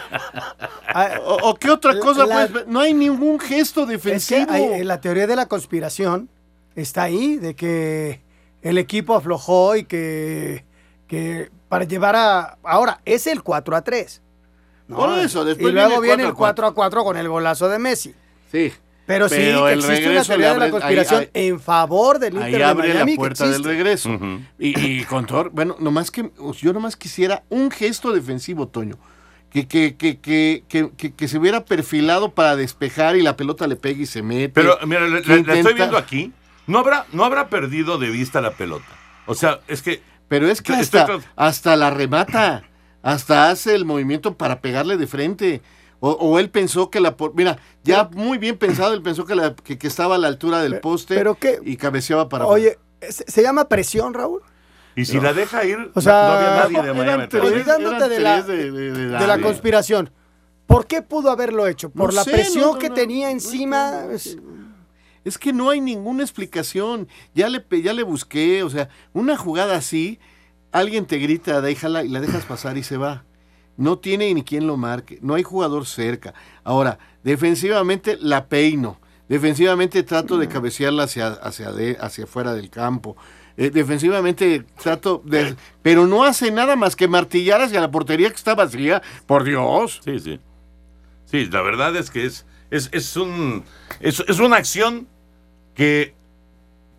o, 1.25 1.39
o 1.51 1.55
qué 1.55 1.71
otra 1.71 1.99
cosa 1.99 2.27
La- 2.27 2.47
ver? 2.47 2.67
No 2.69 2.81
hay 2.81 2.95
ningún 2.95 3.39
gesto 3.41 3.83
Es 3.83 3.87
que 3.87 3.93
defensivo. 3.93 4.51
hay- 4.53 4.85
la 4.85 5.01
teoría 5.01 5.27
de 5.27 5.37
la 5.37 5.47
conspiración 5.47 6.29
está 6.75 7.05
ahí, 7.05 7.37
de 7.37 7.55
que 7.55 8.21
el 8.63 8.79
equipo 8.79 9.15
aflojó 9.15 9.77
y 9.77 9.85
que, 9.85 10.65
que 11.07 11.51
para 11.69 11.85
llevar 11.85 12.17
a... 12.17 12.59
Ahora, 12.63 13.01
es 13.05 13.27
el 13.27 13.43
4 13.43 13.77
a 13.77 13.83
3. 13.83 14.23
¿no? 14.89 14.97
Por 14.97 15.19
eso, 15.19 15.45
después 15.45 15.71
y 15.71 15.75
luego 15.75 16.01
viene 16.01 16.25
el 16.25 16.35
4 16.35 16.67
a 16.67 16.75
4 16.75 17.05
con 17.05 17.17
el 17.17 17.29
golazo 17.29 17.69
de 17.69 17.79
Messi. 17.79 18.15
Sí. 18.51 18.73
Pero, 19.15 19.29
sí, 19.29 19.35
Pero 19.39 19.65
que 19.67 19.73
el 19.73 19.79
existe 19.81 20.11
una 20.11 20.25
teoría 20.25 20.55
de 20.55 20.59
la 20.61 20.71
conspiración 20.71 21.21
ahí- 21.21 21.29
ahí- 21.35 21.47
en 21.49 21.61
favor 21.61 22.19
del 22.19 22.37
Ahí 22.39 22.45
Inter 22.47 22.59
de 22.59 22.65
abre 22.65 22.89
Miami. 22.95 23.11
la 23.13 23.17
puerta 23.17 23.49
del 23.49 23.65
regreso. 23.65 24.19
y, 24.59 24.79
y 24.81 25.05
con 25.05 25.27
todo, 25.27 25.51
bueno, 25.51 25.77
nomás 25.81 26.11
que 26.11 26.31
yo 26.61 26.73
nomás 26.73 26.97
quisiera 26.97 27.43
un 27.49 27.71
gesto 27.71 28.13
defensivo, 28.13 28.69
Toño. 28.69 28.97
que, 29.51 29.67
que, 29.67 29.97
que, 29.97 30.19
que, 30.21 30.63
que, 30.69 30.91
que- 30.97 31.13
que 31.13 31.27
se 31.29 31.37
hubiera 31.37 31.65
perfilado 31.65 32.31
para 32.33 32.55
despejar 32.55 33.17
y 33.17 33.23
la 33.23 33.37
pelota 33.37 33.67
le 33.67 33.75
pega 33.75 34.01
y 34.01 34.07
se 34.07 34.23
mete. 34.23 34.51
Pero 34.51 34.79
mira, 34.87 35.09
le- 35.09 35.23
Que 35.23 35.37
le- 35.39 35.43
la 35.43 35.55
estoy 35.57 35.75
viendo 35.75 35.97
aquí. 35.99 36.33
No 36.69 36.79
habrá, 36.79 37.07
no 37.13 37.25
habrá 37.25 37.49
perdido 37.49 37.99
de 37.99 38.11
vista 38.11 38.41
la 38.41 38.53
pelota. 38.53 38.87
O 39.27 39.35
sea, 39.35 39.59
es 39.67 39.83
que. 39.83 40.03
Pero 40.29 40.47
es 40.49 40.63
que 40.63 40.73
hasta, 40.73 41.19
hasta 41.35 41.75
la 41.75 41.91
remata, 41.91 42.63
hasta 43.03 43.51
hace 43.51 43.75
el 43.75 43.85
movimiento 43.85 44.35
para 44.37 44.61
pegarle 44.61 44.97
de 44.97 45.09
frente. 45.09 45.63
O, 46.01 46.11
o 46.13 46.39
él 46.39 46.49
pensó 46.51 46.91
que 46.91 46.99
la... 47.01 47.17
por- 47.17 47.35
Mira, 47.35 47.59
ya 47.85 48.09
muy 48.15 48.39
bien 48.39 48.57
pensado, 48.57 48.95
él 48.95 49.03
pensó 49.03 49.27
que, 49.27 49.35
la- 49.35 49.55
que, 49.55 49.79
que 49.79 49.87
estaba 49.87 50.15
a 50.15 50.19
la 50.19 50.29
altura 50.29 50.61
del 50.63 50.81
poste 50.81 51.15
pero 51.15 51.37
y 51.65 51.77
cabeceaba 51.77 52.29
para 52.29 52.47
Oye, 52.47 52.79
¿se, 53.07 53.25
se 53.31 53.43
llama 53.43 53.69
presión, 53.69 54.15
Raúl? 54.15 54.41
Y 54.97 55.05
si 55.05 55.21
la 55.21 55.33
deja 55.33 55.65
ir, 55.65 55.91
O 55.95 56.01
sea, 56.01 56.13
no 56.13 56.33
había 56.33 56.51
nadie 56.51 56.83
de 56.89 56.95
Miami. 56.95 57.29
olvidándote 57.41 57.97
eran 57.97 58.11
de 58.11 58.21
la, 58.21 58.43
de- 58.43 58.71
de- 58.73 58.93
de 58.93 59.07
de 59.09 59.27
la 59.27 59.39
conspiración. 59.41 60.11
¿Por 60.67 60.87
qué 60.87 61.03
pudo 61.03 61.31
haberlo 61.31 61.67
hecho? 61.67 61.91
¿Por 61.91 62.11
No 62.11 62.17
la 62.17 62.25
sé, 62.25 62.31
presión 62.31 62.65
no, 62.65 62.73
no, 62.75 62.79
que 62.79 62.89
no, 62.89 62.95
tenía 62.95 63.27
no, 63.27 63.33
encima? 63.33 64.05
Es- 64.11 64.37
Es 65.25 65.37
que 65.37 65.53
no 65.53 65.69
hay 65.69 65.81
ninguna 65.83 66.23
explicación. 66.23 67.07
Ya 67.35 67.49
le, 67.51 67.61
pe- 67.61 67.83
ya 67.83 67.93
le 67.93 68.03
busqué, 68.05 68.63
o 68.63 68.71
sea, 68.71 68.89
una 69.13 69.37
jugada 69.37 69.77
así, 69.77 70.19
alguien 70.73 71.05
te 71.07 71.19
grita, 71.19 71.61
déjala 71.61 72.05
y 72.05 72.09
la 72.09 72.21
dejas 72.21 72.45
pasar 72.47 72.79
y 72.79 72.83
se 72.83 72.97
va. 72.97 73.25
No 73.77 73.99
tiene 73.99 74.33
ni 74.35 74.43
quien 74.43 74.67
lo 74.67 74.77
marque, 74.77 75.19
no 75.23 75.35
hay 75.35 75.43
jugador 75.43 75.87
cerca. 75.87 76.35
Ahora, 76.65 76.99
defensivamente 77.23 78.19
la 78.21 78.47
peino. 78.47 78.99
Defensivamente 79.29 80.03
trato 80.03 80.39
de 80.39 80.49
cabecearla 80.49 81.05
hacia, 81.05 81.29
hacia, 81.29 81.71
de- 81.73 81.97
hacia 82.01 82.25
afuera 82.25 82.53
del 82.53 82.69
campo. 82.69 83.17
Eh, 83.57 83.71
defensivamente 83.71 84.65
trato 84.83 85.23
de... 85.25 85.55
Pero 85.83 86.07
no 86.07 86.25
hace 86.25 86.51
nada 86.51 86.75
más 86.77 86.97
que 86.97 87.07
martillar 87.09 87.61
hacia 87.61 87.81
la 87.81 87.91
portería 87.91 88.29
que 88.29 88.37
está 88.37 88.55
vacía. 88.55 89.03
Por 89.27 89.45
Dios. 89.45 90.01
Sí, 90.05 90.19
sí. 90.19 90.41
Sí, 91.27 91.47
la 91.47 91.63
verdad 91.63 91.95
es 91.97 92.11
que 92.11 92.27
es, 92.27 92.45
es, 92.71 92.89
es 92.93 93.17
un, 93.17 93.63
es, 94.01 94.19
es 94.27 94.41
una 94.41 94.57
acción 94.57 95.07
que 95.75 96.15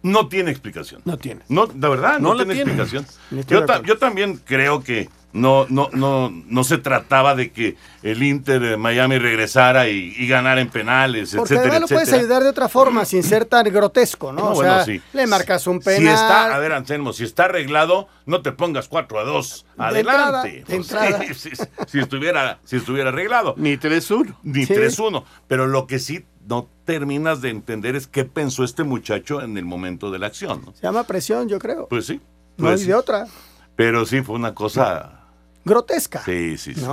no 0.03 0.29
tiene 0.29 0.51
explicación. 0.51 1.01
No 1.03 1.17
tiene. 1.17 1.41
No, 1.49 1.65
la 1.77 1.89
verdad, 1.89 2.19
no, 2.19 2.36
tiene 2.38 2.53
tiene. 2.55 2.71
explicación. 2.71 3.05
Yo, 3.47 3.65
ta- 3.65 3.81
yo 3.84 3.97
también 3.97 4.38
creo 4.45 4.84
que 4.84 5.10
no, 5.34 5.65
no, 5.70 5.89
no, 5.94 6.30
no 6.30 6.63
se 6.63 6.78
trataba 6.78 7.36
de 7.36 7.52
que 7.52 7.76
el 8.04 8.22
Inter 8.24 8.60
de 8.60 8.78
Miami 8.78 9.17
regresara 9.17 9.88
y, 9.89 10.13
y 10.17 10.28
ganara 10.28 10.62
en 10.62 10.70
penales, 10.70 11.34
Porque 11.36 11.54
etcétera, 11.56 11.74
además 11.76 11.89
lo 11.91 11.96
puedes 11.96 12.13
ayudar 12.13 12.44
de 12.44 12.50
otra 12.50 12.67
forma, 12.70 13.06
sin 13.06 13.24
ser 13.24 13.46
tan 13.46 13.65
grotesco, 13.65 14.32
¿no? 14.32 14.41
No, 14.41 14.50
o 14.52 14.56
bueno, 14.56 14.76
sea, 14.76 14.86
sí. 14.86 15.02
le 15.13 15.28
marcas 15.28 15.67
un 15.67 15.80
penal. 15.80 16.02
Si 16.02 16.08
está, 16.08 16.54
a 16.56 16.60
ver, 16.60 16.74
Anselmo, 16.74 17.13
si 17.13 17.24
está 17.24 17.46
arreglado, 17.46 18.08
no 18.26 18.41
te 18.41 18.52
pongas 18.52 18.88
4 18.88 19.20
a 19.20 19.24
2 19.24 19.65
De 19.78 19.84
adelante. 19.84 20.00
entrada, 20.20 20.44
de 20.44 20.63
Pues, 20.65 20.78
entrada. 20.91 21.24
sí, 21.34 21.50
sí, 21.56 21.63
si, 21.88 22.00
estuviera, 22.00 22.60
si 22.63 22.78
estuviera 22.78 23.10
arreglado. 23.10 23.54
Ni 23.58 23.78
3-1. 23.78 24.36
Ni 24.44 24.65
Sí. 24.65 24.74
3-1. 24.74 25.24
Pero 25.48 25.67
lo 25.67 25.88
que 25.88 26.00
sí 26.00 26.26
no 26.48 26.67
terminas 26.86 27.41
de 27.41 27.50
entender 27.50 27.96
es 27.96 28.08
qué 28.08 28.26
pensó 28.26 28.63
este 28.63 28.84
muchacho 28.84 29.41
en 29.41 29.58
el 29.58 29.65
momento 29.65 30.10
de 30.12 30.20
la 30.20 30.28
acción. 30.28 30.63
¿no? 30.65 30.74
Se 30.74 30.82
llama 30.82 31.04
presión, 31.04 31.48
yo 31.48 31.60
creo. 31.60 31.88
Pues 31.88 32.08
sí. 32.08 32.20
no 32.58 32.65
pues 32.65 32.74
hay 32.74 32.80
sí. 32.80 32.88
de 32.88 32.96
otra. 32.96 33.28
Pero 33.76 34.06
sí, 34.06 34.22
fue 34.22 34.36
una 34.36 34.54
cosa. 34.54 35.20
Grotesca. 35.65 36.24
Sí, 36.24 36.58
sí, 36.58 36.74
sí. 36.76 36.86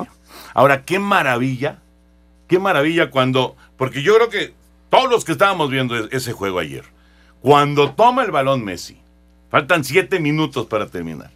Ahora, 0.55 0.85
qué 0.85 0.99
maravilla. 0.99 1.79
Qué 2.47 2.59
maravilla 2.59 3.11
cuando. 3.11 3.57
Porque 3.77 4.03
yo 4.03 4.15
creo 4.17 4.29
que 4.29 4.55
todos 4.91 5.11
los 5.11 5.25
que 5.25 5.33
estábamos 5.33 5.71
viendo 5.71 5.97
ese 5.97 6.33
juego 6.33 6.59
ayer, 6.59 6.85
cuando 7.41 7.93
toma 7.93 8.25
el 8.25 8.31
balón 8.31 8.65
Messi, 8.65 9.01
faltan 9.51 9.85
siete 9.85 10.19
minutos 10.21 10.67
para 10.67 10.87
terminar, 10.87 11.31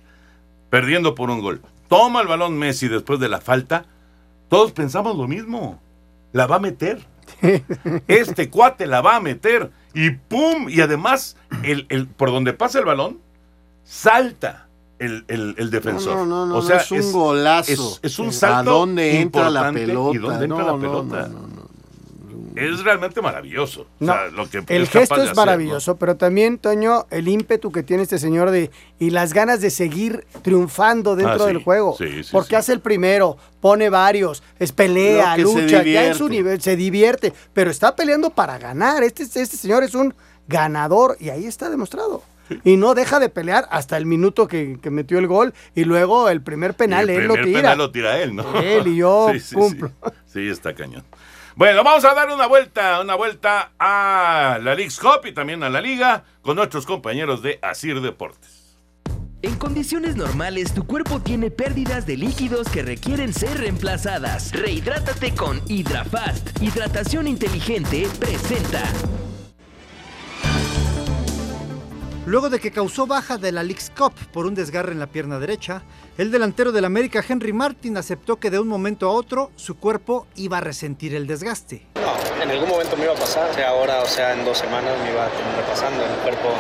perdiendo 0.70 1.14
por 1.14 1.30
un 1.30 1.40
gol. 1.40 1.62
Toma 1.88 2.20
el 2.22 2.26
balón 2.28 2.58
Messi 2.58 2.88
después 2.88 3.20
de 3.20 3.28
la 3.28 3.40
falta, 3.40 3.84
todos 4.48 4.72
pensamos 4.72 5.16
lo 5.16 5.28
mismo. 5.28 5.80
La 6.32 6.46
va 6.46 6.56
a 6.56 6.60
meter. 6.60 7.00
Este 8.08 8.48
cuate 8.50 8.86
la 8.86 9.00
va 9.02 9.16
a 9.16 9.20
meter. 9.20 9.70
Y 9.94 10.10
¡pum! 10.10 10.68
Y 10.70 10.80
además, 10.80 11.36
el, 11.62 11.86
el- 11.90 12.06
por 12.08 12.30
donde 12.30 12.54
pasa 12.54 12.78
el 12.78 12.86
balón, 12.86 13.20
salta 13.84 14.66
el, 15.02 15.24
el- 15.28 15.54
el 15.58 15.70
defensor. 15.70 16.16
No, 16.16 16.24
no, 16.26 16.46
no, 16.46 16.54
o 16.54 16.60
no, 16.60 16.62
sea, 16.62 16.78
es 16.78 16.90
un 16.90 17.12
golazo. 17.12 17.72
Es, 17.72 18.00
es 18.02 18.18
un 18.18 18.28
¿A 18.28 18.32
salto. 18.32 18.70
dónde 18.70 19.20
entra 19.20 19.50
la 19.50 19.68
importante 19.68 19.86
pelota? 19.86 20.16
¿Y 20.16 20.18
dónde 20.20 20.44
entra 20.44 20.58
No, 20.58 20.66
la 20.66 20.72
no, 20.72 20.78
pelota? 20.80 21.30
Es 22.54 22.84
realmente 22.84 23.22
maravilloso. 23.22 23.82
O 23.82 23.86
No, 24.00 24.12
sea, 24.12 24.26
lo 24.28 24.48
que 24.50 24.58
El 24.68 24.86
gesto 24.86 25.14
es 25.16 25.22
hacer, 25.22 25.34
maravilloso, 25.36 25.96
pero 25.96 26.16
también, 26.16 26.58
Toño, 26.58 27.06
el 27.10 27.26
ímpetu 27.28 27.72
que 27.72 27.82
tiene 27.82 28.02
este 28.02 28.18
señor 28.18 28.50
de 28.50 28.70
y 28.98 29.08
las 29.08 29.32
ganas 29.32 29.62
de 29.62 29.70
seguir 29.70 30.26
triunfando 30.42 31.16
dentro 31.16 31.34
Ah, 31.34 31.38
sí, 31.38 31.54
del 31.54 31.62
juego. 31.64 31.94
sí, 31.96 32.22
sí, 32.24 32.28
porque 32.30 32.50
sí. 32.50 32.54
hace 32.56 32.72
el 32.74 32.80
primero, 32.80 33.38
pone 33.62 33.88
varios, 33.88 34.42
es 34.58 34.70
pelea, 34.70 35.34
lucha, 35.38 35.82
ya 35.82 36.06
en 36.08 36.14
su 36.14 36.28
nivel 36.28 36.60
se 36.60 36.76
divierte, 36.76 37.32
pero 37.54 37.70
está 37.70 37.96
peleando 37.96 38.28
para 38.28 38.58
ganar. 38.58 39.02
Este, 39.02 39.22
este 39.22 39.56
señor 39.56 39.82
es 39.82 39.94
un 39.94 40.12
ganador 40.46 41.16
y 41.20 41.30
ahí 41.30 41.46
está 41.46 41.70
demostrado. 41.70 42.22
Y 42.64 42.76
no 42.76 42.94
deja 42.94 43.20
de 43.20 43.28
pelear 43.28 43.66
hasta 43.70 43.96
el 43.96 44.06
minuto 44.06 44.48
que, 44.48 44.78
que 44.82 44.90
metió 44.90 45.18
el 45.18 45.26
gol 45.26 45.54
y 45.74 45.84
luego 45.84 46.28
el 46.28 46.42
primer 46.42 46.74
penal, 46.74 47.08
el 47.10 47.22
él 47.22 47.26
lo 47.28 47.34
primer 47.34 47.48
tira. 47.48 47.60
penal 47.62 47.78
lo 47.78 47.90
tira 47.90 48.18
él, 48.22 48.34
¿no? 48.36 48.58
Él 48.60 48.86
y 48.88 48.96
yo 48.96 49.28
Sí, 49.32 49.40
sí, 49.40 49.54
cumplo. 49.54 49.90
Sí, 50.04 50.12
Sí, 50.26 50.48
está 50.48 50.74
cañón. 50.74 51.04
Bueno, 51.54 51.84
vamos 51.84 52.04
a 52.06 52.14
dar 52.14 52.30
una 52.30 52.46
vuelta, 52.46 53.00
una 53.02 53.14
vuelta 53.14 53.72
a 53.78 54.58
la 54.62 54.74
League's 54.74 54.98
Cup 54.98 55.26
y 55.26 55.32
también 55.32 55.62
a 55.62 55.68
la 55.68 55.82
Liga 55.82 56.24
con 56.40 56.56
nuestros 56.56 56.86
compañeros 56.86 57.42
de 57.42 57.58
Asir 57.60 58.00
Deportes. 58.00 58.78
En 59.42 59.56
condiciones 59.56 60.14
normales, 60.16 60.72
tu 60.72 60.86
cuerpo 60.86 61.20
tiene 61.20 61.50
pérdidas 61.50 62.06
de 62.06 62.16
líquidos 62.16 62.68
que 62.68 62.82
requieren 62.82 63.32
ser 63.34 63.58
reemplazadas. 63.58 64.52
Rehidrátate 64.52 65.34
con 65.34 65.60
HidraFast. 65.68 66.62
Hidratación 66.62 67.26
inteligente 67.26 68.06
presenta. 68.20 68.84
Luego 72.24 72.50
de 72.50 72.60
que 72.60 72.70
causó 72.70 73.08
baja 73.08 73.36
de 73.36 73.50
la 73.50 73.64
League's 73.64 73.90
Cup 73.90 74.12
por 74.32 74.46
un 74.46 74.54
desgarre 74.54 74.92
en 74.92 75.00
la 75.00 75.08
pierna 75.08 75.40
derecha, 75.40 75.82
el 76.16 76.30
delantero 76.30 76.70
del 76.70 76.84
América 76.84 77.24
Henry 77.26 77.52
Martin 77.52 77.96
aceptó 77.96 78.36
que 78.36 78.48
de 78.48 78.60
un 78.60 78.68
momento 78.68 79.08
a 79.08 79.12
otro 79.12 79.50
su 79.56 79.76
cuerpo 79.76 80.28
iba 80.36 80.58
a 80.58 80.60
resentir 80.60 81.16
el 81.16 81.26
desgaste. 81.26 81.84
No, 81.96 82.14
en 82.40 82.48
algún 82.48 82.68
momento 82.68 82.96
me 82.96 83.04
iba 83.04 83.12
a 83.12 83.16
pasar, 83.16 83.52
sea 83.52 83.70
ahora 83.70 84.02
o 84.02 84.06
sea 84.06 84.34
en 84.34 84.44
dos 84.44 84.56
semanas 84.56 84.96
me 85.02 85.10
iba 85.10 85.26
a 85.26 85.30
terminar 85.30 85.66
pasando. 85.66 86.04
El 86.04 86.14
cuerpo 86.22 86.50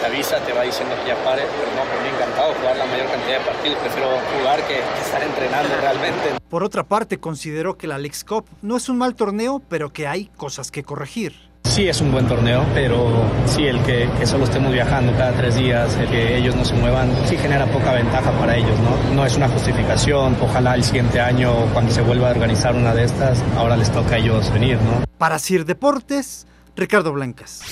te 0.00 0.06
avisa, 0.06 0.38
te 0.46 0.54
va 0.54 0.62
diciendo 0.62 0.94
que 1.02 1.08
ya 1.08 1.22
pare, 1.22 1.42
pero 1.42 1.70
no, 1.76 1.92
por 1.92 2.02
mí 2.02 2.08
encantado 2.08 2.54
jugar 2.54 2.78
la 2.78 2.86
mayor 2.86 3.10
cantidad 3.10 3.38
de 3.38 3.44
partidos. 3.44 3.78
Prefiero 3.80 4.08
jugar 4.38 4.66
que, 4.66 4.76
que 4.76 5.00
estar 5.04 5.22
entrenando 5.22 5.76
realmente. 5.76 6.40
Por 6.48 6.64
otra 6.64 6.84
parte, 6.84 7.20
consideró 7.20 7.76
que 7.76 7.86
la 7.86 7.98
League's 7.98 8.24
Cup 8.24 8.46
no 8.62 8.78
es 8.78 8.88
un 8.88 8.96
mal 8.96 9.14
torneo, 9.14 9.60
pero 9.68 9.92
que 9.92 10.06
hay 10.06 10.30
cosas 10.38 10.70
que 10.70 10.84
corregir. 10.84 11.51
Sí 11.64 11.88
es 11.88 12.00
un 12.00 12.12
buen 12.12 12.26
torneo, 12.26 12.66
pero 12.74 13.24
sí 13.46 13.66
el 13.66 13.82
que, 13.82 14.08
solo 14.26 14.44
estemos 14.44 14.72
viajando 14.72 15.12
cada 15.12 15.32
tres 15.32 15.54
días, 15.54 15.96
el 15.96 16.08
que 16.08 16.36
ellos 16.36 16.54
no 16.54 16.64
se 16.64 16.74
muevan, 16.74 17.10
sí 17.26 17.36
genera 17.36 17.66
poca 17.66 17.92
ventaja 17.92 18.30
para 18.32 18.56
ellos, 18.56 18.78
¿no? 18.80 19.14
No 19.14 19.24
es 19.24 19.36
una 19.36 19.48
justificación, 19.48 20.36
ojalá 20.40 20.74
el 20.74 20.84
siguiente 20.84 21.20
año, 21.20 21.52
cuando 21.72 21.90
se 21.92 22.02
vuelva 22.02 22.28
a 22.28 22.32
organizar 22.32 22.74
una 22.74 22.94
de 22.94 23.04
estas, 23.04 23.42
ahora 23.56 23.76
les 23.76 23.90
toca 23.90 24.16
a 24.16 24.18
ellos 24.18 24.52
venir, 24.52 24.76
¿no? 24.82 25.04
Para 25.16 25.38
Sir 25.38 25.64
Deportes, 25.64 26.46
Ricardo 26.76 27.12
Blancas. 27.12 27.62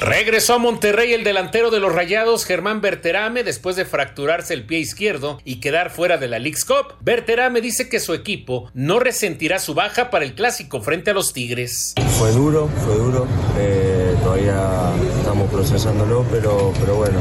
Regresó 0.00 0.54
a 0.54 0.58
Monterrey 0.58 1.14
el 1.14 1.24
delantero 1.24 1.70
de 1.70 1.80
los 1.80 1.90
Rayados, 1.92 2.44
Germán 2.44 2.82
Berterame, 2.82 3.44
después 3.44 3.76
de 3.76 3.86
fracturarse 3.86 4.52
el 4.52 4.66
pie 4.66 4.78
izquierdo 4.78 5.40
y 5.42 5.56
quedar 5.60 5.90
fuera 5.90 6.18
de 6.18 6.28
la 6.28 6.38
League's 6.38 6.66
Cup. 6.66 6.94
Berterame 7.00 7.62
dice 7.62 7.88
que 7.88 7.98
su 7.98 8.12
equipo 8.12 8.70
no 8.74 8.98
resentirá 8.98 9.58
su 9.58 9.72
baja 9.72 10.10
para 10.10 10.26
el 10.26 10.34
clásico 10.34 10.82
frente 10.82 11.12
a 11.12 11.14
los 11.14 11.32
Tigres. 11.32 11.94
Fue 12.18 12.30
duro, 12.32 12.68
fue 12.84 12.94
duro. 12.94 13.26
eh, 13.58 14.14
todavía 14.22 14.92
estamos 15.18 15.50
procesándolo, 15.50 16.26
pero, 16.30 16.74
pero 16.78 16.96
bueno, 16.96 17.18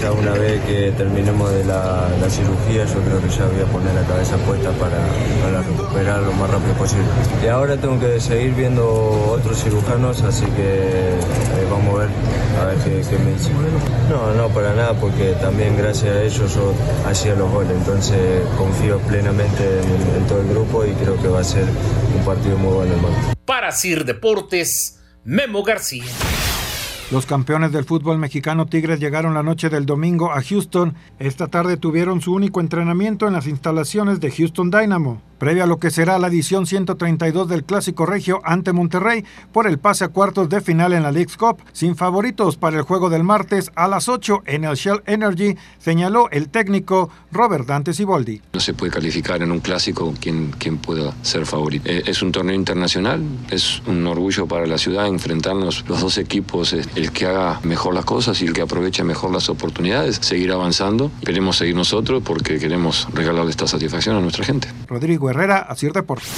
ya 0.00 0.12
una 0.12 0.32
vez 0.32 0.60
que 0.64 0.92
terminemos 0.96 1.52
de 1.52 1.64
la, 1.64 2.08
la 2.20 2.30
cirugía, 2.30 2.84
yo 2.86 3.00
creo 3.00 3.20
que 3.20 3.28
ya 3.28 3.46
voy 3.46 3.60
a 3.60 3.66
poner 3.66 3.94
la 3.94 4.02
cabeza 4.02 4.36
puesta 4.38 4.70
para, 4.72 4.98
para 5.42 5.62
recuperar 5.62 6.22
lo 6.22 6.32
más 6.32 6.50
rápido 6.50 6.74
posible. 6.74 7.04
Y 7.44 7.46
ahora 7.48 7.76
tengo 7.76 8.00
que 8.00 8.18
seguir 8.20 8.54
viendo 8.54 8.88
otros 9.30 9.62
cirujanos, 9.62 10.22
así 10.22 10.46
que 10.46 11.10
eh, 11.10 11.66
vamos 11.70 11.96
a 11.96 11.98
ver, 11.98 12.08
a 12.60 12.64
ver 12.66 12.76
qué, 12.78 13.02
qué 13.08 13.18
me 13.18 13.32
dicen. 13.32 13.52
No, 14.08 14.32
no, 14.34 14.48
para 14.48 14.74
nada, 14.74 14.94
porque 14.94 15.32
también 15.40 15.76
gracias 15.76 16.16
a 16.16 16.22
ellos 16.22 16.54
yo 16.54 16.72
hacía 17.06 17.34
los 17.34 17.50
goles, 17.50 17.72
entonces 17.72 18.42
confío 18.56 18.98
plenamente 19.00 19.62
en, 19.62 20.16
en 20.22 20.26
todo 20.26 20.40
el 20.40 20.48
grupo 20.48 20.84
y 20.86 20.92
creo 20.92 21.20
que 21.20 21.28
va 21.28 21.40
a 21.40 21.44
ser 21.44 21.64
un 22.16 22.24
partido 22.24 22.56
muy 22.56 22.72
bueno, 22.72 22.94
hermano. 22.94 23.16
Para 23.44 23.70
Sir 23.72 24.04
Deportes, 24.04 24.98
Memo 25.24 25.62
García. 25.62 26.04
Los 27.10 27.26
campeones 27.26 27.72
del 27.72 27.84
fútbol 27.84 28.18
mexicano 28.18 28.66
Tigres 28.66 29.00
llegaron 29.00 29.34
la 29.34 29.42
noche 29.42 29.68
del 29.68 29.84
domingo 29.84 30.30
a 30.30 30.42
Houston. 30.42 30.94
Esta 31.18 31.48
tarde 31.48 31.76
tuvieron 31.76 32.20
su 32.20 32.32
único 32.32 32.60
entrenamiento 32.60 33.26
en 33.26 33.32
las 33.32 33.48
instalaciones 33.48 34.20
de 34.20 34.30
Houston 34.30 34.70
Dynamo. 34.70 35.20
Previa 35.40 35.64
a 35.64 35.66
lo 35.66 35.78
que 35.78 35.90
será 35.90 36.18
la 36.18 36.28
edición 36.28 36.66
132 36.66 37.48
del 37.48 37.64
Clásico 37.64 38.04
Regio 38.04 38.42
ante 38.44 38.74
Monterrey 38.74 39.24
por 39.52 39.66
el 39.66 39.78
pase 39.78 40.04
a 40.04 40.08
cuartos 40.08 40.50
de 40.50 40.60
final 40.60 40.92
en 40.92 41.02
la 41.02 41.10
League's 41.10 41.38
Cup, 41.38 41.62
sin 41.72 41.96
favoritos 41.96 42.58
para 42.58 42.76
el 42.76 42.82
juego 42.82 43.08
del 43.08 43.24
martes 43.24 43.72
a 43.74 43.88
las 43.88 44.08
8 44.08 44.42
en 44.44 44.64
el 44.64 44.76
Shell 44.76 45.02
Energy, 45.06 45.56
señaló 45.78 46.28
el 46.30 46.50
técnico 46.50 47.10
Robert 47.32 47.66
Dante 47.66 47.94
Siboldi. 47.94 48.42
No 48.52 48.60
se 48.60 48.74
puede 48.74 48.92
calificar 48.92 49.42
en 49.42 49.50
un 49.50 49.60
clásico 49.60 50.12
quien, 50.20 50.50
quien 50.50 50.76
pueda 50.76 51.14
ser 51.22 51.46
favorito. 51.46 51.88
Eh, 51.88 52.02
es 52.04 52.20
un 52.20 52.32
torneo 52.32 52.54
internacional, 52.54 53.24
es 53.50 53.82
un 53.86 54.06
orgullo 54.06 54.46
para 54.46 54.66
la 54.66 54.76
ciudad 54.76 55.06
enfrentarnos 55.06 55.88
los 55.88 56.02
dos 56.02 56.18
equipos, 56.18 56.74
el 56.74 57.12
que 57.12 57.24
haga 57.24 57.60
mejor 57.62 57.94
las 57.94 58.04
cosas 58.04 58.42
y 58.42 58.46
el 58.46 58.52
que 58.52 58.60
aproveche 58.60 59.02
mejor 59.04 59.32
las 59.32 59.48
oportunidades, 59.48 60.16
seguir 60.16 60.52
avanzando. 60.52 61.10
Queremos 61.24 61.56
seguir 61.56 61.74
nosotros 61.74 62.22
porque 62.22 62.58
queremos 62.58 63.08
regalarle 63.14 63.50
esta 63.50 63.66
satisfacción 63.66 64.16
a 64.16 64.20
nuestra 64.20 64.44
gente. 64.44 64.68
Rodrigo 64.86 65.29
Herrera, 65.30 65.58
Así 65.58 65.88
Deportes. 65.88 66.28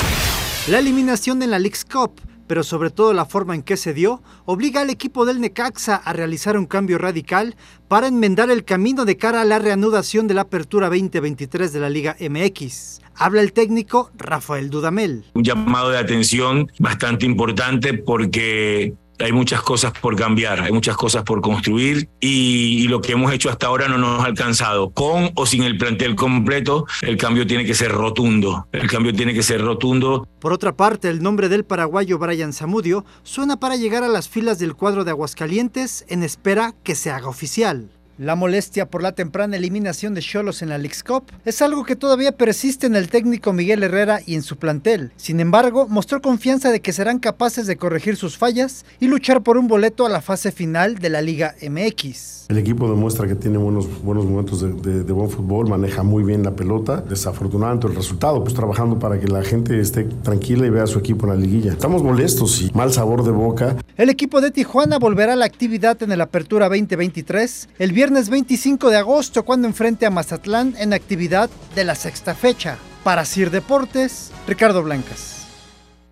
La 0.69 0.79
eliminación 0.79 1.43
en 1.43 1.51
la 1.51 1.59
League's 1.59 1.85
Cup 1.85 2.21
pero 2.53 2.65
sobre 2.65 2.91
todo 2.91 3.15
la 3.15 3.25
forma 3.25 3.55
en 3.55 3.63
que 3.63 3.79
se 3.79 3.95
dio, 3.95 4.23
obliga 4.45 4.83
al 4.83 4.91
equipo 4.91 5.25
del 5.25 5.41
Necaxa 5.41 5.97
a 5.97 6.13
realizar 6.13 6.59
un 6.59 6.67
cambio 6.67 6.99
radical 6.99 7.57
para 7.89 8.09
enmendar 8.09 8.51
el 8.51 8.65
camino 8.65 9.07
de 9.07 9.17
cara 9.17 9.41
a 9.41 9.47
la 9.47 9.59
reanudación 9.59 10.29
de 10.29 10.35
la 10.35 10.43
Apertura 10.43 10.89
2023 10.89 11.73
de 11.73 11.81
la 11.81 11.89
Liga 11.89 12.15
MX. 12.21 13.01
Habla 13.15 13.41
el 13.41 13.55
técnico 13.55 14.11
Rafael 14.17 14.69
Dudamel. 14.69 15.25
Un 15.33 15.45
llamado 15.45 15.91
de 15.91 15.99
atención 15.99 16.71
bastante 16.79 17.25
importante 17.25 17.95
porque 17.95 18.95
hay 19.23 19.33
muchas 19.33 19.63
cosas 19.63 19.93
por 19.93 20.17
cambiar, 20.17 20.61
hay 20.61 20.73
muchas 20.73 20.97
cosas 20.97 21.23
por 21.23 21.41
construir 21.41 22.09
y, 22.21 22.89
lo 22.89 23.01
que 23.01 23.13
hemos 23.13 23.33
hecho 23.33 23.49
hasta 23.49 23.69
ahora 23.69 23.89
no 23.89 23.97
nos 23.97 24.23
ha 24.23 24.27
alcanzado. 24.27 24.91
Con 24.91 25.31
o 25.35 25.47
sin 25.47 25.63
el 25.63 25.79
plantel 25.79 26.15
completo, 26.15 26.85
el 27.01 27.17
cambio 27.17 27.47
tiene 27.47 27.65
que 27.65 27.75
ser 27.75 27.91
rotundo. 27.91 28.67
El 28.73 28.89
cambio 28.89 29.15
tiene 29.15 29.33
que 29.33 29.43
ser 29.43 29.63
rotundo. 29.63 30.29
Por 30.41 30.53
otra 30.53 30.77
parte, 30.77 31.09
el 31.09 31.23
nombre 31.23 31.49
del 31.49 31.65
paraguayo 31.65 32.19
Brian 32.19 32.53
Zamudio 32.53 33.05
suena 33.23 33.59
para 33.59 33.77
llegar 33.77 34.05
a 34.05 34.09
las 34.09 34.29
filas 34.29 34.59
del 34.59 34.75
cuadro 34.75 35.05
de 35.05 35.13
Aguascalientes 35.13 36.05
en 36.09 36.23
espera 36.23 36.75
que 36.83 36.95
se 36.95 37.11
haga 37.11 37.29
oficial. 37.29 37.89
La 38.19 38.35
molestia 38.35 38.91
por 38.91 39.03
la 39.03 39.13
temprana 39.13 39.57
eliminación 39.57 40.13
de 40.13 40.21
Cholos 40.21 40.61
en 40.61 40.69
la 40.69 40.77
League's 40.77 41.03
Cup 41.03 41.25
es 41.47 41.63
algo 41.63 41.83
que 41.83 41.97
todavía 41.97 42.33
persiste 42.33 42.87
en 42.87 42.95
el 42.95 43.09
técnico 43.09 43.55
Miguel 43.55 43.83
Herrera 43.83 44.21
y 44.27 44.35
en 44.35 44.43
su 44.43 44.59
plantel. 44.59 45.13
Sin 45.17 45.41
embargo, 45.41 45.89
mostró 45.89 46.21
confianza 46.21 46.71
de 46.71 46.81
que 46.81 46.93
serán 46.93 47.19
capaces 47.19 47.67
de 47.67 47.77
corregir 47.77 48.17
sus 48.17 48.37
fallas 48.37 48.85
y 49.01 49.09
luchar 49.09 49.43
por 49.43 49.57
un 49.57 49.67
boleto 49.67 50.05
a 50.05 50.11
la 50.11 50.21
fase 50.21 50.53
final 50.53 50.97
de 50.99 51.09
la 51.09 51.23
Liga 51.23 51.55
MX. 51.63 52.49
El 52.51 52.59
equipo 52.59 52.87
demuestra 52.87 53.27
que 53.27 53.35
tiene 53.35 53.57
buenos, 53.57 53.89
buenos 54.03 54.27
momentos 54.27 54.61
de, 54.61 55.13
buen 55.13 55.31
fútbol, 55.31 55.71
maneja 55.71 56.03
muy 56.03 56.23
bien 56.23 56.43
la 56.43 56.55
pelota. 56.55 57.01
Desafortunadamente 57.01 57.87
el 57.87 57.95
resultado, 57.95 58.45
pues 58.45 58.53
trabajando 58.53 58.99
para 58.99 59.19
que 59.19 59.27
la 59.27 59.43
gente 59.43 59.81
esté 59.81 60.05
tranquila 60.05 60.67
y 60.67 60.71
vea 60.71 60.83
a 60.83 60.87
su 60.87 60.99
equipo 60.99 61.25
en 61.25 61.33
la 61.33 61.39
liguilla. 61.39 61.73
Estamos 61.73 62.03
molestos 62.03 62.61
y 62.61 62.71
mal 62.75 62.93
sabor 62.93 63.25
de 63.25 63.31
boca. 63.31 63.77
El 63.97 64.11
equipo 64.11 64.43
de 64.43 64.51
Tijuana 64.51 64.99
volverá 64.99 65.33
a 65.33 65.37
la 65.37 65.47
actividad 65.47 66.03
en 66.03 66.13
el 66.13 66.21
Apertura 66.21 66.69
2023 66.69 67.71
el 67.79 67.93
viernes 67.93 68.02
25 68.11 68.91
de 68.91 68.97
agosto 68.97 69.45
cuando 69.45 69.69
enfrente 69.69 70.07
a 70.07 70.11
Mazatlán 70.11 70.75
en 70.79 70.93
actividad 70.93 71.49
de 71.75 71.85
la 71.85 71.95
sexta 71.95 72.35
fecha. 72.35 72.77
Para 73.05 73.25
Sir 73.25 73.51
Deportes, 73.51 74.33
Ricardo 74.47 74.83
Blancas. 74.83 75.47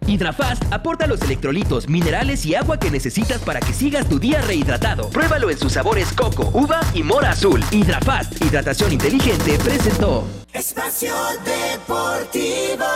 Hidrafast 0.06 0.62
aporta 0.70 1.06
los 1.06 1.20
electrolitos, 1.22 1.88
minerales 1.88 2.46
y 2.46 2.54
agua 2.54 2.78
que 2.78 2.90
necesitas 2.90 3.40
para 3.40 3.60
que 3.60 3.72
sigas 3.72 4.08
tu 4.08 4.18
día 4.18 4.40
rehidratado. 4.40 5.10
Pruébalo 5.10 5.50
en 5.50 5.58
sus 5.58 5.72
sabores 5.72 6.12
coco, 6.12 6.50
uva 6.54 6.80
y 6.94 7.02
mora 7.02 7.30
azul. 7.30 7.62
Hidrafast, 7.70 8.40
hidratación 8.40 8.92
inteligente, 8.92 9.58
presentó. 9.62 10.24
Espacio 10.52 11.14
Deportivo. 11.44 12.86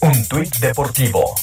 Un 0.00 0.28
tuit 0.28 0.56
deportivo. 0.56 1.34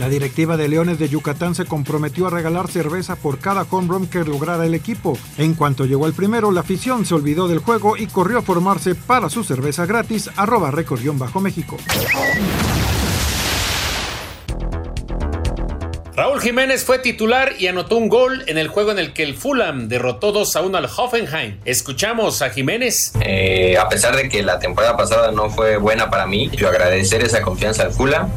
La 0.00 0.08
directiva 0.08 0.56
de 0.56 0.66
Leones 0.66 0.98
de 0.98 1.10
Yucatán 1.10 1.54
se 1.54 1.66
comprometió 1.66 2.26
a 2.26 2.30
regalar 2.30 2.68
cerveza 2.68 3.16
por 3.16 3.38
cada 3.38 3.66
home 3.68 3.86
run 3.86 4.06
que 4.06 4.24
lograra 4.24 4.64
el 4.64 4.72
equipo. 4.72 5.18
En 5.36 5.52
cuanto 5.52 5.84
llegó 5.84 6.06
el 6.06 6.14
primero, 6.14 6.50
la 6.52 6.62
afición 6.62 7.04
se 7.04 7.14
olvidó 7.14 7.48
del 7.48 7.58
juego 7.58 7.98
y 7.98 8.06
corrió 8.06 8.38
a 8.38 8.42
formarse 8.42 8.94
para 8.94 9.28
su 9.28 9.44
cerveza 9.44 9.84
gratis, 9.84 10.30
arroba 10.36 10.70
bajo 10.70 11.40
México. 11.42 11.76
Raúl 16.20 16.38
Jiménez 16.42 16.84
fue 16.84 16.98
titular 16.98 17.54
y 17.58 17.68
anotó 17.68 17.96
un 17.96 18.10
gol 18.10 18.44
en 18.46 18.58
el 18.58 18.68
juego 18.68 18.90
en 18.90 18.98
el 18.98 19.14
que 19.14 19.22
el 19.22 19.34
Fulham 19.34 19.88
derrotó 19.88 20.32
2 20.32 20.54
a 20.54 20.60
1 20.60 20.76
al 20.76 20.84
Hoffenheim. 20.84 21.56
Escuchamos 21.64 22.42
a 22.42 22.50
Jiménez. 22.50 23.14
Eh, 23.22 23.78
a 23.78 23.88
pesar 23.88 24.14
de 24.14 24.28
que 24.28 24.42
la 24.42 24.58
temporada 24.58 24.98
pasada 24.98 25.32
no 25.32 25.48
fue 25.48 25.78
buena 25.78 26.10
para 26.10 26.26
mí, 26.26 26.50
yo 26.52 26.68
agradecer 26.68 27.22
esa 27.22 27.40
confianza 27.40 27.84
al 27.84 27.92
Fulham, 27.92 28.28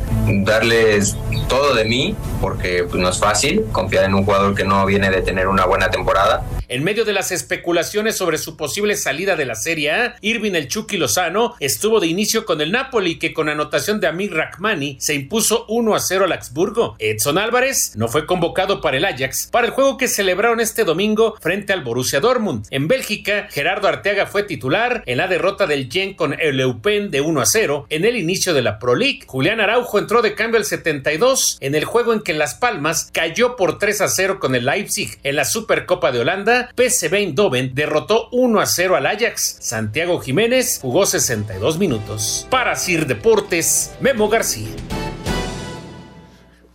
darles 0.45 1.17
todo 1.49 1.75
de 1.75 1.83
mí, 1.83 2.15
porque 2.39 2.85
pues, 2.89 3.01
no 3.01 3.09
es 3.09 3.19
fácil 3.19 3.65
confiar 3.73 4.05
en 4.05 4.13
un 4.13 4.23
jugador 4.23 4.55
que 4.55 4.63
no 4.63 4.85
viene 4.85 5.09
de 5.09 5.21
tener 5.21 5.49
una 5.49 5.65
buena 5.65 5.89
temporada. 5.89 6.41
En 6.73 6.83
medio 6.83 7.05
de 7.05 7.13
las 7.13 7.31
especulaciones 7.31 8.17
sobre 8.17 8.39
su 8.39 8.57
posible 8.57 8.95
salida 8.95 9.35
de 9.35 9.45
la 9.45 9.53
Serie 9.53 9.91
A, 9.91 10.15
Irving 10.21 10.53
el 10.53 10.67
Chucky 10.67 10.97
Lozano 10.97 11.53
estuvo 11.59 11.99
de 11.99 12.07
inicio 12.07 12.45
con 12.45 12.61
el 12.61 12.71
Napoli, 12.71 13.19
que 13.19 13.31
con 13.31 13.47
anotación 13.47 13.99
de 13.99 14.07
Amir 14.07 14.33
Rahmani 14.33 14.97
se 14.99 15.13
impuso 15.13 15.67
1 15.67 15.93
a 15.93 15.99
0 15.99 16.25
al 16.25 16.31
Augsburgo. 16.31 16.95
Edson 16.97 17.37
Álvarez 17.37 17.91
no 17.95 18.07
fue 18.07 18.25
convocado 18.25 18.81
para 18.81 18.97
el 18.97 19.05
Ajax 19.05 19.49
para 19.51 19.67
el 19.67 19.73
juego 19.73 19.99
que 19.99 20.07
celebraron 20.07 20.59
este 20.59 20.83
domingo 20.83 21.35
frente 21.39 21.73
al 21.73 21.83
Borussia 21.83 22.19
Dortmund. 22.19 22.65
En 22.71 22.87
Bélgica, 22.87 23.49
Gerardo 23.51 23.87
Arteaga 23.87 24.25
fue 24.25 24.41
titular 24.41 25.03
en 25.05 25.19
la 25.19 25.27
derrota 25.27 25.67
del 25.67 25.91
Gen 25.91 26.15
con 26.15 26.33
el 26.33 26.59
Eupen 26.59 27.11
de 27.11 27.21
1 27.21 27.39
a 27.39 27.45
0 27.45 27.85
en 27.91 28.03
el 28.03 28.17
inicio 28.17 28.55
de 28.55 28.63
la 28.63 28.79
Pro 28.79 28.95
League. 28.95 29.19
Julián 29.27 29.61
Araujo 29.61 29.99
entró 29.99 30.23
de 30.23 30.33
cambio 30.33 30.57
al 30.57 30.65
72 30.65 31.59
en 31.61 31.75
el 31.75 31.85
juego 31.85 32.13
en 32.13 32.21
que 32.21 32.33
Las 32.33 32.55
Palmas 32.55 33.11
cayó 33.13 33.57
por 33.57 33.77
3 33.77 34.01
a 34.01 34.07
0 34.07 34.39
con 34.39 34.55
el 34.55 34.65
Leipzig 34.65 35.19
en 35.21 35.35
la 35.35 35.45
Supercopa 35.45 36.11
de 36.11 36.21
Holanda 36.21 36.62
PSV 36.75 37.13
Eindhoven 37.13 37.73
derrotó 37.73 38.29
1 38.31 38.59
a 38.59 38.65
0 38.65 38.95
al 38.95 39.05
Ajax. 39.05 39.57
Santiago 39.61 40.19
Jiménez 40.19 40.79
jugó 40.81 41.05
62 41.05 41.77
minutos. 41.77 42.47
Para 42.49 42.75
Sir 42.75 43.05
Deportes, 43.05 43.95
Memo 43.99 44.29
García. 44.29 44.69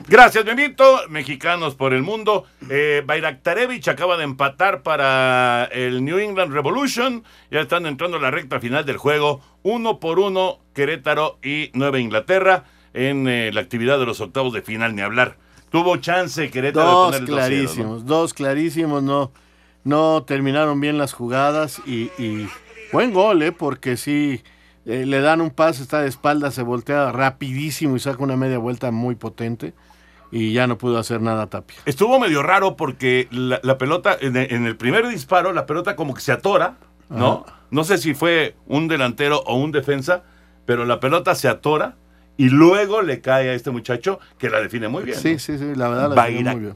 Gracias, 0.09 0.43
Benito. 0.43 1.01
Mexicanos 1.11 1.75
por 1.75 1.93
el 1.93 2.03
mundo. 2.03 2.47
Eh, 2.71 3.03
Bayraktarevich 3.05 3.89
acaba 3.89 4.17
de 4.17 4.25
empatar 4.25 4.83
para 4.83 5.69
el 5.71 6.03
New 6.03 6.19
England 6.19 6.53
Revolution. 6.53 7.25
Ya 7.51 7.61
están 7.61 7.85
entrando 7.85 8.17
a 8.17 8.21
la 8.21 8.31
recta 8.31 8.59
final 8.59 8.87
del 8.87 8.97
juego. 8.97 9.43
Uno 9.63 10.01
por 10.01 10.19
uno, 10.19 10.61
Querétaro 10.73 11.39
y 11.43 11.71
Nueva 11.75 11.99
Inglaterra 11.99 12.65
en 12.95 13.29
eh, 13.29 13.51
la 13.53 13.61
actividad 13.61 13.99
de 13.99 14.07
los 14.07 14.23
octavos 14.23 14.55
de 14.55 14.63
final, 14.63 14.97
ni 14.97 15.03
hablar. 15.03 15.37
Tuvo 15.71 15.99
chance 15.99 16.51
Querétaro 16.51 16.87
dos 16.87 17.13
de 17.13 17.19
poner 17.19 17.35
clarísimos, 17.35 18.07
dos 18.07 18.33
clarísimos, 18.33 19.03
no 19.03 19.31
no 19.85 20.23
terminaron 20.25 20.81
bien 20.81 20.99
las 20.99 21.13
jugadas 21.13 21.81
y, 21.87 22.11
buen 22.93 23.13
gol, 23.13 23.43
¿eh? 23.43 23.53
porque 23.53 23.97
si 23.97 24.43
eh, 24.87 25.05
le 25.07 25.21
dan 25.21 25.41
un 25.41 25.51
pase, 25.51 25.83
está 25.83 26.01
de 26.01 26.09
espalda, 26.09 26.51
se 26.51 26.63
voltea 26.63 27.13
rapidísimo 27.13 27.97
y 27.97 28.01
saca 28.01 28.23
una 28.23 28.37
media 28.37 28.59
vuelta 28.59 28.91
muy 28.91 29.15
potente 29.15 29.75
y 30.31 30.53
ya 30.53 30.67
no 30.67 30.79
pudo 30.79 30.99
hacer 30.99 31.21
nada 31.21 31.47
Tapia. 31.47 31.79
Estuvo 31.87 32.19
medio 32.19 32.43
raro 32.43 32.77
porque 32.77 33.29
la, 33.31 33.79
pelota, 33.79 34.17
en 34.21 34.37
el, 34.37 34.77
primer 34.77 35.07
disparo, 35.09 35.53
la 35.53 35.67
pelota 35.67 35.97
como 35.97 36.15
que 36.15 36.21
se 36.21 36.33
atora, 36.33 36.77
¿no? 37.09 37.45
No 37.71 37.85
sé 37.85 37.99
si 37.99 38.15
fue 38.15 38.57
un 38.67 38.89
delantero 38.89 39.43
o 39.47 39.57
un 39.57 39.73
defensa, 39.73 40.23
pero 40.65 40.85
la 40.85 41.01
pelota 41.01 41.35
se 41.35 41.49
atora 41.49 41.97
y 42.39 42.51
luego 42.51 43.03
le 43.03 43.21
cae 43.21 43.51
a 43.51 43.53
este 43.53 43.71
muchacho 43.73 44.21
que 44.39 44.49
la 44.49 44.61
define 44.61 44.87
muy 44.87 45.03
bien. 45.03 45.19
Sí, 45.19 45.41
sí, 45.41 45.59
sí, 45.59 45.75
la 45.75 45.89
verdad 45.89 46.25
muy 46.25 46.35
bien. 46.35 46.73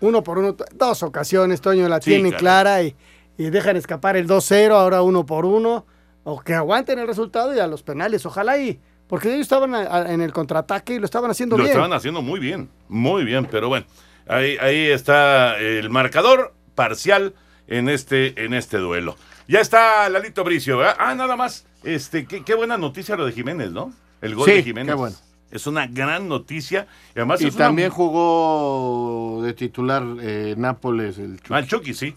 Uno 0.00 0.22
por 0.22 0.38
uno, 0.38 0.56
dos 0.72 1.02
ocasiones, 1.02 1.60
Toño 1.60 1.88
la 1.88 1.98
tiene 1.98 2.32
clara 2.32 2.82
y, 2.84 2.94
dejan 3.36 3.76
escapar 3.76 4.16
el 4.16 4.28
2-0, 4.28 4.70
ahora 4.70 5.02
uno 5.02 5.26
por 5.26 5.44
uno. 5.44 5.86
O 6.22 6.40
que 6.40 6.54
aguanten 6.54 7.00
el 7.00 7.06
resultado 7.08 7.52
y 7.54 7.58
a 7.58 7.66
los 7.66 7.82
penales, 7.82 8.24
ojalá 8.24 8.58
y. 8.58 8.78
Porque 9.08 9.28
ellos 9.28 9.40
estaban 9.40 9.74
en 10.08 10.20
el 10.20 10.32
contraataque 10.32 10.94
y 10.94 10.98
lo 11.00 11.06
estaban 11.06 11.32
haciendo 11.32 11.56
bien. 11.56 11.66
Lo 11.66 11.72
estaban 11.72 11.92
haciendo 11.92 12.22
muy 12.22 12.38
bien, 12.38 12.70
muy 12.88 13.24
bien, 13.24 13.48
pero 13.50 13.68
bueno, 13.68 13.86
ahí, 14.28 14.56
ahí 14.60 14.86
está 14.86 15.58
el 15.58 15.90
marcador 15.90 16.54
parcial 16.76 17.34
en 17.66 17.88
este, 17.88 18.44
en 18.44 18.54
este 18.54 18.76
duelo. 18.76 19.16
Ya 19.50 19.58
está 19.58 20.08
Lalito 20.08 20.44
Bricio, 20.44 20.78
¿verdad? 20.78 20.94
Ah, 20.96 21.12
nada 21.16 21.34
más. 21.34 21.66
Este, 21.82 22.24
qué, 22.24 22.54
buena 22.54 22.78
noticia 22.78 23.16
lo 23.16 23.26
de 23.26 23.32
Jiménez, 23.32 23.72
¿no? 23.72 23.92
El 24.22 24.36
gol 24.36 24.46
de 24.46 24.62
Jiménez. 24.62 24.92
Qué 24.92 24.96
bueno. 24.96 25.16
Es 25.50 25.66
una 25.66 25.88
gran 25.88 26.28
noticia. 26.28 26.86
Y, 27.16 27.18
además 27.18 27.42
y 27.42 27.50
también 27.50 27.90
jugó 27.90 29.42
de 29.42 29.52
titular 29.52 30.04
eh, 30.20 30.54
Nápoles 30.56 31.18
el 31.18 31.38
Chucky. 31.38 31.52
Ah, 31.52 31.58
el 31.58 31.66
Chucky, 31.66 31.94
sí. 31.94 32.14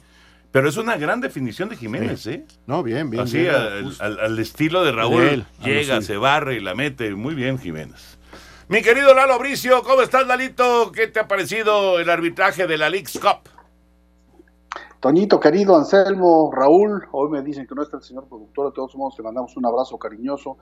Pero 0.51 0.69
es 0.69 0.77
una 0.77 0.95
gran 0.95 1.21
definición 1.21 1.69
de 1.69 1.77
Jiménez, 1.77 2.27
¿eh? 2.27 2.45
No, 2.67 2.83
bien, 2.83 3.09
bien. 3.09 3.23
Así, 3.23 3.47
al, 3.47 4.37
estilo 4.37 4.83
de 4.83 4.91
Raúl. 4.91 5.43
llega, 5.63 6.03
se 6.03 6.17
barre 6.17 6.57
y 6.57 6.59
la 6.59 6.75
mete. 6.75 7.15
Muy 7.15 7.33
bien, 7.33 7.57
Jiménez. 7.57 8.19
Mi 8.67 8.83
querido 8.83 9.11
Lalo 9.15 9.39
Bricio, 9.39 9.81
¿cómo 9.81 10.03
estás, 10.03 10.27
Lalito? 10.27 10.91
¿Qué 10.91 11.07
te 11.07 11.19
ha 11.19 11.27
parecido 11.27 11.99
el 11.99 12.11
arbitraje 12.11 12.67
de 12.67 12.77
la 12.77 12.91
League's 12.91 13.17
Cup? 13.17 13.49
Toñito, 15.03 15.37
querido 15.37 15.75
Anselmo, 15.75 16.49
Raúl, 16.49 17.03
hoy 17.11 17.29
me 17.29 17.41
dicen 17.41 17.67
que 17.67 17.75
no 17.75 17.81
está 17.81 17.97
el 17.97 18.03
señor 18.03 18.25
productor, 18.29 18.67
de 18.67 18.71
todos 18.71 18.95
modos 18.95 19.15
le 19.17 19.25
mandamos 19.25 19.57
un 19.57 19.65
abrazo 19.65 19.97
cariñoso. 19.97 20.55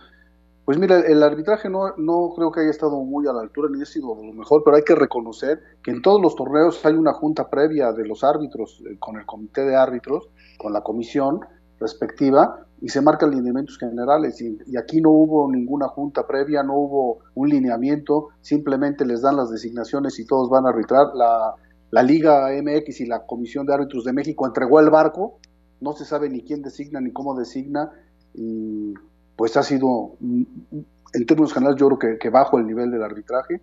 Pues 0.65 0.79
mira, 0.79 0.97
el 0.97 1.21
arbitraje 1.21 1.69
no, 1.69 1.93
no 1.97 2.33
creo 2.35 2.51
que 2.51 2.61
haya 2.61 2.71
estado 2.71 3.03
muy 3.03 3.27
a 3.27 3.33
la 3.33 3.41
altura 3.41 3.69
ni 3.71 3.83
ha 3.83 3.85
sido 3.85 4.15
lo 4.15 4.33
mejor, 4.33 4.63
pero 4.65 4.77
hay 4.77 4.81
que 4.81 4.95
reconocer 4.95 5.59
que 5.83 5.91
en 5.91 6.01
todos 6.01 6.19
los 6.19 6.35
torneos 6.35 6.83
hay 6.83 6.95
una 6.95 7.13
junta 7.13 7.51
previa 7.51 7.91
de 7.91 8.07
los 8.07 8.23
árbitros 8.23 8.81
eh, 8.89 8.97
con 8.97 9.19
el 9.19 9.27
comité 9.27 9.61
de 9.61 9.75
árbitros, 9.75 10.27
con 10.57 10.73
la 10.73 10.81
comisión 10.81 11.41
respectiva, 11.79 12.65
y 12.81 12.89
se 12.89 12.99
marcan 12.99 13.29
lineamientos 13.29 13.77
generales. 13.77 14.41
Y, 14.41 14.57
y 14.65 14.75
aquí 14.75 15.01
no 15.01 15.11
hubo 15.11 15.51
ninguna 15.51 15.87
junta 15.87 16.25
previa, 16.25 16.63
no 16.63 16.79
hubo 16.79 17.19
un 17.35 17.47
lineamiento, 17.47 18.29
simplemente 18.41 19.05
les 19.05 19.21
dan 19.21 19.37
las 19.37 19.51
designaciones 19.51 20.17
y 20.17 20.25
todos 20.25 20.49
van 20.49 20.65
a 20.65 20.69
arbitrar. 20.69 21.11
La, 21.13 21.53
la 21.91 22.03
Liga 22.03 22.49
MX 22.49 23.01
y 23.01 23.05
la 23.05 23.25
Comisión 23.25 23.65
de 23.65 23.73
Árbitros 23.73 24.03
de 24.05 24.13
México 24.13 24.47
entregó 24.47 24.79
el 24.79 24.89
barco, 24.89 25.39
no 25.81 25.93
se 25.93 26.05
sabe 26.05 26.29
ni 26.29 26.41
quién 26.41 26.61
designa 26.61 27.01
ni 27.01 27.11
cómo 27.11 27.37
designa, 27.37 27.91
y 28.33 28.93
pues 29.35 29.57
ha 29.57 29.63
sido, 29.63 30.13
en 30.21 31.25
términos 31.25 31.53
generales, 31.53 31.79
yo 31.79 31.87
creo 31.87 31.99
que, 31.99 32.17
que, 32.17 32.29
bajo 32.29 32.57
el 32.57 32.65
nivel 32.65 32.91
del 32.91 33.03
arbitraje. 33.03 33.61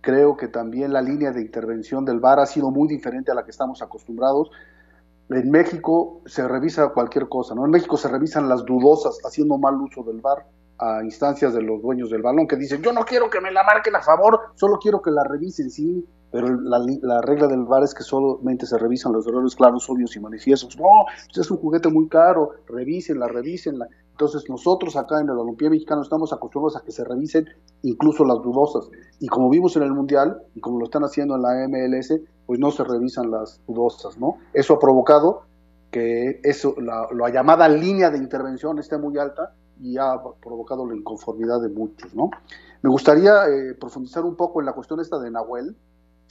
Creo 0.00 0.36
que 0.36 0.48
también 0.48 0.92
la 0.92 1.00
línea 1.00 1.30
de 1.30 1.40
intervención 1.40 2.04
del 2.04 2.18
VAR 2.18 2.40
ha 2.40 2.46
sido 2.46 2.70
muy 2.70 2.88
diferente 2.88 3.30
a 3.30 3.34
la 3.34 3.44
que 3.44 3.52
estamos 3.52 3.82
acostumbrados. 3.82 4.50
En 5.30 5.48
México 5.50 6.22
se 6.26 6.48
revisa 6.48 6.88
cualquier 6.88 7.28
cosa, 7.28 7.54
¿no? 7.54 7.64
En 7.64 7.70
México 7.70 7.96
se 7.96 8.08
revisan 8.08 8.48
las 8.48 8.64
dudosas 8.64 9.18
haciendo 9.24 9.58
mal 9.58 9.76
uso 9.76 10.02
del 10.02 10.20
VAR 10.20 10.44
a 10.78 11.04
instancias 11.04 11.54
de 11.54 11.62
los 11.62 11.80
dueños 11.80 12.10
del 12.10 12.22
balón 12.22 12.48
que 12.48 12.56
dicen, 12.56 12.82
yo 12.82 12.92
no 12.92 13.04
quiero 13.04 13.30
que 13.30 13.40
me 13.40 13.52
la 13.52 13.62
marquen 13.62 13.94
a 13.94 14.02
favor, 14.02 14.40
solo 14.54 14.78
quiero 14.78 15.00
que 15.00 15.12
la 15.12 15.22
revisen, 15.22 15.70
sí, 15.70 16.04
pero 16.32 16.48
la, 16.60 16.84
la, 17.02 17.20
regla 17.20 17.46
del 17.46 17.64
VAR 17.64 17.84
es 17.84 17.94
que 17.94 18.02
solamente 18.02 18.66
se 18.66 18.78
revisan 18.78 19.12
los 19.12 19.26
errores 19.26 19.54
claros, 19.54 19.88
obvios 19.90 20.16
y 20.16 20.20
manifiestos. 20.20 20.76
No, 20.78 21.04
es 21.34 21.50
un 21.50 21.58
juguete 21.58 21.90
muy 21.90 22.08
caro, 22.08 22.52
revísenla, 22.66 23.28
revísenla. 23.28 23.86
Entonces 24.12 24.48
nosotros 24.48 24.96
acá 24.96 25.20
en 25.20 25.28
el 25.28 25.36
Balompié 25.36 25.68
Mexicano 25.68 26.00
estamos 26.00 26.32
acostumbrados 26.32 26.76
a 26.76 26.84
que 26.84 26.90
se 26.90 27.04
revisen 27.04 27.46
incluso 27.82 28.24
las 28.24 28.42
dudosas. 28.42 28.88
Y 29.20 29.28
como 29.28 29.50
vimos 29.50 29.76
en 29.76 29.82
el 29.82 29.92
Mundial, 29.92 30.42
y 30.54 30.60
como 30.60 30.78
lo 30.78 30.86
están 30.86 31.04
haciendo 31.04 31.36
en 31.36 31.42
la 31.42 31.68
MLS, 31.68 32.14
pues 32.46 32.58
no 32.58 32.70
se 32.70 32.82
revisan 32.82 33.30
las 33.30 33.60
dudosas, 33.66 34.18
¿no? 34.18 34.38
Eso 34.54 34.74
ha 34.74 34.78
provocado 34.78 35.42
que 35.90 36.40
eso, 36.42 36.74
la, 36.80 37.08
la 37.12 37.30
llamada 37.30 37.68
línea 37.68 38.10
de 38.10 38.16
intervención 38.16 38.78
esté 38.78 38.96
muy 38.96 39.18
alta 39.18 39.52
y 39.82 39.98
ha 39.98 40.14
provocado 40.40 40.86
la 40.86 40.96
inconformidad 40.96 41.60
de 41.60 41.68
muchos, 41.68 42.14
¿no? 42.14 42.30
Me 42.82 42.90
gustaría 42.90 43.46
eh, 43.48 43.74
profundizar 43.74 44.24
un 44.24 44.36
poco 44.36 44.60
en 44.60 44.66
la 44.66 44.72
cuestión 44.72 45.00
esta 45.00 45.18
de 45.18 45.30
Nahuel, 45.30 45.76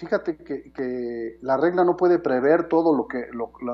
fíjate 0.02 0.36
que, 0.38 0.72
que, 0.74 1.38
la 1.42 1.58
regla 1.58 1.84
no 1.84 1.96
puede 1.96 2.18
prever 2.18 2.68
todo 2.68 2.94
lo 2.96 3.08
que 3.08 3.28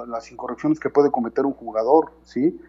las 0.07 0.32
incorrecciones 0.32 0.80
que 0.80 0.89
puede 0.89 1.09
cometer 1.09 1.45
un 1.45 1.53
jugador, 1.53 2.11
¿sí? 2.23 2.59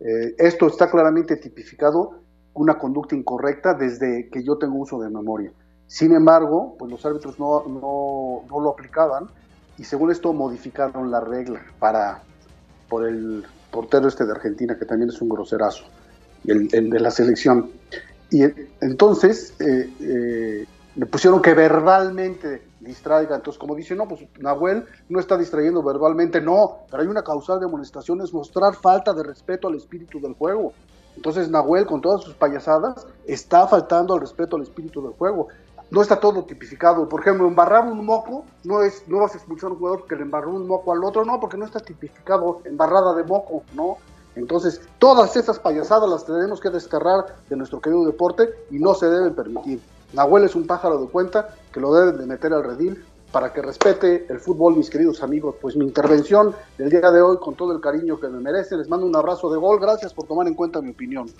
Eh, 0.00 0.34
esto 0.38 0.66
está 0.66 0.90
claramente 0.90 1.36
tipificado 1.36 2.20
una 2.52 2.76
conducta 2.78 3.14
incorrecta 3.14 3.72
desde 3.72 4.28
que 4.28 4.44
yo 4.44 4.58
tengo 4.58 4.76
uso 4.78 5.00
de 5.00 5.08
memoria. 5.08 5.50
Sin 5.86 6.12
embargo, 6.12 6.76
pues 6.78 6.90
los 6.90 7.04
árbitros 7.06 7.38
no, 7.38 7.64
no, 7.66 8.44
no 8.48 8.60
lo 8.60 8.70
aplicaban 8.70 9.28
y 9.78 9.84
según 9.84 10.10
esto 10.10 10.32
modificaron 10.32 11.10
la 11.10 11.20
regla 11.20 11.62
para 11.78 12.22
por 12.88 13.06
el 13.06 13.44
portero 13.70 14.08
este 14.08 14.26
de 14.26 14.32
Argentina 14.32 14.78
que 14.78 14.84
también 14.84 15.10
es 15.10 15.20
un 15.20 15.28
groserazo 15.28 15.84
el, 16.44 16.68
el 16.72 16.90
de 16.90 17.00
la 17.00 17.10
selección. 17.10 17.70
Y 18.30 18.42
entonces 18.80 19.54
eh, 19.60 19.90
eh, 20.00 20.66
le 20.96 21.06
pusieron 21.06 21.40
que 21.40 21.54
verbalmente 21.54 22.62
distraiga. 22.86 23.36
Entonces, 23.36 23.58
como 23.58 23.74
dice, 23.74 23.94
no, 23.94 24.08
pues 24.08 24.22
Nahuel 24.38 24.86
no 25.08 25.20
está 25.20 25.36
distrayendo 25.36 25.82
verbalmente, 25.82 26.40
no, 26.40 26.78
pero 26.90 27.02
hay 27.02 27.08
una 27.08 27.22
causal 27.22 27.60
de 27.60 27.66
amonestación, 27.66 28.20
es 28.22 28.32
mostrar 28.32 28.74
falta 28.74 29.12
de 29.12 29.22
respeto 29.22 29.68
al 29.68 29.74
espíritu 29.74 30.20
del 30.20 30.34
juego. 30.34 30.72
Entonces, 31.16 31.50
Nahuel, 31.50 31.86
con 31.86 32.00
todas 32.00 32.22
sus 32.22 32.34
payasadas, 32.34 33.06
está 33.26 33.66
faltando 33.66 34.14
al 34.14 34.20
respeto 34.20 34.56
al 34.56 34.62
espíritu 34.62 35.02
del 35.02 35.12
juego. 35.12 35.48
No 35.90 36.02
está 36.02 36.18
todo 36.18 36.44
tipificado. 36.44 37.08
Por 37.08 37.20
ejemplo, 37.20 37.46
embarrar 37.46 37.86
un 37.86 38.04
moco 38.04 38.44
no 38.64 38.82
es 38.82 39.04
no 39.06 39.20
vas 39.20 39.34
a 39.34 39.38
expulsar 39.38 39.70
a 39.70 39.72
un 39.72 39.78
jugador 39.78 40.00
porque 40.00 40.16
le 40.16 40.22
embarró 40.22 40.50
un 40.50 40.66
moco 40.66 40.92
al 40.92 41.02
otro, 41.04 41.24
no, 41.24 41.38
porque 41.40 41.56
no 41.56 41.64
está 41.64 41.80
tipificado 41.80 42.60
embarrada 42.64 43.14
de 43.14 43.24
moco, 43.24 43.62
no. 43.74 43.96
Entonces, 44.34 44.82
todas 44.98 45.34
esas 45.36 45.58
payasadas 45.58 46.10
las 46.10 46.26
tenemos 46.26 46.60
que 46.60 46.68
desterrar 46.68 47.36
de 47.48 47.56
nuestro 47.56 47.80
querido 47.80 48.04
deporte 48.04 48.50
y 48.70 48.78
no 48.78 48.94
se 48.94 49.06
deben 49.06 49.34
permitir. 49.34 49.80
Nahuel 50.12 50.44
es 50.44 50.54
un 50.54 50.66
pájaro 50.66 50.98
de 50.98 51.08
cuenta 51.08 51.54
que 51.76 51.80
lo 51.82 51.92
deben 51.92 52.16
de 52.16 52.24
meter 52.24 52.54
al 52.54 52.64
redil 52.64 53.04
para 53.30 53.52
que 53.52 53.60
respete 53.60 54.24
el 54.30 54.40
fútbol, 54.40 54.76
mis 54.76 54.88
queridos 54.88 55.22
amigos. 55.22 55.56
Pues 55.60 55.76
mi 55.76 55.84
intervención 55.84 56.56
del 56.78 56.88
día 56.88 57.10
de 57.10 57.20
hoy, 57.20 57.36
con 57.36 57.54
todo 57.54 57.74
el 57.74 57.82
cariño 57.82 58.18
que 58.18 58.28
me 58.28 58.40
merece, 58.40 58.78
les 58.78 58.88
mando 58.88 59.04
un 59.04 59.14
abrazo 59.14 59.50
de 59.50 59.58
gol. 59.58 59.78
Gracias 59.78 60.14
por 60.14 60.26
tomar 60.26 60.46
en 60.46 60.54
cuenta 60.54 60.80
mi 60.80 60.92
opinión. 60.92 61.30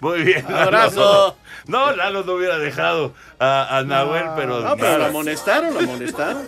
Muy 0.00 0.22
bien. 0.22 0.44
Abrazo. 0.52 1.36
No, 1.66 1.90
Lalo 1.96 2.22
no 2.24 2.34
hubiera 2.34 2.58
dejado 2.58 3.12
a, 3.38 3.78
a 3.78 3.82
Nahuel, 3.82 4.26
no, 4.26 4.36
pero. 4.36 4.60
No, 4.60 4.76
pero 4.76 4.98
lo 4.98 5.06
amonestaron, 5.06 5.72
lo 5.72 5.80
amonestaron. 5.80 6.46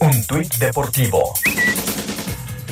Un 0.00 0.26
tuit 0.26 0.54
deportivo. 0.56 1.32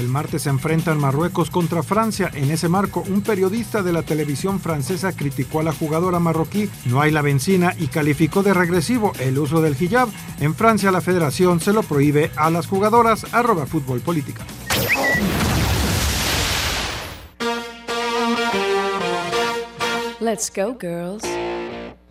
El 0.01 0.09
martes 0.09 0.43
se 0.43 0.49
enfrentan 0.49 0.99
Marruecos 0.99 1.51
contra 1.51 1.83
Francia. 1.83 2.31
En 2.33 2.51
ese 2.51 2.71
marco, 2.71 3.05
un 3.11 3.21
periodista 3.21 3.83
de 3.83 3.93
la 3.93 4.03
televisión 4.03 4.59
francesa 4.59 5.13
criticó 5.13 5.61
a 5.61 5.63
la 5.63 5.75
jugadora 5.75 6.19
marroquí 6.19 6.71
No 6.87 7.03
hay 7.03 7.11
la 7.11 7.21
benzina 7.21 7.75
y 7.79 7.89
calificó 7.89 8.43
de 8.43 8.55
regresivo 8.55 9.13
el 9.21 9.39
uso 9.39 9.61
del 9.61 9.77
hijab. 9.79 10.09
En 10.41 10.55
Francia, 10.55 10.91
la 10.91 11.03
federación 11.03 11.61
se 11.61 11.75
lo 11.75 11.83
prohíbe 11.83 12.31
a 12.37 12.49
las 12.49 12.67
jugadoras. 12.67 13.27
Arroba 13.35 13.67
fútbol. 13.67 14.01
Let's 20.19 20.51
go, 20.51 20.75
girls. 20.81 21.25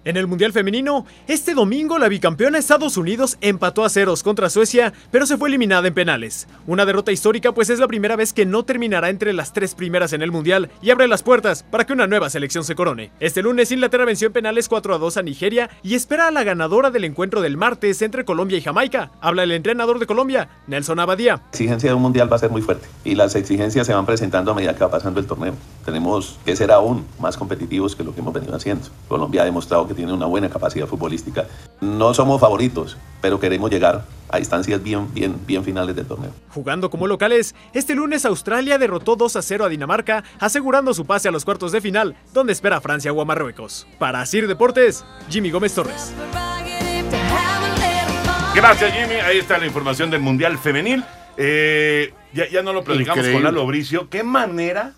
En 0.06 0.16
el 0.16 0.28
Mundial 0.28 0.54
Femenino, 0.54 1.06
este 1.28 1.54
domingo 1.54 2.00
la 2.00 2.08
bicampeona 2.08 2.58
Estados 2.58 2.96
Unidos 2.96 3.38
empató 3.42 3.84
a 3.84 3.90
ceros 3.90 4.24
contra 4.24 4.50
Suecia, 4.50 4.94
pero 5.12 5.26
se 5.26 5.38
fue 5.38 5.50
eliminada 5.50 5.90
en 5.90 5.94
penales. 5.94 6.48
Una 6.68 6.86
derrota 6.86 7.12
histórica 7.12 7.52
pues 7.52 7.70
es 7.70 7.80
la 7.80 7.88
primera 7.88 8.16
vez 8.16 8.32
que 8.32 8.46
no 8.46 8.64
terminará 8.64 9.10
entre 9.10 9.34
las 9.34 9.52
tres 9.52 9.76
primeras 9.76 10.14
en 10.14 10.22
el 10.22 10.32
Mundial 10.32 10.72
y 10.82 10.92
abre 10.92 11.10
las 11.10 11.22
puertas 11.22 11.64
para 11.64 11.86
que 11.86 11.92
una 11.92 12.08
nueva 12.08 12.30
selección 12.30 12.64
se 12.64 12.76
corone. 12.76 13.12
Este 13.20 13.42
lunes 13.42 13.74
Inglaterra 13.74 14.06
venció 14.06 14.28
en 14.28 14.34
penales 14.34 14.70
4 14.70 14.96
a 14.96 14.98
2 15.00 15.18
a 15.18 15.22
Nigeria 15.22 15.70
y 15.84 15.96
espera 15.96 16.30
a 16.30 16.32
la 16.32 16.46
ganadora 16.46 16.92
del 16.92 17.04
encuentro 17.04 17.42
del 17.42 17.58
martes 17.58 18.02
entre 18.02 18.24
Colombia 18.24 18.58
y 18.58 18.62
Jamaica. 18.62 19.12
Habla 19.20 19.44
el 19.44 19.52
entrenador 19.52 20.00
de 20.00 20.08
Colombia, 20.08 20.48
Nelson 20.68 21.02
Abadía. 21.02 21.36
La 21.36 21.50
exigencia 21.50 21.90
de 21.90 21.96
un 21.96 22.04
Mundial 22.04 22.32
va 22.32 22.38
a 22.38 22.40
ser 22.40 22.52
muy 22.52 22.62
fuerte 22.62 22.88
y 23.04 23.16
las 23.16 23.36
exigencias 23.36 23.86
se 23.86 23.94
van 23.94 24.06
presentando 24.06 24.52
a 24.52 24.56
medida 24.56 24.74
que 24.74 24.80
va 24.86 24.92
pasando 24.92 25.20
el 25.20 25.28
torneo. 25.28 25.56
Tenemos 25.84 26.40
que 26.46 26.56
ser 26.56 26.72
aún 26.72 27.06
más 27.20 27.36
competitivos 27.36 27.98
que 27.98 28.06
lo 28.06 28.16
que 28.16 28.22
hemos 28.22 28.34
venido 28.34 28.56
haciendo. 28.56 28.88
Colombia 29.10 29.42
ha 29.42 29.46
demostrado 29.46 29.89
que 29.90 29.96
tiene 29.96 30.14
una 30.14 30.28
buena 30.28 30.50
capacidad 30.50 30.88
futbolística. 30.88 31.48
No 31.82 32.14
somos 32.14 32.40
favoritos, 32.40 32.96
pero 33.22 33.40
queremos 33.40 33.70
llegar 33.72 34.06
a 34.30 34.38
instancias 34.40 34.82
bien, 34.82 35.12
bien, 35.14 35.36
bien 35.46 35.64
finales 35.64 35.96
del 35.96 36.06
torneo. 36.06 36.32
Jugando 36.54 36.90
como 36.92 37.08
locales, 37.08 37.56
este 37.74 37.96
lunes 37.96 38.24
Australia 38.24 38.78
derrotó 38.78 39.16
2 39.16 39.36
a 39.36 39.42
0 39.42 39.66
a 39.66 39.70
Dinamarca, 39.70 40.24
asegurando 40.40 40.94
su 40.94 41.06
pase 41.06 41.28
a 41.28 41.32
los 41.32 41.44
cuartos 41.44 41.72
de 41.72 41.82
final, 41.82 42.16
donde 42.34 42.54
espera 42.54 42.78
a 42.78 42.82
Francia 42.82 43.12
o 43.12 43.20
a 43.20 43.26
Marruecos. 43.26 43.88
Para 43.98 44.22
Asir 44.22 44.48
Deportes, 44.48 45.04
Jimmy 45.30 45.50
Gómez 45.50 45.74
Torres. 45.74 46.14
Gracias, 48.56 48.94
Jimmy. 48.94 49.16
Ahí 49.16 49.40
está 49.40 49.58
la 49.58 49.66
información 49.66 50.12
del 50.12 50.22
Mundial 50.22 50.58
Femenil. 50.60 51.04
Eh, 51.36 52.14
ya, 52.34 52.48
ya 52.48 52.62
no 52.62 52.74
lo 52.74 52.84
platicamos 52.84 53.18
Increíble. 53.20 53.44
con 53.44 53.56
Lalo 53.56 53.66
Bricio. 53.66 54.10
¿Qué 54.10 54.24
manera 54.24 54.94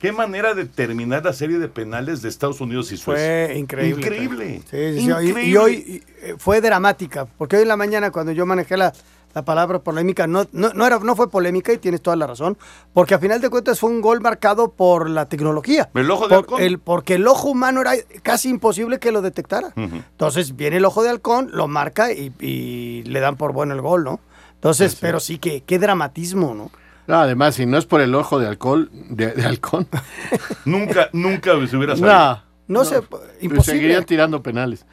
Qué 0.00 0.12
manera 0.12 0.54
de 0.54 0.64
terminar 0.64 1.24
la 1.24 1.32
serie 1.34 1.58
de 1.58 1.68
penales 1.68 2.22
de 2.22 2.28
Estados 2.30 2.60
Unidos 2.60 2.90
y 2.90 2.96
Suecia. 2.96 3.46
Fue 3.46 3.58
increíble. 3.58 4.00
Increíble. 4.00 4.62
Sí, 4.70 4.94
sí, 4.94 5.00
sí. 5.00 5.06
Y- 5.06 5.10
Increíble. 5.10 5.44
Y, 5.46 5.56
hoy 5.56 6.04
eh, 6.22 6.34
fue 6.38 6.60
dramática, 6.60 7.26
porque 7.26 7.56
hoy 7.56 7.62
en 7.62 7.68
la 7.68 7.76
mañana 7.76 8.10
cuando 8.10 8.32
yo 8.32 8.46
manejé 8.46 8.78
la, 8.78 8.94
la 9.34 9.44
palabra 9.44 9.78
polémica, 9.80 10.26
no, 10.26 10.46
no, 10.52 10.72
no, 10.72 10.86
era, 10.86 10.98
no 11.00 11.14
fue 11.14 11.28
polémica 11.30 11.70
y 11.74 11.76
tienes 11.78 12.00
toda 12.00 12.16
la 12.16 12.26
razón, 12.26 12.56
porque 12.94 13.12
a 13.14 13.18
final 13.18 13.42
de 13.42 13.50
cuentas 13.50 13.78
fue 13.78 13.90
un 13.90 14.00
gol 14.00 14.22
marcado 14.22 14.72
por 14.72 15.10
la 15.10 15.26
tecnología. 15.26 15.90
El 15.94 16.10
ojo 16.10 16.24
de 16.24 16.28
Por- 16.30 16.38
halcón. 16.38 16.62
el- 16.62 16.78
porque 16.78 17.16
el 17.16 17.26
ojo 17.28 17.50
humano 17.50 17.82
era 17.82 17.92
casi 18.22 18.48
imposible 18.48 18.98
que 19.00 19.12
lo 19.12 19.20
detectara. 19.20 19.72
Entonces 19.76 20.56
viene 20.56 20.78
el 20.78 20.84
ojo 20.86 21.02
de 21.02 21.10
halcón, 21.10 21.50
lo 21.52 21.68
marca 21.68 22.10
y, 22.10 22.32
y 22.40 23.02
le 23.02 23.20
dan 23.20 23.36
por 23.36 23.52
bueno 23.52 23.74
el 23.74 23.82
gol, 23.82 24.04
¿no? 24.04 24.18
Entonces, 24.54 24.96
pero 24.98 25.20
sí 25.20 25.38
que 25.38 25.62
qué 25.62 25.78
dramatismo, 25.78 26.54
¿no? 26.54 26.70
No, 27.10 27.20
además, 27.20 27.54
si 27.56 27.66
no 27.66 27.76
es 27.78 27.86
por 27.86 28.00
el 28.00 28.14
ojo 28.14 28.38
de 28.38 28.46
alcohol, 28.48 28.88
de, 28.92 29.32
de 29.32 29.44
halcón. 29.44 29.86
nunca, 30.64 31.08
nunca 31.12 31.52
se 31.66 31.76
hubiera 31.76 31.94
No, 31.94 31.98
sabido. 31.98 32.42
No 32.68 32.84
se- 32.84 32.96
imposible. 33.40 33.62
Seguirían 33.62 34.04
tirando 34.04 34.42
penales. 34.42 34.86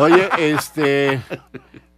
Oye, 0.00 0.28
este. 0.38 1.20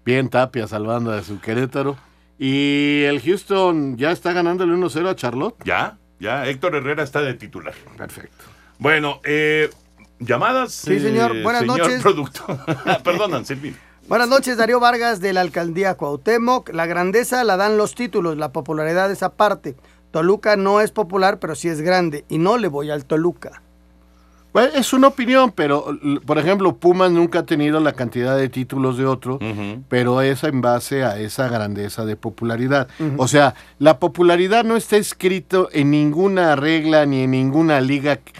Bien 0.04 0.28
Tapia 0.28 0.66
salvando 0.66 1.12
a 1.12 1.22
su 1.22 1.40
Querétaro. 1.40 1.96
Y 2.38 3.02
el 3.04 3.20
Houston 3.20 3.96
ya 3.96 4.10
está 4.10 4.32
ganando 4.32 4.64
el 4.64 4.70
1-0 4.70 5.08
a 5.08 5.14
Charlotte. 5.14 5.56
Ya, 5.64 5.98
ya. 6.18 6.46
Héctor 6.48 6.74
Herrera 6.74 7.02
está 7.02 7.20
de 7.20 7.34
titular. 7.34 7.74
Perfecto. 7.96 8.44
Bueno, 8.78 9.20
eh, 9.24 9.70
llamadas. 10.18 10.72
Sí, 10.72 10.98
señor. 10.98 11.36
eh, 11.36 11.42
Buenas 11.42 11.60
señor 11.62 11.78
noches. 11.78 12.02
productor. 12.02 12.58
Perdón, 13.04 13.34
Anselmín. 13.34 13.76
Buenas 14.10 14.28
noches, 14.28 14.56
Darío 14.56 14.80
Vargas 14.80 15.20
de 15.20 15.32
la 15.32 15.40
alcaldía 15.40 15.94
Cuauhtémoc. 15.94 16.70
La 16.74 16.86
grandeza 16.86 17.44
la 17.44 17.56
dan 17.56 17.76
los 17.76 17.94
títulos, 17.94 18.36
la 18.36 18.50
popularidad 18.52 19.08
es 19.12 19.22
aparte. 19.22 19.76
Toluca 20.10 20.56
no 20.56 20.80
es 20.80 20.90
popular, 20.90 21.38
pero 21.38 21.54
sí 21.54 21.68
es 21.68 21.80
grande 21.80 22.24
y 22.28 22.38
no 22.38 22.58
le 22.58 22.66
voy 22.66 22.90
al 22.90 23.04
Toluca. 23.04 23.62
Bueno, 24.52 24.70
es 24.74 24.92
una 24.92 25.06
opinión, 25.06 25.52
pero 25.52 25.96
por 26.26 26.38
ejemplo, 26.38 26.74
Pumas 26.74 27.12
nunca 27.12 27.38
ha 27.38 27.46
tenido 27.46 27.78
la 27.78 27.92
cantidad 27.92 28.36
de 28.36 28.48
títulos 28.48 28.98
de 28.98 29.06
otro, 29.06 29.38
pero 29.88 30.22
es 30.22 30.42
en 30.42 30.60
base 30.60 31.04
a 31.04 31.16
esa 31.20 31.46
grandeza 31.48 32.04
de 32.04 32.16
popularidad. 32.16 32.88
O 33.16 33.28
sea, 33.28 33.54
la 33.78 34.00
popularidad 34.00 34.64
no 34.64 34.74
está 34.74 34.96
escrito 34.96 35.68
en 35.70 35.92
ninguna 35.92 36.56
regla 36.56 37.06
ni 37.06 37.22
en 37.22 37.30
ninguna 37.30 37.80
liga 37.80 38.16
que- 38.16 38.32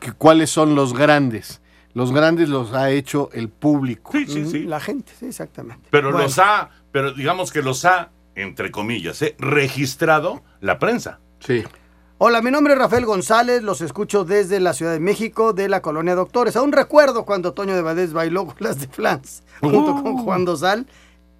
que 0.00 0.10
cuáles 0.10 0.50
son 0.50 0.74
los 0.74 0.92
grandes. 0.92 1.60
Los 1.94 2.12
grandes 2.12 2.48
los 2.48 2.72
ha 2.74 2.90
hecho 2.90 3.30
el 3.32 3.48
público. 3.48 4.10
Sí, 4.12 4.26
sí, 4.26 4.44
sí. 4.46 4.64
La 4.64 4.80
gente, 4.80 5.12
sí, 5.18 5.26
exactamente. 5.26 5.88
Pero 5.90 6.10
Bueno. 6.10 6.24
los 6.24 6.38
ha, 6.38 6.70
pero 6.92 7.12
digamos 7.12 7.52
que 7.52 7.62
los 7.62 7.84
ha, 7.84 8.10
entre 8.34 8.70
comillas, 8.72 9.22
¿eh? 9.22 9.36
registrado 9.38 10.42
la 10.60 10.78
prensa. 10.78 11.20
Sí. 11.40 11.62
Hola, 12.18 12.42
mi 12.42 12.50
nombre 12.50 12.72
es 12.72 12.78
Rafael 12.78 13.04
González, 13.06 13.62
los 13.62 13.80
escucho 13.80 14.24
desde 14.24 14.58
la 14.60 14.72
Ciudad 14.72 14.92
de 14.92 15.00
México, 15.00 15.52
de 15.52 15.68
la 15.68 15.82
colonia 15.82 16.14
Doctores. 16.14 16.56
Aún 16.56 16.72
recuerdo 16.72 17.24
cuando 17.24 17.52
Toño 17.54 17.74
de 17.74 17.82
Valdés 17.82 18.12
bailó 18.12 18.46
con 18.46 18.56
las 18.60 18.80
de 18.80 18.88
Flans, 18.88 19.42
junto 19.60 20.02
con 20.02 20.16
Juan 20.18 20.44
Dosal, 20.44 20.86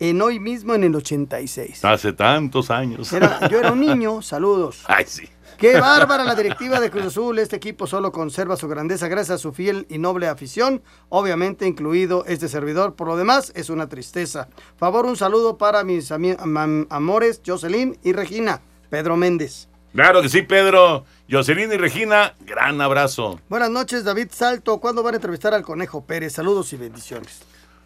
en 0.00 0.20
hoy 0.20 0.40
mismo 0.40 0.74
en 0.74 0.84
el 0.84 0.94
86. 0.94 1.84
Hace 1.84 2.12
tantos 2.12 2.70
años. 2.70 3.12
Era- 3.12 3.48
yo 3.48 3.59
era 3.61 3.72
un 3.72 3.80
niño, 3.86 4.20
saludos. 4.22 4.84
Ay, 4.86 5.05
sí. 5.07 5.28
Qué 5.59 5.78
bárbara 5.80 6.24
la 6.24 6.34
directiva 6.34 6.80
de 6.80 6.90
Cruz 6.90 7.07
Azul. 7.07 7.38
Este 7.38 7.57
equipo 7.57 7.86
solo 7.86 8.12
conserva 8.12 8.57
su 8.57 8.68
grandeza 8.68 9.09
gracias 9.09 9.36
a 9.36 9.38
su 9.42 9.52
fiel 9.52 9.86
y 9.88 9.98
noble 9.98 10.26
afición, 10.28 10.82
obviamente 11.09 11.66
incluido 11.66 12.24
este 12.26 12.48
servidor. 12.48 12.94
Por 12.94 13.09
lo 13.09 13.16
demás, 13.16 13.52
es 13.55 13.70
una 13.70 13.88
tristeza. 13.88 14.48
Favor, 14.76 15.07
un 15.07 15.16
saludo 15.16 15.57
para 15.57 15.84
mis 15.84 16.11
am- 16.11 16.86
amores, 16.90 17.40
Jocelyn 17.46 17.98
y 18.02 18.12
Regina. 18.12 18.61
Pedro 18.90 19.16
Méndez. 19.16 19.68
Claro 19.94 20.22
que 20.22 20.28
sí, 20.28 20.42
Pedro. 20.42 21.05
Jocelyn 21.30 21.72
y 21.72 21.76
Regina, 21.76 22.34
gran 22.40 22.80
abrazo. 22.80 23.40
Buenas 23.48 23.70
noches, 23.70 24.05
David 24.05 24.28
Salto. 24.32 24.78
¿Cuándo 24.80 25.02
van 25.02 25.14
a 25.14 25.16
entrevistar 25.16 25.55
al 25.55 25.62
Conejo 25.62 26.05
Pérez? 26.05 26.32
Saludos 26.34 26.72
y 26.72 26.76
bendiciones. 26.76 27.40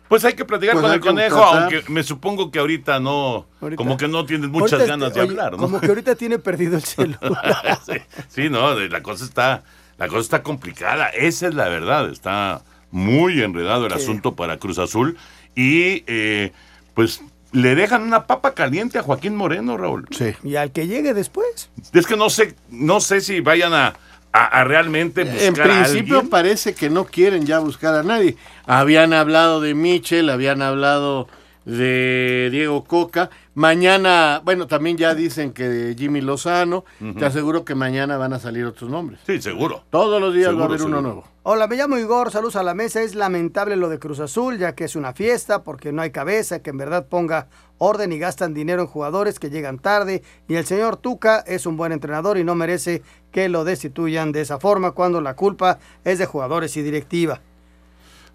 Pues 0.08 0.24
hay 0.24 0.34
que 0.34 0.44
platicar 0.44 0.74
Pues 0.74 0.84
con 0.84 0.92
el 0.94 1.00
conejo, 1.00 1.36
tratar. 1.40 1.62
aunque 1.62 1.82
me 1.92 2.02
supongo 2.02 2.50
que 2.50 2.58
ahorita 2.58 2.98
no, 3.00 3.46
Ahorita. 3.60 3.76
como 3.76 3.96
que 3.96 4.08
no 4.08 4.24
tienes 4.24 4.48
muchas 4.48 4.72
Ahorita 4.74 4.90
ganas 4.90 5.14
de 5.14 5.20
oye, 5.20 5.30
hablar, 5.30 5.52
¿no? 5.52 5.58
Como 5.58 5.80
que 5.80 5.86
ahorita 5.86 6.14
tiene 6.14 6.38
perdido 6.38 6.76
el 6.76 6.82
celular. 6.84 7.78
sí, 7.86 7.92
sí, 8.28 8.48
no, 8.50 8.74
la 8.78 9.02
cosa 9.02 9.24
está, 9.24 9.64
la 9.98 10.08
cosa 10.08 10.20
está 10.20 10.42
complicada. 10.42 11.08
Esa 11.08 11.48
es 11.48 11.54
la 11.54 11.68
verdad. 11.68 12.10
Está 12.10 12.62
muy 12.90 13.42
enredado 13.42 13.86
el 13.86 13.92
Sí. 13.92 13.98
asunto 13.98 14.34
para 14.34 14.56
Cruz 14.58 14.78
Azul 14.78 15.18
y 15.54 16.04
eh, 16.06 16.52
pues 16.94 17.20
le 17.52 17.74
dejan 17.74 18.02
una 18.02 18.26
papa 18.26 18.54
caliente 18.54 18.98
a 18.98 19.02
Joaquín 19.02 19.34
Moreno, 19.36 19.76
Raúl. 19.76 20.06
Sí. 20.10 20.32
y 20.42 20.56
al 20.56 20.72
que 20.72 20.86
llegue 20.86 21.12
después. 21.14 21.70
Es 21.92 22.06
que 22.06 22.16
no 22.16 22.30
sé, 22.30 22.54
no 22.70 23.00
sé 23.00 23.20
si 23.20 23.40
vayan 23.40 23.74
a, 23.74 23.94
a- 24.38 24.60
a 24.60 24.64
realmente 24.64 25.24
buscar 25.24 25.42
En 25.42 25.60
a 25.60 25.64
principio 25.64 26.14
alguien. 26.16 26.30
parece 26.30 26.74
que 26.74 26.90
no 26.90 27.04
quieren 27.04 27.44
ya 27.46 27.58
buscar 27.58 27.94
a 27.94 28.02
nadie. 28.02 28.36
Habían 28.66 29.12
hablado 29.12 29.60
de 29.60 29.74
Michel, 29.74 30.30
habían 30.30 30.62
hablado 30.62 31.28
de 31.64 32.48
Diego 32.50 32.84
Coca. 32.84 33.30
Mañana, 33.54 34.40
bueno, 34.44 34.66
también 34.66 34.96
ya 34.96 35.14
dicen 35.14 35.52
que 35.52 35.68
de 35.68 35.94
Jimmy 35.94 36.20
Lozano. 36.22 36.84
Te 37.18 37.26
aseguro 37.26 37.64
que 37.64 37.74
mañana 37.74 38.16
van 38.16 38.32
a 38.32 38.38
salir 38.38 38.64
otros 38.64 38.88
nombres. 38.90 39.20
Sí, 39.26 39.40
seguro. 39.42 39.84
Todos 39.90 40.20
los 40.20 40.32
días 40.32 40.48
va 40.48 40.50
a 40.50 40.52
Seguro, 40.54 40.74
haber 40.74 40.82
uno 40.86 41.00
nuevo. 41.02 41.24
Hola, 41.42 41.66
me 41.66 41.76
llamo 41.76 41.98
Igor, 41.98 42.30
saludos 42.30 42.56
a 42.56 42.62
la 42.62 42.74
mesa. 42.74 43.02
Es 43.02 43.14
lamentable 43.14 43.76
lo 43.76 43.88
de 43.88 43.98
Cruz 43.98 44.20
Azul, 44.20 44.58
ya 44.58 44.74
que 44.74 44.84
es 44.84 44.96
una 44.96 45.12
fiesta, 45.12 45.62
porque 45.62 45.92
no 45.92 46.00
hay 46.02 46.10
cabeza, 46.10 46.60
que 46.62 46.70
en 46.70 46.78
verdad 46.78 47.06
ponga 47.08 47.48
orden 47.78 48.12
y 48.12 48.18
gastan 48.18 48.54
dinero 48.54 48.82
en 48.82 48.88
jugadores 48.88 49.38
que 49.38 49.50
llegan 49.50 49.78
tarde. 49.78 50.22
Y 50.46 50.56
el 50.56 50.66
señor 50.66 50.96
Tuca 50.96 51.40
es 51.46 51.66
un 51.66 51.76
buen 51.76 51.92
entrenador 51.92 52.38
y 52.38 52.44
no 52.44 52.54
merece 52.54 53.02
que 53.32 53.48
lo 53.48 53.64
destituyan 53.64 54.32
de 54.32 54.42
esa 54.42 54.58
forma 54.58 54.92
cuando 54.92 55.20
la 55.20 55.34
culpa 55.34 55.78
es 56.04 56.18
de 56.18 56.26
jugadores 56.26 56.76
y 56.76 56.82
directiva. 56.82 57.40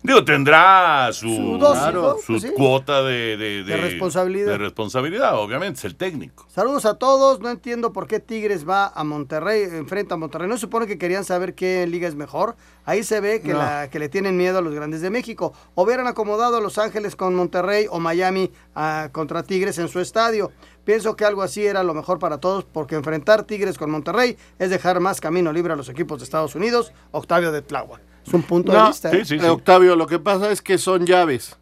Digo, 0.04 0.26
tendrá 0.26 1.10
su, 1.14 1.30
Su 1.30 1.58
dosis, 1.58 1.80
claro, 1.82 2.02
¿no? 2.02 2.18
su 2.18 2.34
Pues 2.34 2.42
sí. 2.42 2.50
cuota 2.58 3.02
de, 3.04 3.38
de- 3.38 3.64
De 3.64 3.78
responsabilidad. 3.78 4.48
De 4.52 4.58
responsabilidad, 4.58 5.40
obviamente, 5.40 5.78
es 5.80 5.86
el 5.86 5.96
técnico. 5.96 6.46
Saludos 6.54 6.86
a 6.86 6.96
todos. 6.96 7.40
No 7.40 7.50
entiendo 7.50 7.94
por 7.94 8.06
qué 8.08 8.20
Tigres 8.20 8.68
va 8.68 8.88
a 8.94 9.04
Monterrey, 9.06 9.64
enfrenta 9.64 10.16
a 10.16 10.18
Monterrey. 10.18 10.50
¿No 10.50 10.56
se 10.56 10.62
supone 10.62 10.88
que 10.88 10.98
querían 10.98 11.24
saber 11.24 11.56
qué 11.56 11.88
liga 11.88 12.06
es 12.10 12.16
mejor? 12.16 12.58
Ahí 12.84 13.04
se 13.04 13.22
ve 13.22 13.40
que, 13.42 13.54
No. 13.54 13.60
la, 13.60 13.90
que 13.90 13.98
le 13.98 14.10
tienen 14.10 14.36
miedo 14.36 14.58
a 14.58 14.62
los 14.62 14.74
grandes 14.76 15.00
de 15.00 15.10
México. 15.10 15.54
Hubieran 15.74 16.06
acomodado 16.08 16.58
a 16.58 16.60
Los 16.62 16.78
Ángeles 16.78 17.16
con 17.16 17.34
Monterrey 17.34 17.86
o 17.90 18.02
Miami 18.02 18.52
ah, 18.76 19.08
contra 19.14 19.44
Tigres 19.44 19.78
en 19.78 19.88
su 19.88 20.02
estadio. 20.02 20.52
Pienso 20.84 21.16
que 21.16 21.24
algo 21.24 21.42
así 21.44 21.66
era 21.66 21.82
lo 21.82 21.94
mejor 21.94 22.20
para 22.20 22.40
todos, 22.40 22.66
porque 22.66 22.96
enfrentar 22.96 23.44
Tigres 23.44 23.78
con 23.78 23.90
Monterrey 23.90 24.36
es 24.60 24.70
dejar 24.70 25.00
más 25.00 25.22
camino 25.22 25.54
libre 25.54 25.72
a 25.72 25.76
los 25.78 25.88
equipos 25.88 26.20
de 26.20 26.26
Estados 26.26 26.56
Unidos. 26.56 26.92
Octavio 27.12 27.54
de 27.54 27.62
Tláhuac. 27.62 28.02
Es 28.26 28.34
un 28.34 28.44
punto 28.44 28.72
de 28.72 28.88
vista. 28.88 29.12
¿eh? 29.12 29.24
eh, 29.30 29.50
Octavio, 29.50 29.96
lo 29.96 30.08
que 30.08 30.20
pasa 30.20 30.52
es 30.52 30.62
que 30.62 30.78
son 30.78 31.06
llaves. 31.06 31.58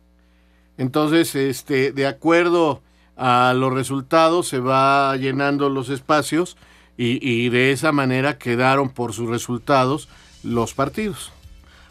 Entonces, 0.77 1.35
este, 1.35 1.91
de 1.91 2.07
acuerdo 2.07 2.81
a 3.17 3.53
los 3.55 3.73
resultados, 3.73 4.47
se 4.47 4.59
va 4.59 5.15
llenando 5.17 5.69
los 5.69 5.89
espacios 5.89 6.57
y, 6.97 7.19
y 7.27 7.49
de 7.49 7.71
esa 7.71 7.91
manera 7.91 8.37
quedaron 8.37 8.89
por 8.89 9.13
sus 9.13 9.29
resultados 9.29 10.07
los 10.43 10.73
partidos. 10.73 11.31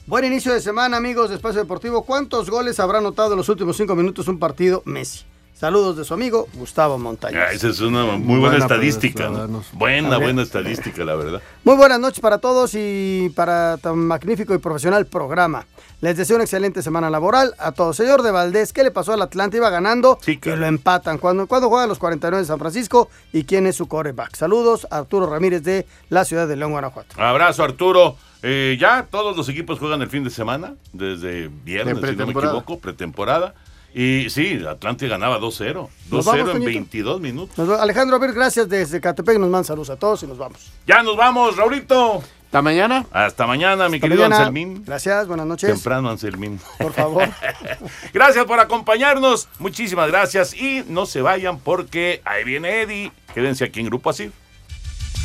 Buen 0.06 0.24
inicio 0.24 0.52
de 0.52 0.60
semana, 0.60 0.96
amigos 0.96 1.30
de 1.30 1.36
Espacio 1.36 1.60
Deportivo. 1.60 2.02
¿Cuántos 2.04 2.50
goles 2.50 2.80
habrá 2.80 2.98
anotado 2.98 3.32
en 3.32 3.36
los 3.36 3.48
últimos 3.48 3.76
cinco 3.76 3.94
minutos 3.94 4.26
un 4.26 4.38
partido 4.38 4.82
Messi? 4.84 5.24
Saludos 5.60 5.94
de 5.94 6.06
su 6.06 6.14
amigo 6.14 6.48
Gustavo 6.54 6.96
Montaña. 6.96 7.42
Ah, 7.42 7.52
esa 7.52 7.68
es 7.68 7.82
una 7.82 8.16
muy 8.16 8.40
buena, 8.40 8.40
Buena 8.40 8.58
estadística. 8.60 9.28
Buena, 9.74 10.16
buena 10.16 10.40
estadística, 10.40 11.04
la 11.04 11.14
verdad. 11.14 11.42
Muy 11.64 11.76
buenas 11.76 12.00
noches 12.00 12.20
para 12.20 12.38
todos 12.38 12.70
y 12.74 13.30
para 13.36 13.76
tan 13.76 13.98
magnífico 13.98 14.54
y 14.54 14.58
profesional 14.58 15.04
programa. 15.04 15.66
Les 16.00 16.16
deseo 16.16 16.36
una 16.36 16.44
excelente 16.44 16.80
semana 16.82 17.10
laboral 17.10 17.54
a 17.58 17.72
todos. 17.72 17.94
Señor 17.94 18.22
de 18.22 18.30
Valdés, 18.30 18.72
¿qué 18.72 18.82
le 18.82 18.90
pasó 18.90 19.12
al 19.12 19.20
Atlante? 19.20 19.58
Iba 19.58 19.68
ganando 19.68 20.18
y 20.26 20.38
lo 20.48 20.64
empatan. 20.64 21.18
¿Cuándo, 21.18 21.46
cuándo 21.46 21.68
juegan 21.68 21.90
los 21.90 21.98
49 21.98 22.40
de 22.40 22.46
San 22.46 22.58
Francisco? 22.58 23.10
¿Y 23.34 23.44
quién 23.44 23.66
es 23.66 23.76
su 23.76 23.86
coreback? 23.86 24.34
Saludos, 24.36 24.86
Arturo 24.90 25.26
Ramírez 25.26 25.62
de 25.62 25.86
la 26.08 26.24
ciudad 26.24 26.48
de 26.48 26.56
León, 26.56 26.70
Guanajuato. 26.70 27.20
Abrazo, 27.22 27.64
Arturo. 27.64 28.16
Eh, 28.42 28.78
ya 28.80 29.06
todos 29.10 29.36
los 29.36 29.46
equipos 29.50 29.78
juegan 29.78 30.00
el 30.00 30.08
fin 30.08 30.24
de 30.24 30.30
semana, 30.30 30.76
desde 30.94 31.48
viernes, 31.48 31.98
si 31.98 32.16
no 32.16 32.26
me 32.26 32.32
equivoco, 32.32 32.78
pretemporada. 32.78 33.52
Y 33.94 34.30
sí, 34.30 34.60
Atlante 34.68 35.08
ganaba 35.08 35.38
2-0. 35.40 35.88
Nos 36.10 36.26
2-0 36.26 36.26
vamos, 36.26 36.38
en 36.38 36.46
Toñito. 36.46 36.64
22 36.66 37.20
minutos. 37.20 37.58
Nos 37.58 37.80
Alejandro, 37.80 38.16
a 38.16 38.18
ver, 38.18 38.32
gracias 38.32 38.68
desde 38.68 39.00
Catepec. 39.00 39.38
Nos 39.38 39.48
mandan 39.50 39.64
saludos 39.64 39.90
a 39.90 39.96
todos 39.96 40.22
y 40.22 40.26
nos 40.26 40.38
vamos. 40.38 40.70
Ya 40.86 41.02
nos 41.02 41.16
vamos, 41.16 41.56
Raulito. 41.56 42.22
Hasta 42.44 42.62
mañana. 42.62 43.06
Hasta 43.12 43.46
mañana, 43.46 43.88
mi 43.88 43.96
Hasta 43.96 44.08
querido 44.08 44.22
mañana. 44.22 44.38
Anselmín. 44.38 44.82
Gracias, 44.84 45.28
buenas 45.28 45.46
noches. 45.46 45.70
Temprano, 45.70 46.10
Anselmín. 46.10 46.60
Por 46.78 46.92
favor. 46.92 47.28
Gracias 48.12 48.44
por 48.44 48.58
acompañarnos. 48.58 49.48
Muchísimas 49.60 50.08
gracias. 50.08 50.54
Y 50.54 50.84
no 50.88 51.06
se 51.06 51.22
vayan 51.22 51.60
porque 51.60 52.20
ahí 52.24 52.42
viene 52.42 52.82
Eddie. 52.82 53.12
Quédense 53.34 53.64
aquí 53.64 53.80
en 53.80 53.86
Grupo 53.86 54.10
Así. 54.10 54.32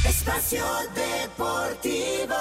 Espacio 0.08 0.64
Deportivo. 0.94 2.36